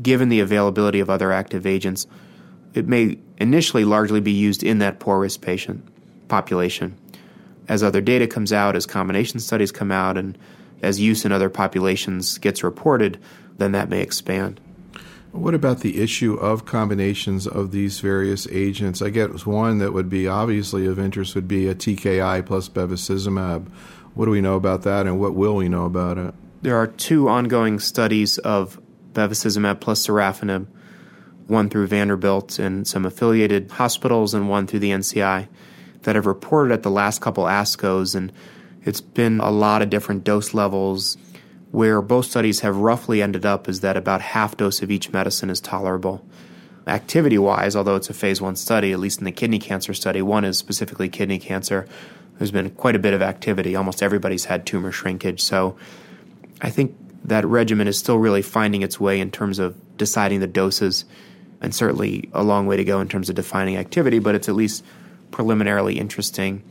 given 0.00 0.28
the 0.28 0.40
availability 0.40 1.00
of 1.00 1.10
other 1.10 1.32
active 1.32 1.66
agents, 1.66 2.06
it 2.74 2.86
may 2.86 3.18
initially 3.38 3.84
largely 3.84 4.20
be 4.20 4.32
used 4.32 4.62
in 4.62 4.78
that 4.78 5.00
poor 5.00 5.18
risk 5.20 5.40
patient 5.40 5.86
population. 6.28 6.96
As 7.68 7.82
other 7.82 8.00
data 8.00 8.26
comes 8.26 8.52
out, 8.52 8.76
as 8.76 8.86
combination 8.86 9.40
studies 9.40 9.70
come 9.70 9.92
out, 9.92 10.16
and 10.16 10.36
as 10.82 11.00
use 11.00 11.24
in 11.24 11.32
other 11.32 11.50
populations 11.50 12.38
gets 12.38 12.64
reported, 12.64 13.20
then 13.58 13.72
that 13.72 13.88
may 13.88 14.00
expand. 14.00 14.60
What 15.32 15.54
about 15.54 15.80
the 15.80 16.02
issue 16.02 16.34
of 16.34 16.66
combinations 16.66 17.46
of 17.46 17.70
these 17.70 18.00
various 18.00 18.46
agents? 18.48 19.00
I 19.00 19.08
guess 19.08 19.46
one 19.46 19.78
that 19.78 19.94
would 19.94 20.10
be 20.10 20.28
obviously 20.28 20.86
of 20.86 20.98
interest 20.98 21.34
would 21.34 21.48
be 21.48 21.68
a 21.68 21.74
TKI 21.74 22.44
plus 22.44 22.68
bevacizumab. 22.68 23.68
What 24.14 24.26
do 24.26 24.30
we 24.30 24.42
know 24.42 24.56
about 24.56 24.82
that, 24.82 25.06
and 25.06 25.18
what 25.18 25.34
will 25.34 25.56
we 25.56 25.70
know 25.70 25.86
about 25.86 26.18
it? 26.18 26.34
There 26.60 26.76
are 26.76 26.86
two 26.86 27.28
ongoing 27.28 27.78
studies 27.78 28.36
of 28.38 28.78
bevacizumab 29.12 29.80
plus 29.80 30.06
sorafenib, 30.06 30.66
one 31.46 31.68
through 31.68 31.86
Vanderbilt 31.86 32.58
and 32.58 32.86
some 32.86 33.04
affiliated 33.04 33.70
hospitals, 33.72 34.34
and 34.34 34.48
one 34.48 34.66
through 34.66 34.80
the 34.80 34.90
NCI, 34.90 35.48
that 36.02 36.14
have 36.14 36.26
reported 36.26 36.72
at 36.72 36.82
the 36.82 36.90
last 36.90 37.20
couple 37.20 37.44
ASCOs. 37.44 38.14
And 38.14 38.32
it's 38.84 39.00
been 39.00 39.40
a 39.40 39.50
lot 39.50 39.82
of 39.82 39.90
different 39.90 40.24
dose 40.24 40.54
levels 40.54 41.16
where 41.70 42.02
both 42.02 42.26
studies 42.26 42.60
have 42.60 42.76
roughly 42.76 43.22
ended 43.22 43.46
up 43.46 43.68
is 43.68 43.80
that 43.80 43.96
about 43.96 44.20
half 44.20 44.56
dose 44.56 44.82
of 44.82 44.90
each 44.90 45.10
medicine 45.10 45.48
is 45.50 45.60
tolerable. 45.60 46.24
Activity 46.86 47.38
wise, 47.38 47.74
although 47.74 47.96
it's 47.96 48.10
a 48.10 48.14
phase 48.14 48.40
one 48.40 48.56
study, 48.56 48.92
at 48.92 48.98
least 48.98 49.20
in 49.20 49.24
the 49.24 49.32
kidney 49.32 49.58
cancer 49.58 49.94
study, 49.94 50.20
one 50.20 50.44
is 50.44 50.58
specifically 50.58 51.08
kidney 51.08 51.38
cancer, 51.38 51.86
there's 52.38 52.50
been 52.50 52.70
quite 52.70 52.96
a 52.96 52.98
bit 52.98 53.14
of 53.14 53.22
activity. 53.22 53.76
Almost 53.76 54.02
everybody's 54.02 54.46
had 54.46 54.66
tumor 54.66 54.90
shrinkage. 54.90 55.40
So 55.40 55.76
I 56.60 56.70
think 56.70 56.96
that 57.24 57.46
regimen 57.46 57.88
is 57.88 57.98
still 57.98 58.18
really 58.18 58.42
finding 58.42 58.82
its 58.82 58.98
way 58.98 59.20
in 59.20 59.30
terms 59.30 59.58
of 59.58 59.76
deciding 59.96 60.40
the 60.40 60.46
doses, 60.46 61.04
and 61.60 61.74
certainly 61.74 62.28
a 62.32 62.42
long 62.42 62.66
way 62.66 62.76
to 62.76 62.84
go 62.84 63.00
in 63.00 63.08
terms 63.08 63.28
of 63.28 63.36
defining 63.36 63.76
activity, 63.76 64.18
but 64.18 64.34
it's 64.34 64.48
at 64.48 64.54
least 64.54 64.84
preliminarily 65.30 65.98
interesting. 65.98 66.62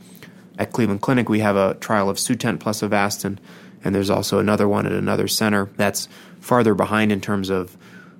At 0.58 0.72
Cleveland 0.72 1.00
Clinic, 1.00 1.28
we 1.28 1.40
have 1.40 1.56
a 1.56 1.74
trial 1.74 2.10
of 2.10 2.18
Sutent 2.18 2.60
plus 2.60 2.82
Avastin, 2.82 3.38
and 3.82 3.94
there's 3.94 4.10
also 4.10 4.38
another 4.38 4.68
one 4.68 4.86
at 4.86 4.92
another 4.92 5.26
center 5.26 5.70
that's 5.76 6.08
farther 6.40 6.74
behind 6.74 7.10
in 7.10 7.20
terms 7.20 7.50
of 7.50 7.76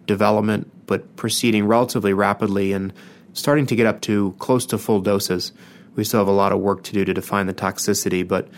development, 0.07 0.71
but 0.87 1.17
proceeding 1.17 1.67
relatively 1.67 2.13
rapidly 2.13 2.73
and 2.73 2.93
starting 3.35 3.67
to 3.67 3.77
get 3.77 3.87
up 3.87 4.01
to 4.03 4.35
close 4.39 4.67
to 4.67 4.79
full 4.79 5.01
doses. 5.01 5.53
We 5.95 6.05
still 6.05 6.21
have 6.21 6.29
a 6.29 6.33
lot 6.33 6.53
of 6.53 6.61
work 6.61 6.83
to 6.85 6.93
do 6.93 7.05
to 7.05 7.15
define 7.15 7.47
the 7.47 7.55
toxicity, 7.55 8.27
but 8.27 8.49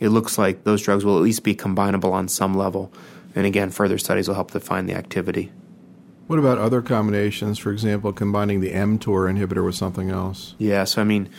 it 0.00 0.08
looks 0.08 0.38
like 0.38 0.64
those 0.64 0.82
drugs 0.82 1.04
will 1.04 1.16
at 1.16 1.22
least 1.22 1.42
be 1.42 1.54
combinable 1.54 2.12
on 2.12 2.28
some 2.28 2.54
level. 2.54 2.92
And 3.34 3.46
again, 3.46 3.70
further 3.70 3.98
studies 3.98 4.28
will 4.28 4.34
help 4.34 4.50
define 4.50 4.86
the 4.86 4.94
activity. 4.94 5.52
What 6.26 6.38
about 6.38 6.58
other 6.58 6.82
combinations? 6.82 7.58
For 7.58 7.72
example, 7.72 8.12
combining 8.12 8.60
the 8.60 8.72
mTOR 8.72 9.32
inhibitor 9.32 9.64
with 9.64 9.76
something 9.76 10.10
else? 10.10 10.54
Yeah, 10.58 10.84
so 10.84 11.00
I 11.00 11.04
mean, 11.04 11.30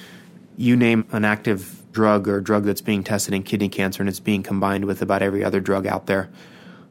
you 0.57 0.75
name 0.75 1.05
an 1.11 1.25
active 1.25 1.83
drug 1.91 2.27
or 2.27 2.41
drug 2.41 2.63
that's 2.63 2.81
being 2.81 3.03
tested 3.03 3.33
in 3.33 3.43
kidney 3.43 3.69
cancer 3.69 4.01
and 4.01 4.09
it's 4.09 4.19
being 4.19 4.43
combined 4.43 4.85
with 4.85 5.01
about 5.01 5.21
every 5.21 5.43
other 5.43 5.59
drug 5.59 5.85
out 5.85 6.05
there. 6.05 6.29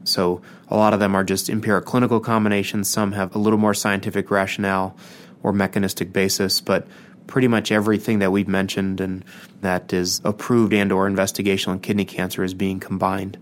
So 0.05 0.43
a 0.69 0.77
lot 0.77 0.95
of 0.95 1.01
them 1.01 1.15
are 1.15 1.25
just 1.25 1.51
empiric 1.51 1.85
clinical 1.85 2.21
combinations. 2.21 2.89
Some 2.89 3.13
have 3.13 3.35
a 3.35 3.39
little 3.39 3.59
more 3.59 3.75
scientific 3.75 4.31
rationale 4.31 4.97
or 5.43 5.53
mechanistic 5.53 6.13
basis, 6.13 6.61
but 6.61 6.87
pretty 7.27 7.49
much 7.49 7.71
everything 7.71 8.21
that 8.21 8.33
we've 8.33 8.49
mentioned 8.49 9.01
and 9.01 9.25
that 9.61 9.93
is 9.93 10.21
approved 10.25 10.73
and 10.73 10.91
or 10.91 11.09
investigational 11.09 11.75
in 11.75 11.81
kidney 11.81 12.05
cancer 12.05 12.43
is 12.43 12.55
being 12.55 12.81
combined. 12.81 13.39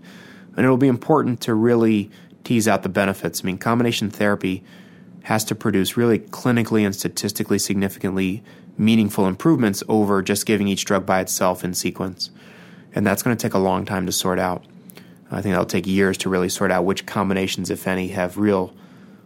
And 0.57 0.65
it'll 0.65 0.75
be 0.75 0.87
important 0.87 1.39
to 1.41 1.53
really 1.53 2.11
tease 2.43 2.67
out 2.67 2.83
the 2.83 2.89
benefits. 2.89 3.41
I 3.41 3.45
mean, 3.45 3.57
combination 3.57 4.09
therapy 4.09 4.63
has 5.23 5.45
to 5.45 5.55
produce 5.55 5.95
really 5.95 6.19
clinically 6.19 6.85
and 6.85 6.95
statistically 6.95 7.59
significantly 7.59 8.43
meaningful 8.77 9.27
improvements 9.27 9.83
over 9.87 10.21
just 10.21 10.45
giving 10.45 10.67
each 10.67 10.85
drug 10.85 11.05
by 11.05 11.19
itself 11.19 11.63
in 11.63 11.73
sequence. 11.73 12.31
And 12.93 13.05
that's 13.05 13.23
going 13.23 13.35
to 13.35 13.41
take 13.41 13.53
a 13.53 13.59
long 13.59 13.85
time 13.85 14.05
to 14.05 14.11
sort 14.11 14.39
out. 14.39 14.65
I 15.29 15.41
think 15.41 15.53
that'll 15.53 15.65
take 15.65 15.85
years 15.85 16.17
to 16.19 16.29
really 16.29 16.49
sort 16.49 16.71
out 16.71 16.85
which 16.85 17.05
combinations, 17.05 17.69
if 17.69 17.87
any, 17.87 18.09
have 18.09 18.37
real 18.37 18.73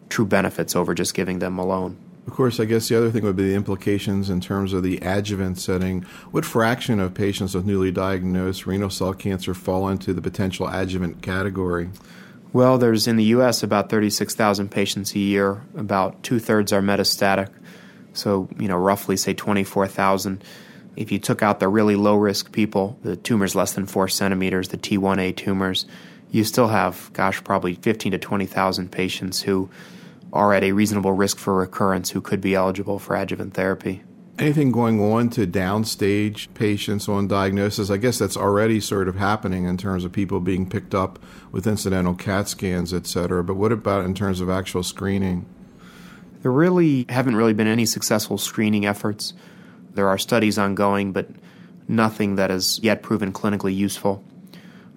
true 0.09 0.25
benefits 0.25 0.75
over 0.75 0.93
just 0.95 1.13
giving 1.13 1.39
them 1.39 1.57
alone. 1.57 1.97
Of 2.27 2.33
course, 2.33 2.59
I 2.59 2.65
guess 2.65 2.87
the 2.87 2.97
other 2.97 3.09
thing 3.09 3.23
would 3.23 3.35
be 3.35 3.49
the 3.49 3.55
implications 3.55 4.29
in 4.29 4.41
terms 4.41 4.73
of 4.73 4.83
the 4.83 4.97
adjuvant 4.97 5.57
setting. 5.57 6.03
What 6.29 6.45
fraction 6.45 6.99
of 6.99 7.13
patients 7.13 7.55
with 7.55 7.65
newly 7.65 7.91
diagnosed 7.91 8.67
renal 8.67 8.91
cell 8.91 9.13
cancer 9.13 9.53
fall 9.53 9.89
into 9.89 10.13
the 10.13 10.21
potential 10.21 10.67
adjuvant 10.67 11.21
category? 11.23 11.89
Well, 12.53 12.77
there's 12.77 13.07
in 13.07 13.15
the 13.15 13.23
U.S. 13.25 13.63
about 13.63 13.89
36,000 13.89 14.69
patients 14.69 15.15
a 15.15 15.19
year. 15.19 15.63
About 15.75 16.21
two 16.21 16.37
thirds 16.37 16.71
are 16.71 16.81
metastatic. 16.81 17.49
So, 18.13 18.49
you 18.59 18.67
know, 18.67 18.77
roughly 18.77 19.17
say 19.17 19.33
24,000. 19.33 20.43
If 20.97 21.11
you 21.11 21.17
took 21.17 21.41
out 21.41 21.59
the 21.59 21.69
really 21.69 21.95
low 21.95 22.15
risk 22.15 22.51
people, 22.51 22.99
the 23.03 23.15
tumors 23.15 23.55
less 23.55 23.73
than 23.73 23.85
four 23.85 24.09
centimeters, 24.09 24.67
the 24.67 24.77
T1A 24.77 25.35
tumors, 25.37 25.85
you 26.29 26.43
still 26.43 26.67
have, 26.67 27.09
gosh, 27.13 27.43
probably 27.43 27.75
15 27.75 28.11
to 28.11 28.17
20,000 28.17 28.91
patients 28.91 29.41
who 29.41 29.69
are 30.33 30.53
at 30.53 30.63
a 30.63 30.71
reasonable 30.71 31.13
risk 31.13 31.37
for 31.37 31.55
recurrence 31.55 32.11
who 32.11 32.21
could 32.21 32.41
be 32.41 32.55
eligible 32.55 32.99
for 32.99 33.15
adjuvant 33.15 33.53
therapy. 33.53 34.03
Anything 34.39 34.71
going 34.71 34.99
on 34.99 35.29
to 35.31 35.45
downstage 35.45 36.47
patients 36.53 37.07
on 37.07 37.27
diagnosis? 37.27 37.91
I 37.91 37.97
guess 37.97 38.17
that's 38.17 38.37
already 38.37 38.79
sort 38.79 39.07
of 39.07 39.15
happening 39.15 39.65
in 39.65 39.77
terms 39.77 40.05
of 40.05 40.11
people 40.11 40.39
being 40.39 40.67
picked 40.67 40.95
up 40.95 41.19
with 41.51 41.67
incidental 41.67 42.15
CAT 42.15 42.47
scans, 42.47 42.93
et 42.93 43.05
cetera. 43.05 43.43
But 43.43 43.55
what 43.55 43.71
about 43.71 44.05
in 44.05 44.15
terms 44.15 44.41
of 44.41 44.49
actual 44.49 44.83
screening? 44.83 45.45
There 46.41 46.51
really 46.51 47.05
haven't 47.09 47.35
really 47.35 47.53
been 47.53 47.67
any 47.67 47.85
successful 47.85 48.37
screening 48.37 48.85
efforts. 48.85 49.33
There 49.93 50.07
are 50.07 50.17
studies 50.17 50.57
ongoing, 50.57 51.11
but 51.11 51.29
nothing 51.87 52.35
that 52.35 52.49
has 52.49 52.79
yet 52.81 53.03
proven 53.03 53.33
clinically 53.33 53.75
useful 53.75 54.23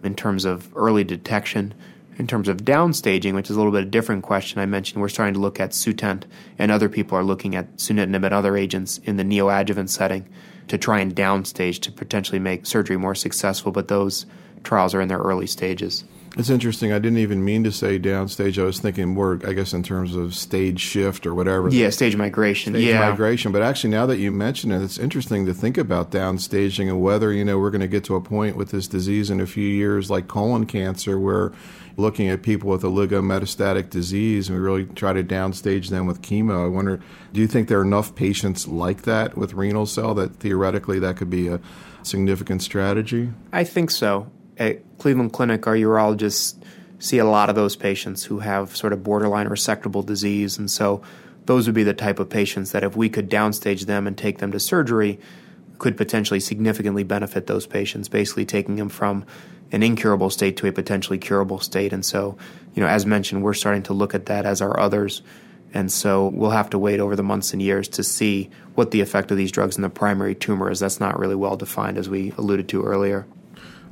in 0.03 0.15
terms 0.15 0.45
of 0.45 0.75
early 0.77 1.05
detection 1.05 1.75
in 2.17 2.27
terms 2.27 2.49
of 2.49 2.59
downstaging, 2.59 3.35
which 3.35 3.51
is 3.51 3.57
a 3.57 3.59
little 3.59 3.73
bit 3.73 3.83
of 3.83 3.89
a 3.89 3.91
different 3.91 4.23
question 4.23 4.61
I 4.61 4.67
mentioned, 4.67 5.01
we're 5.01 5.09
starting 5.09 5.35
to 5.35 5.41
look 5.41 5.61
at 5.61 5.71
Sutent, 5.71 6.25
and 6.59 6.71
other 6.71 6.89
people 6.89 7.19
are 7.19 7.25
looking 7.25 7.55
at 7.57 7.77
sunitinib 7.77 8.25
and 8.25 8.35
other 8.35 8.57
agents 8.57 8.99
in 9.05 9.17
the 9.17 9.25
neoadjuvant 9.25 9.89
setting 9.89 10.29
to 10.69 10.79
try 10.79 11.01
and 11.01 11.15
downstage 11.15 11.81
to 11.81 11.93
potentially 11.93 12.39
make 12.39 12.67
surgery 12.67 12.97
more 12.97 13.15
successful, 13.15 13.73
but 13.73 13.89
those 13.89 14.27
trials 14.63 14.95
are 14.95 15.01
in 15.01 15.09
their 15.09 15.19
early 15.19 15.47
stages. 15.47 16.05
It's 16.37 16.51
interesting. 16.51 16.93
I 16.93 16.99
didn't 16.99 17.19
even 17.19 17.45
mean 17.45 17.63
to 17.63 17.71
say 17.71 17.97
downstage. 17.97 18.61
I 18.61 18.65
was 18.65 18.81
thinking 18.81 19.11
more, 19.11 19.41
I 19.47 19.53
guess, 19.53 19.73
in 19.73 19.85
terms 19.85 20.17
of 20.17 20.35
stage 20.35 20.81
shift 20.81 21.27
or 21.27 21.35
whatever. 21.35 21.69
Yeah, 21.69 21.91
stage 21.91 22.17
migration. 22.17 22.73
Stage 22.73 22.87
yeah. 22.87 23.09
migration. 23.09 23.53
But 23.53 23.63
actually, 23.63 23.91
now 23.91 24.07
that 24.07 24.19
you 24.19 24.33
mention 24.33 24.73
it, 24.73 24.83
it's 24.83 24.99
interesting 24.99 25.47
to 25.47 25.55
think 25.55 25.79
about 25.79 26.11
downstaging 26.11 26.89
and 26.89 27.01
whether, 27.01 27.33
you 27.33 27.45
know, 27.45 27.59
we're 27.61 27.71
going 27.71 27.83
to 27.83 27.89
get 27.89 28.03
to 28.05 28.17
a 28.17 28.21
point 28.21 28.57
with 28.57 28.71
this 28.71 28.89
disease 28.89 29.31
in 29.31 29.41
a 29.41 29.47
few 29.47 29.69
years 29.69 30.11
like 30.11 30.27
colon 30.27 30.67
cancer 30.67 31.21
where 31.21 31.53
looking 31.97 32.29
at 32.29 32.43
people 32.43 32.71
with 32.71 32.83
oligometastatic 32.83 33.89
disease 33.91 34.49
and 34.49 34.59
we 34.59 34.65
really 34.65 34.87
try 34.87 35.13
to 35.13 35.23
downstage 35.23 35.91
them 35.91 36.07
with 36.07 36.23
chemo. 36.23 36.65
I 36.65 36.69
wonder, 36.69 37.01
do 37.33 37.41
you 37.41 37.47
think 37.47 37.69
there 37.69 37.79
are 37.79 37.85
enough 37.85 38.15
patients 38.15 38.67
like 38.67 39.03
that 39.03 39.37
with 39.37 39.55
renal 39.55 39.87
cell 39.87 40.15
that 40.15 40.37
theoretically 40.37 40.99
that 40.99 41.17
could 41.17 41.31
be 41.31 41.49
a 41.49 41.61
significant 42.03 42.63
strategy? 42.63 43.31
I 43.53 43.65
think 43.65 43.91
so. 43.91 44.31
At 44.59 44.99
Cleveland 44.99 45.33
Clinic, 45.33 45.67
our 45.67 45.75
urologists 45.75 46.61
see 46.99 47.19
a 47.19 47.25
lot 47.25 47.49
of 47.49 47.55
those 47.55 47.77
patients 47.77 48.25
who 48.25 48.41
have 48.41 48.77
sort 48.77 48.93
of 48.93 49.03
borderline 49.03 49.49
resectable 49.49 50.05
disease. 50.05 50.59
And 50.59 50.71
so 50.71 51.03
those 51.45 51.67
would 51.67 51.75
be 51.75 51.83
the 51.83 51.95
type 51.95 52.19
of 52.19 52.31
patients 52.31 52.73
that 52.73 52.83
if 52.83 52.97
we 52.97 53.09
could 53.09 53.31
downstage 53.31 53.87
them 53.87 54.07
and 54.07 54.17
take 54.17 54.39
them 54.39 54.53
to 54.53 54.61
surgery, 54.61 55.21
could 55.79 55.97
potentially 55.97 56.41
significantly 56.41 57.03
benefit 57.03 57.47
those 57.47 57.67
patients, 57.67 58.09
basically 58.09 58.47
taking 58.47 58.77
them 58.77 58.89
from 58.89 59.25
an 59.73 59.83
incurable 59.83 60.31
state 60.31 60.57
to 60.59 60.67
a 60.67 60.73
potentially 60.73 61.19
curable 61.19 61.59
state. 61.59 61.93
And 61.93 62.05
so, 62.05 62.37
you 62.75 62.83
know, 62.83 62.89
as 62.89 63.07
mentioned, 63.07 63.43
we're 63.43 63.55
starting 63.55 63.83
to 63.85 63.93
look 63.93 64.15
at 64.15 64.27
that 64.27 64.47
as 64.47 64.61
our 64.61 64.79
others. 64.79 65.23
And 65.73 65.91
so 65.91 66.29
we'll 66.29 66.51
have 66.51 66.71
to 66.71 66.79
wait 66.79 67.01
over 67.01 67.17
the 67.17 67.25
months 67.25 67.53
and 67.53 67.61
years 67.61 67.89
to 67.89 68.05
see 68.05 68.51
what 68.77 68.93
the 68.93 69.01
effect 69.01 69.33
of 69.33 69.37
these 69.37 69.51
drugs 69.51 69.77
in 69.77 69.83
the 69.83 69.89
primary 69.89 70.35
tumor 70.35 70.71
is. 70.71 70.79
That's 70.79 71.01
not 71.01 71.19
really 71.19 71.35
well 71.35 71.57
defined, 71.57 71.99
as 71.99 72.09
we 72.09 72.33
alluded 72.39 72.69
to 72.69 72.85
earlier. 72.85 73.27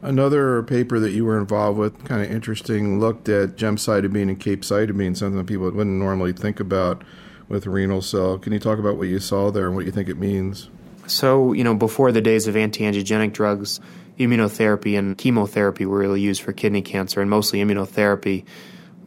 Another 0.01 0.63
paper 0.63 1.01
that 1.01 1.11
you 1.11 1.25
were 1.25 1.39
involved 1.39 1.79
with, 1.79 2.05
kind 2.05 2.23
of 2.23 2.31
interesting, 2.31 3.01
looked 3.01 3.29
at 3.29 3.57
gemcitabine 3.57 4.23
and 4.23 4.39
capecitabine, 4.39 5.17
something 5.17 5.39
that 5.39 5.47
people 5.47 5.65
wouldn't 5.65 5.99
normally 5.99 6.33
think 6.33 6.61
about 6.61 7.03
with 7.49 7.67
renal 7.67 8.03
cell. 8.03 8.39
Can 8.39 8.53
you 8.53 8.59
talk 8.59 8.79
about 8.79 8.97
what 8.97 9.09
you 9.09 9.19
saw 9.19 9.51
there 9.51 9.67
and 9.67 9.77
what 9.77 9.85
you 9.85 9.93
think 9.93 10.09
it 10.09 10.19
means? 10.19 10.71
So, 11.07 11.53
you 11.53 11.65
know, 11.65 11.75
before 11.75 12.13
the 12.13 12.21
days 12.21 12.47
of 12.47 12.57
anti 12.57 12.85
angiogenic 12.85 13.33
drugs, 13.33 13.81
immunotherapy 14.19 14.99
and 14.99 15.17
chemotherapy 15.17 15.87
were 15.87 15.99
really 15.99 16.21
used 16.21 16.43
for 16.43 16.53
kidney 16.53 16.83
cancer, 16.83 17.21
and 17.21 17.31
mostly 17.31 17.61
immunotherapy. 17.61 18.45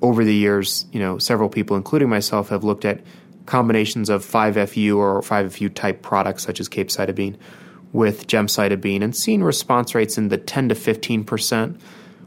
Over 0.01 0.25
the 0.25 0.35
years, 0.35 0.85
you 0.91 0.99
know, 0.99 1.17
several 1.17 1.49
people, 1.49 1.77
including 1.77 2.09
myself, 2.09 2.49
have 2.49 2.63
looked 2.63 2.85
at 2.85 3.01
combinations 3.45 4.09
of 4.09 4.25
5FU 4.25 4.97
or 4.97 5.21
5FU 5.21 5.73
type 5.73 6.01
products 6.01 6.43
such 6.43 6.59
as 6.59 6.67
capecitabine 6.67 7.37
with 7.93 8.27
gemcitabine 8.27 9.01
and 9.01 9.15
seen 9.15 9.41
response 9.41 9.95
rates 9.95 10.17
in 10.17 10.27
the 10.27 10.37
10 10.37 10.69
to 10.69 10.75
15 10.75 11.23
percent, 11.23 11.81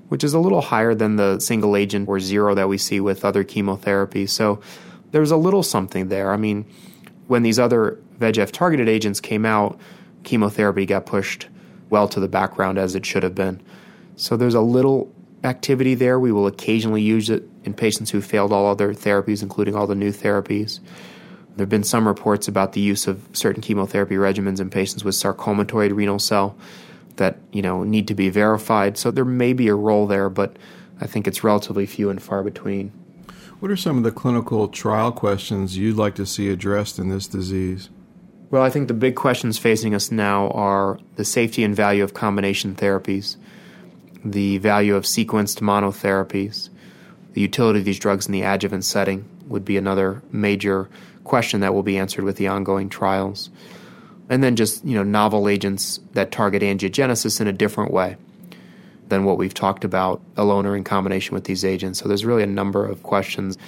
which 0.09 0.25
is 0.25 0.33
a 0.33 0.39
little 0.39 0.63
higher 0.63 0.95
than 0.95 1.17
the 1.17 1.39
single 1.41 1.77
agent 1.77 2.09
or 2.09 2.19
zero 2.19 2.55
that 2.55 2.69
we 2.69 2.79
see 2.79 3.01
with 3.01 3.25
other 3.25 3.45
chemotherapy. 3.45 4.27
So 4.27 4.61
there's 5.11 5.31
a 5.31 5.37
little 5.37 5.63
something 5.63 6.09
there. 6.09 6.33
I 6.33 6.37
mean, 6.37 6.65
when 7.27 7.43
these 7.43 7.59
other 7.59 7.99
VEGF 8.19 8.51
targeted 8.51 8.89
agents 8.89 9.21
came 9.21 9.45
out, 9.45 9.79
chemotherapy 10.25 10.87
got 10.87 11.05
pushed 11.05 11.49
well 11.91 12.09
to 12.09 12.21
the 12.21 12.29
background 12.29 12.79
as 12.79 12.95
it 12.95 13.05
should 13.05 13.23
have 13.23 13.35
been. 13.35 13.61
So 14.17 14.37
there's 14.37 14.55
a 14.55 14.61
little 14.61 15.13
activity 15.45 15.95
there. 15.95 16.19
We 16.19 16.33
will 16.33 16.47
occasionally 16.47 17.03
use 17.03 17.31
it 17.31 17.49
in 17.65 17.75
patients 17.75 18.11
who 18.11 18.21
failed 18.21 18.53
all 18.53 18.67
other 18.67 18.95
therapies, 18.95 19.43
including 19.43 19.75
all 19.75 19.87
the 19.87 19.95
new 19.95 20.11
therapies. 20.11 20.81
There 21.57 21.65
have 21.65 21.69
been 21.69 21.85
some 21.85 22.07
reports 22.07 22.47
about 22.47 22.73
the 22.73 22.81
use 22.81 23.07
of 23.07 23.27
certain 23.33 23.63
chemotherapy 23.63 24.15
regimens 24.15 24.61
in 24.61 24.71
patients 24.71 25.05
with 25.05 25.15
sarcomatoid 25.15 25.95
renal 25.95 26.19
cell 26.19 26.57
that 27.17 27.37
you 27.53 27.63
know 27.63 27.83
need 27.83 28.09
to 28.09 28.15
be 28.15 28.29
verified. 28.31 28.97
So 28.97 29.11
there 29.11 29.25
may 29.25 29.53
be 29.53 29.69
a 29.69 29.75
role 29.75 30.07
there, 30.07 30.31
but 30.31 30.57
I 31.01 31.07
think 31.07 31.27
it's 31.27 31.45
relatively 31.45 31.87
few 31.87 32.11
and 32.11 32.23
far 32.23 32.43
between. 32.43 32.93
What 33.61 33.73
are 33.73 33.77
some 33.77 33.99
of 33.99 34.05
the 34.05 34.13
clinical 34.13 34.69
trial 34.69 35.11
questions 35.11 35.77
you'd 35.77 35.97
like 35.97 36.15
to 36.15 36.27
see 36.27 36.49
addressed 36.49 36.99
in 36.99 37.09
this 37.09 37.27
disease? 37.27 37.91
Well, 38.51 38.63
I 38.63 38.71
think 38.71 38.89
the 38.89 38.95
big 38.95 39.15
questions 39.15 39.59
facing 39.59 39.95
us 39.95 40.11
now 40.11 40.49
are 40.51 40.99
the 41.17 41.25
safety 41.25 41.65
and 41.65 41.77
value 41.77 42.03
of 42.03 42.15
combination 42.15 42.75
therapies, 42.75 43.37
the 44.25 44.57
value 44.57 44.97
of 44.97 45.05
sequenced 45.05 45.61
monotherapies, 45.61 46.71
the 47.35 47.43
utility 47.43 47.81
of 47.81 47.85
these 47.85 47.99
drugs 47.99 48.27
in 48.27 48.33
the 48.33 48.43
adjuvant 48.43 48.87
setting 48.87 49.29
would 49.49 49.67
be 49.67 49.77
another 49.77 50.23
major 50.33 50.89
question 51.25 51.61
that 51.61 51.75
will 51.75 51.83
be 51.83 51.99
answered 51.99 52.25
with 52.25 52.37
the 52.37 52.49
ongoing 52.49 52.89
trials. 52.89 53.51
And 54.31 54.43
then 54.43 54.57
just, 54.57 54.83
you 54.83 54.95
know, 54.95 55.03
novel 55.03 55.47
agents 55.47 56.01
that 56.15 56.33
target 56.33 56.63
angiogenesis 56.63 57.43
in 57.43 57.49
a 57.49 57.53
different 57.53 57.93
way 57.93 58.17
than 59.09 59.25
what 59.25 59.37
we've 59.37 59.55
talked 59.55 59.85
about 59.85 60.23
alone 60.39 60.65
or 60.65 60.75
in 60.75 60.85
combination 60.85 61.35
with 61.35 61.45
these 61.45 61.67
agents. 61.67 61.99
So 61.99 62.09
there's 62.09 62.25
really 62.25 62.43
a 62.43 62.47
number 62.47 62.87
of 62.87 63.03
questions, 63.03 63.59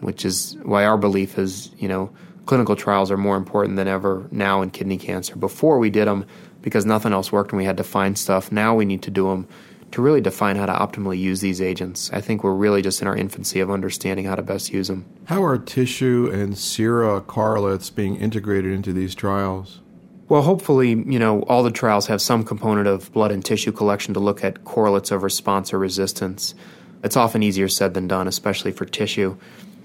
which 0.00 0.26
is 0.26 0.58
why 0.62 0.84
our 0.84 0.98
belief 0.98 1.38
is, 1.38 1.70
you 1.78 1.88
know, 1.88 2.10
clinical 2.50 2.74
trials 2.74 3.12
are 3.12 3.16
more 3.16 3.36
important 3.36 3.76
than 3.76 3.86
ever 3.86 4.26
now 4.32 4.60
in 4.60 4.72
kidney 4.72 4.98
cancer. 4.98 5.36
Before 5.36 5.78
we 5.78 5.88
did 5.88 6.08
them 6.08 6.26
because 6.62 6.84
nothing 6.84 7.12
else 7.12 7.30
worked 7.30 7.52
and 7.52 7.58
we 7.58 7.64
had 7.64 7.76
to 7.76 7.84
find 7.84 8.18
stuff. 8.18 8.50
Now 8.50 8.74
we 8.74 8.84
need 8.84 9.02
to 9.02 9.10
do 9.12 9.28
them 9.28 9.46
to 9.92 10.02
really 10.02 10.20
define 10.20 10.56
how 10.56 10.66
to 10.66 10.72
optimally 10.72 11.16
use 11.16 11.40
these 11.40 11.60
agents. 11.60 12.10
I 12.12 12.20
think 12.20 12.42
we're 12.42 12.54
really 12.54 12.82
just 12.82 13.00
in 13.02 13.06
our 13.06 13.14
infancy 13.14 13.60
of 13.60 13.70
understanding 13.70 14.24
how 14.24 14.34
to 14.34 14.42
best 14.42 14.72
use 14.72 14.88
them. 14.88 15.06
How 15.26 15.44
are 15.44 15.58
tissue 15.58 16.28
and 16.32 16.58
sera 16.58 17.20
correlates 17.20 17.88
being 17.88 18.16
integrated 18.16 18.72
into 18.72 18.92
these 18.92 19.14
trials? 19.14 19.80
Well, 20.28 20.42
hopefully, 20.42 20.88
you 20.88 21.20
know, 21.20 21.42
all 21.42 21.62
the 21.62 21.70
trials 21.70 22.08
have 22.08 22.20
some 22.20 22.42
component 22.42 22.88
of 22.88 23.12
blood 23.12 23.30
and 23.30 23.44
tissue 23.44 23.70
collection 23.70 24.12
to 24.14 24.18
look 24.18 24.42
at 24.42 24.64
correlates 24.64 25.12
of 25.12 25.22
response 25.22 25.72
or 25.72 25.78
resistance. 25.78 26.56
It's 27.04 27.16
often 27.16 27.44
easier 27.44 27.68
said 27.68 27.94
than 27.94 28.08
done, 28.08 28.26
especially 28.26 28.72
for 28.72 28.86
tissue. 28.86 29.36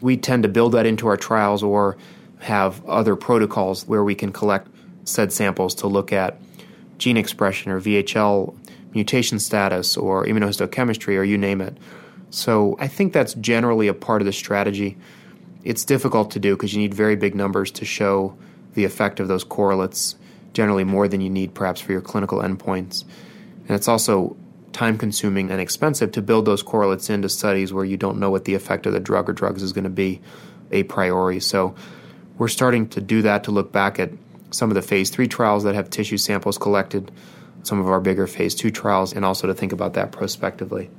We 0.01 0.18
tend 0.18 0.41
to 0.41 0.49
build 0.49 0.72
that 0.72 0.88
into 0.88 1.05
our 1.05 1.16
trials 1.16 1.61
or 1.61 1.95
have 2.45 2.85
other 2.85 3.15
protocols 3.15 3.87
where 3.87 4.03
we 4.03 4.13
can 4.13 4.31
collect 4.31 4.67
said 5.03 5.33
samples 5.33 5.73
to 5.73 5.87
look 5.87 6.13
at 6.13 6.39
gene 6.99 7.17
expression 7.17 7.71
or 7.71 7.81
VHL 7.81 8.55
mutation 8.93 9.39
status 9.39 9.97
or 9.97 10.23
immunohistochemistry 10.25 11.17
or 11.17 11.23
you 11.23 11.39
name 11.39 11.59
it. 11.59 11.75
So 12.29 12.77
I 12.79 12.87
think 12.87 13.13
that's 13.13 13.33
generally 13.33 13.87
a 13.87 13.95
part 13.95 14.21
of 14.21 14.27
the 14.27 14.31
strategy. 14.31 14.95
It's 15.63 15.83
difficult 15.83 16.29
to 16.31 16.39
do 16.39 16.55
because 16.55 16.71
you 16.71 16.79
need 16.79 16.93
very 16.93 17.15
big 17.15 17.33
numbers 17.33 17.71
to 17.71 17.85
show 17.85 18.37
the 18.75 18.85
effect 18.85 19.19
of 19.19 19.27
those 19.27 19.43
correlates, 19.43 20.15
generally 20.53 20.83
more 20.83 21.07
than 21.07 21.21
you 21.21 21.31
need 21.31 21.55
perhaps 21.55 21.81
for 21.81 21.93
your 21.93 22.01
clinical 22.01 22.43
endpoints. 22.43 23.05
And 23.67 23.71
it's 23.71 23.87
also 23.87 24.37
time 24.71 24.99
consuming 24.99 25.49
and 25.49 25.59
expensive 25.59 26.11
to 26.11 26.21
build 26.21 26.45
those 26.45 26.61
correlates 26.61 27.09
into 27.09 27.27
studies 27.27 27.73
where 27.73 27.85
you 27.85 27.97
don't 27.97 28.19
know 28.19 28.29
what 28.29 28.45
the 28.45 28.53
effect 28.53 28.85
of 28.85 28.93
the 28.93 28.99
drug 28.99 29.27
or 29.27 29.33
drugs 29.33 29.63
is 29.63 29.73
going 29.73 29.85
to 29.85 29.89
be 29.89 30.21
a 30.71 30.83
priori. 30.83 31.39
So 31.39 31.73
we're 32.38 32.47
starting 32.47 32.88
to 32.89 33.01
do 33.01 33.21
that 33.21 33.43
to 33.45 33.51
look 33.51 33.71
back 33.71 33.99
at 33.99 34.11
some 34.51 34.69
of 34.69 34.75
the 34.75 34.81
phase 34.81 35.09
three 35.09 35.27
trials 35.27 35.63
that 35.63 35.75
have 35.75 35.89
tissue 35.89 36.17
samples 36.17 36.57
collected 36.57 37.11
some 37.63 37.79
of 37.79 37.88
our 37.88 37.99
bigger 37.99 38.27
phase 38.27 38.55
two 38.55 38.71
trials 38.71 39.13
and 39.13 39.25
also 39.25 39.47
to 39.47 39.53
think 39.53 39.71
about 39.71 39.93
that 39.93 40.11
prospectively. 40.11 40.89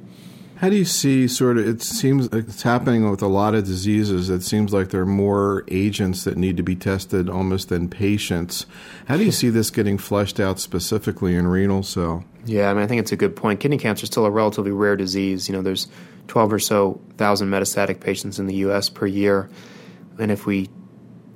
How 0.57 0.71
do 0.71 0.77
you 0.77 0.87
see 0.87 1.29
sort 1.29 1.59
of 1.59 1.69
it 1.69 1.83
seems 1.83 2.33
like 2.33 2.45
it's 2.49 2.63
happening 2.63 3.11
with 3.11 3.21
a 3.21 3.27
lot 3.27 3.55
of 3.55 3.65
diseases 3.65 4.31
it 4.31 4.43
seems 4.43 4.73
like 4.73 4.89
there 4.89 5.03
are 5.03 5.07
more 5.07 5.65
agents 5.69 6.25
that 6.25 6.39
need 6.39 6.57
to 6.57 6.63
be 6.63 6.75
tested 6.75 7.29
almost 7.29 7.69
than 7.69 7.89
patients. 7.89 8.67
How 9.07 9.19
do 9.19 9.25
you 9.25 9.33
see 9.33 9.51
this 9.51 9.71
getting 9.71 9.99
fleshed 9.99 10.41
out 10.41 10.59
specifically 10.59 11.37
in 11.37 11.47
renal 11.47 11.83
cell? 11.83 12.25
Yeah, 12.47 12.71
I 12.71 12.75
mean 12.75 12.83
I 12.83 12.87
think 12.87 13.01
it's 13.01 13.13
a 13.13 13.17
good 13.17 13.37
point. 13.37 13.61
Kidney 13.61 13.79
cancer 13.79 14.05
is 14.05 14.09
still 14.09 14.25
a 14.25 14.31
relatively 14.31 14.71
rare 14.71 14.97
disease. 14.97 15.49
You 15.49 15.55
know, 15.55 15.63
there's 15.63 15.89
12 16.29 16.55
or 16.55 16.59
so 16.59 17.01
thousand 17.19 17.51
metastatic 17.51 18.01
patients 18.01 18.39
in 18.39 18.47
the 18.47 18.57
US 18.67 18.89
per 18.89 19.07
year. 19.07 19.51
And 20.19 20.31
if 20.31 20.47
we 20.47 20.71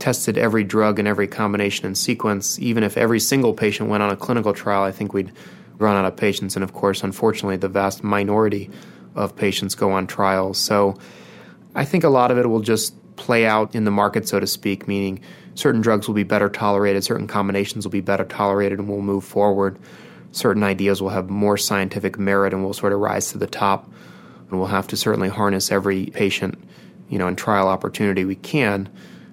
tested 0.01 0.37
every 0.37 0.65
drug 0.65 0.99
and 0.99 1.07
every 1.07 1.29
combination 1.29 1.87
and 1.87 1.97
sequence, 1.97 2.59
even 2.59 2.83
if 2.83 2.97
every 2.97 3.21
single 3.21 3.53
patient 3.53 3.89
went 3.89 4.03
on 4.03 4.11
a 4.11 4.17
clinical 4.17 4.53
trial, 4.53 4.83
I 4.83 4.91
think 4.91 5.13
we'd 5.13 5.31
run 5.79 5.97
out 5.97 6.05
of 6.05 6.17
patients. 6.17 6.57
And 6.57 6.65
of 6.65 6.73
course, 6.73 7.05
unfortunately, 7.05 7.59
the 7.59 7.69
vast 7.69 8.03
minority 8.03 8.71
of 9.15 9.37
patients 9.37 9.75
go 9.75 9.93
on 9.93 10.07
trials. 10.07 10.59
So 10.59 10.97
I 11.75 11.85
think 11.85 12.03
a 12.03 12.09
lot 12.09 12.31
of 12.31 12.39
it 12.39 12.49
will 12.49 12.61
just 12.61 12.95
play 13.17 13.47
out 13.47 13.75
in 13.75 13.85
the 13.85 13.91
market, 13.91 14.27
so 14.27 14.41
to 14.41 14.47
speak, 14.47 14.89
meaning 14.89 15.21
certain 15.55 15.83
drugs 15.83 16.09
will 16.09 16.15
be 16.15 16.23
better 16.23 16.49
tolerated, 16.49 17.05
certain 17.05 17.27
combinations 17.27 17.85
will 17.85 17.93
be 17.93 18.01
better 18.01 18.25
tolerated, 18.25 18.79
and 18.79 18.89
we'll 18.89 19.03
move 19.03 19.25
forward. 19.25 19.79
Certain 20.33 20.63
ideas 20.63 21.03
will 21.03 21.11
have 21.11 21.29
more 21.29 21.57
scientific 21.57 22.19
merit 22.19 22.55
and 22.55 22.65
will 22.65 22.73
sort 22.73 22.93
of 22.93 23.01
rise 23.01 23.33
to 23.33 23.39
the 23.39 23.47
top. 23.47 23.91
And 24.49 24.59
we'll 24.59 24.69
have 24.69 24.87
to 24.89 24.97
certainly 24.97 25.29
harness 25.29 25.71
every 25.71 26.07
patient, 26.07 26.59
you 27.09 27.19
know, 27.19 27.27
and 27.27 27.37
trial 27.37 27.69
opportunity 27.69 28.25
we 28.25 28.37
can 28.37 28.89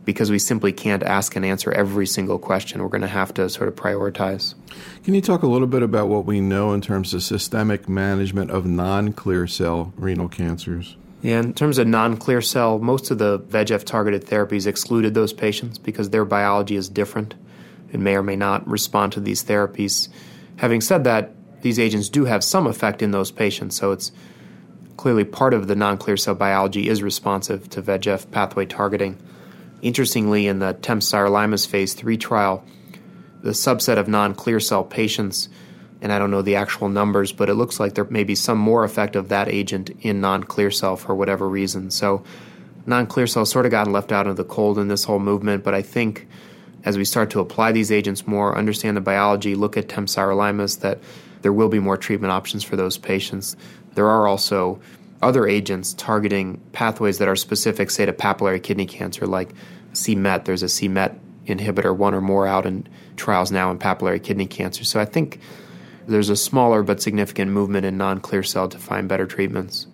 because 0.08 0.32
we 0.32 0.39
simply 0.39 0.72
can't 0.72 1.03
ask 1.03 1.36
and 1.36 1.43
answer 1.43 1.70
every 1.74 2.08
single 2.08 2.39
question. 2.39 2.82
We're 2.82 2.88
going 2.88 3.01
to 3.01 3.08
have 3.08 3.34
to 3.34 3.49
sort 3.49 3.68
of 3.68 3.76
prioritize. 3.76 4.55
Can 5.03 5.14
you 5.14 5.20
talk 5.20 5.43
a 5.43 5.47
little 5.47 5.68
bit 5.68 5.84
about 5.84 6.08
what 6.08 6.24
we 6.24 6.39
know 6.39 6.72
in 6.72 6.80
terms 6.80 7.14
of 7.14 7.22
systemic 7.24 7.89
management 7.89 8.49
of 8.49 8.66
non 8.66 9.12
clear 9.12 9.47
cell 9.47 9.91
renal 9.97 10.30
cancers? 10.30 10.95
Yeah, 11.22 11.39
in 11.41 11.53
terms 11.53 11.78
of 11.78 11.88
non 11.88 12.16
clear 12.16 12.39
cell, 12.39 12.80
most 12.80 13.12
of 13.12 13.18
the 13.18 13.41
VEGF 13.41 13.84
targeted 13.84 14.26
therapies 14.26 14.66
excluded 14.66 15.14
those 15.14 15.34
patients 15.34 15.78
because 15.78 16.10
their 16.10 16.24
biology 16.24 16.78
is 16.78 16.88
different 16.88 17.36
and 17.91 18.01
may 18.01 18.16
or 18.16 18.24
may 18.24 18.38
not 18.38 18.66
respond 18.66 19.12
to 19.12 19.20
these 19.20 19.43
therapies. 19.43 20.08
Having 20.55 20.82
said 20.82 21.03
that, 21.03 21.34
these 21.64 21.80
agents 21.80 22.08
do 22.08 22.24
have 22.24 22.45
some 22.45 22.66
effect 22.66 23.01
in 23.01 23.12
those 23.12 23.30
patients, 23.30 23.76
so 23.76 23.91
it's 23.91 24.14
clearly 24.95 25.26
part 25.26 25.53
of 25.53 25.68
the 25.68 25.76
non 25.76 25.97
clear 25.97 26.16
cell 26.16 26.34
biology 26.34 26.88
is 26.88 27.03
responsive 27.03 27.70
to 27.72 27.82
VEGF 27.82 28.32
pathway 28.32 28.66
targeting. 28.66 29.22
Interestingly, 29.82 30.47
in 30.47 30.59
the 30.59 30.73
TEMP 30.73 31.67
phase 31.67 31.93
3 31.93 32.17
trial, 32.17 32.63
the 33.41 33.51
subset 33.51 33.97
of 33.97 34.07
non 34.07 34.34
clear 34.34 34.59
cell 34.59 34.84
patients 34.84 35.49
and 36.01 36.11
I 36.13 36.19
don't 36.19 36.32
know 36.32 36.41
the 36.41 36.55
actual 36.55 36.89
numbers, 36.89 37.32
but 37.32 37.49
it 37.49 37.55
looks 37.55 37.80
like 37.80 37.95
there 37.95 38.05
may 38.05 38.23
be 38.23 38.36
some 38.36 38.57
more 38.57 38.84
effect 38.84 39.15
of 39.15 39.30
that 39.30 39.47
agent 39.47 39.89
in 40.01 40.21
non 40.21 40.43
clear 40.43 40.71
cell 40.71 40.95
for 40.95 41.15
whatever 41.15 41.47
reason. 41.47 41.91
So, 41.91 42.23
non 42.86 43.07
clear 43.07 43.28
cell 43.28 43.45
sort 43.45 43.65
of 43.65 43.71
gotten 43.71 43.93
left 43.93 44.11
out 44.11 44.28
of 44.28 44.38
the 44.38 44.43
cold 44.43 44.78
in 44.78 44.88
this 44.88 45.03
whole 45.03 45.19
movement, 45.19 45.63
but 45.63 45.73
I 45.73 45.82
think 45.82 46.28
as 46.84 46.97
we 46.97 47.05
start 47.05 47.32
to 47.32 47.39
apply 47.39 47.71
these 47.71 47.91
agents 47.91 48.28
more, 48.28 48.57
understand 48.57 48.95
the 48.95 49.01
biology, 49.01 49.55
look 49.55 49.75
at 49.75 49.88
temsirolimus, 49.88 50.80
that 50.82 50.99
there 51.41 51.51
will 51.51 51.69
be 51.69 51.80
more 51.80 51.97
treatment 51.97 52.32
options 52.32 52.63
for 52.63 52.75
those 52.75 52.97
patients. 52.97 53.55
There 53.95 54.07
are 54.07 54.28
also 54.28 54.80
other 55.22 55.47
agents 55.47 55.93
targeting 55.93 56.61
pathways 56.72 57.18
that 57.18 57.28
are 57.28 57.36
specific, 57.36 57.89
say, 57.89 58.05
to 58.05 58.13
papillary 58.13 58.61
kidney 58.61 58.86
cancer, 58.86 59.26
like 59.26 59.49
c-Met. 59.93 60.45
There's 60.45 60.63
a 60.63 60.70
c-Met 60.70 61.20
inhibitor, 61.45 61.95
one 61.95 62.13
or 62.13 62.22
more 62.22 62.45
out 62.45 62.65
in 62.65 62.88
trials 63.15 63.51
now 63.51 63.72
in 63.72 63.80
papillary 63.80 64.22
kidney 64.22 64.45
cancer. 64.45 64.84
So 64.84 64.99
I 64.99 65.05
think 65.05 65.39
there's 66.07 66.30
a 66.30 66.36
smaller 66.36 66.84
but 66.84 67.01
significant 67.01 67.51
movement 67.51 67.86
in 67.86 67.97
non 67.97 68.20
clear 68.20 68.43
cell 68.43 68.70
to 68.70 68.78
find 68.78 69.09
better 69.09 69.26
treatments. 69.26 69.88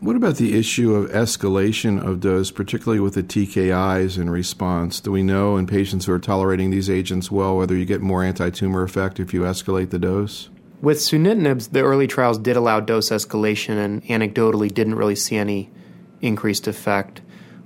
What 0.00 0.16
about 0.16 0.34
the 0.34 0.58
issue 0.58 0.96
of 0.96 1.12
escalation 1.12 2.04
of 2.04 2.18
dose, 2.18 2.50
particularly 2.50 2.98
with 2.98 3.14
the 3.14 3.22
TKIs 3.22 4.18
in 4.18 4.28
response? 4.30 4.98
Do 4.98 5.12
we 5.12 5.22
know 5.22 5.56
in 5.56 5.68
patients 5.68 6.06
who 6.06 6.12
are 6.12 6.18
tolerating 6.18 6.70
these 6.70 6.90
agents 6.90 7.30
well 7.30 7.56
whether 7.56 7.76
you 7.76 7.84
get 7.84 8.00
more 8.00 8.24
anti 8.24 8.50
tumor 8.50 8.82
effect 8.82 9.20
if 9.20 9.32
you 9.32 9.42
escalate 9.42 9.90
the 9.90 10.00
dose? 10.00 10.48
With 10.82 10.98
sunitinib, 10.98 11.70
the 11.70 11.82
early 11.82 12.08
trials 12.08 12.38
did 12.38 12.56
allow 12.56 12.80
dose 12.80 13.10
escalation 13.10 13.76
and 13.76 14.04
anecdotally 14.04 14.72
didn't 14.74 14.96
really 14.96 15.14
see 15.14 15.36
any 15.36 15.70
increased 16.20 16.66
effect. 16.66 17.20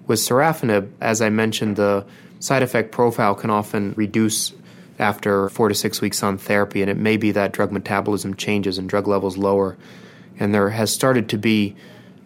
With 0.07 0.19
sorafenib, 0.19 0.91
as 1.01 1.23
I 1.23 1.31
mentioned, 1.31 1.77
the 1.77 2.05
side 2.41 2.63
effect 2.63 2.93
profile 2.93 3.35
can 3.35 3.49
often 3.49 3.95
reduce 3.97 4.53
after 4.99 5.49
four 5.49 5.71
to 5.71 5.75
six 5.75 6.03
weeks 6.03 6.23
on 6.23 6.37
therapy, 6.37 6.83
and 6.83 6.91
it 6.91 6.99
may 6.99 7.17
be 7.17 7.33
that 7.33 7.53
drug 7.53 7.73
metabolism 7.73 8.35
changes 8.35 8.77
and 8.77 8.87
drug 8.87 9.09
levels 9.09 9.39
lower. 9.39 9.79
And 10.39 10.55
there 10.55 10.69
has 10.69 10.93
started 10.93 11.31
to 11.31 11.39
be 11.39 11.75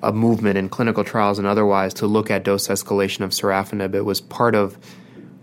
a 0.03 0.13
movement 0.13 0.59
in 0.59 0.69
clinical 0.69 1.05
trials 1.05 1.39
and 1.39 1.47
otherwise 1.47 1.95
to 1.95 2.09
look 2.09 2.33
at 2.33 2.43
dose 2.43 2.67
escalation 2.67 3.21
of 3.21 3.31
sorafenib. 3.31 3.95
It 3.95 4.05
was 4.05 4.21
part 4.21 4.57
of 4.57 4.77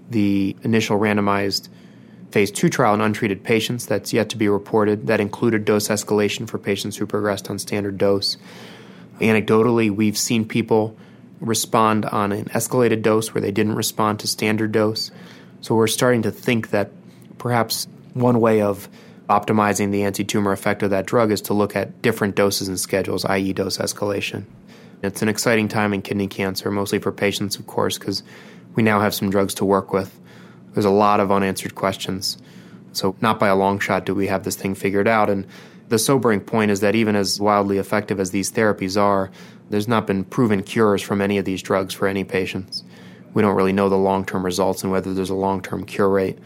the 0.09 0.57
initial 0.63 0.99
randomized 0.99 1.69
phase 2.31 2.51
two 2.51 2.69
trial 2.69 2.93
in 2.93 3.01
untreated 3.01 3.43
patients 3.43 3.85
that's 3.85 4.13
yet 4.13 4.29
to 4.29 4.37
be 4.37 4.49
reported 4.49 5.07
that 5.07 5.19
included 5.19 5.65
dose 5.65 5.87
escalation 5.87 6.47
for 6.47 6.57
patients 6.57 6.97
who 6.97 7.05
progressed 7.05 7.49
on 7.49 7.59
standard 7.59 7.97
dose. 7.97 8.37
Anecdotally, 9.19 9.89
we've 9.89 10.17
seen 10.17 10.45
people 10.45 10.97
respond 11.39 12.05
on 12.05 12.31
an 12.31 12.45
escalated 12.45 13.01
dose 13.01 13.33
where 13.33 13.41
they 13.41 13.51
didn't 13.51 13.75
respond 13.75 14.19
to 14.19 14.27
standard 14.27 14.71
dose. 14.71 15.11
So 15.61 15.75
we're 15.75 15.87
starting 15.87 16.23
to 16.23 16.31
think 16.31 16.71
that 16.71 16.91
perhaps 17.37 17.87
one 18.13 18.39
way 18.39 18.61
of 18.61 18.89
optimizing 19.29 19.91
the 19.91 20.03
anti 20.03 20.23
tumor 20.23 20.51
effect 20.51 20.83
of 20.83 20.89
that 20.91 21.05
drug 21.05 21.31
is 21.31 21.41
to 21.41 21.53
look 21.53 21.75
at 21.75 22.01
different 22.01 22.35
doses 22.35 22.67
and 22.67 22.79
schedules, 22.79 23.25
i.e., 23.25 23.53
dose 23.53 23.77
escalation. 23.77 24.45
It's 25.03 25.21
an 25.21 25.29
exciting 25.29 25.67
time 25.67 25.93
in 25.93 26.01
kidney 26.01 26.27
cancer, 26.27 26.71
mostly 26.71 26.99
for 26.99 27.11
patients, 27.11 27.57
of 27.57 27.67
course, 27.67 27.97
because 27.97 28.23
we 28.75 28.83
now 28.83 28.99
have 28.99 29.13
some 29.13 29.29
drugs 29.29 29.53
to 29.55 29.65
work 29.65 29.93
with. 29.93 30.17
There's 30.77 30.85
a 30.85 30.91
lot 30.91 31.19
of 31.19 31.31
unanswered 31.31 31.73
questions. 31.73 32.37
So, 32.91 33.15
not 33.19 33.39
by 33.39 33.47
a 33.47 33.55
long 33.55 33.79
shot 33.79 34.05
do 34.05 34.13
we 34.13 34.27
have 34.27 34.43
this 34.43 34.55
thing 34.55 34.75
figured 34.75 35.07
out. 35.07 35.27
And 35.27 35.47
the 35.89 35.97
sobering 35.97 36.39
point 36.39 36.69
is 36.69 36.81
that 36.81 36.93
even 36.93 37.15
as 37.15 37.41
wildly 37.41 37.79
effective 37.79 38.19
as 38.19 38.29
these 38.29 38.51
therapies 38.51 38.95
are, 38.95 39.31
there's 39.71 39.87
not 39.87 40.05
been 40.05 40.23
proven 40.23 40.61
cures 40.61 41.01
from 41.01 41.19
any 41.19 41.39
of 41.39 41.45
these 41.45 41.63
drugs 41.63 41.95
for 41.95 42.07
any 42.07 42.23
patients. 42.23 42.83
We 43.33 43.41
don't 43.41 43.55
really 43.55 43.73
know 43.73 43.89
the 43.89 43.97
long 43.97 44.23
term 44.23 44.45
results 44.45 44.83
and 44.83 44.91
whether 44.91 45.15
there's 45.15 45.31
a 45.31 45.33
long 45.35 45.63
term 45.63 45.83
cure 45.83 46.09
rate. 46.09 46.37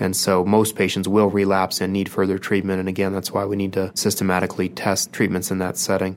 And 0.00 0.16
so 0.16 0.44
most 0.44 0.74
patients 0.74 1.06
will 1.06 1.30
relapse 1.30 1.80
and 1.80 1.92
need 1.92 2.08
further 2.08 2.36
treatment. 2.36 2.80
And 2.80 2.88
again, 2.88 3.12
that's 3.12 3.30
why 3.30 3.44
we 3.44 3.54
need 3.54 3.74
to 3.74 3.92
systematically 3.94 4.70
test 4.70 5.12
treatments 5.12 5.52
in 5.52 5.58
that 5.58 5.76
setting. 5.76 6.16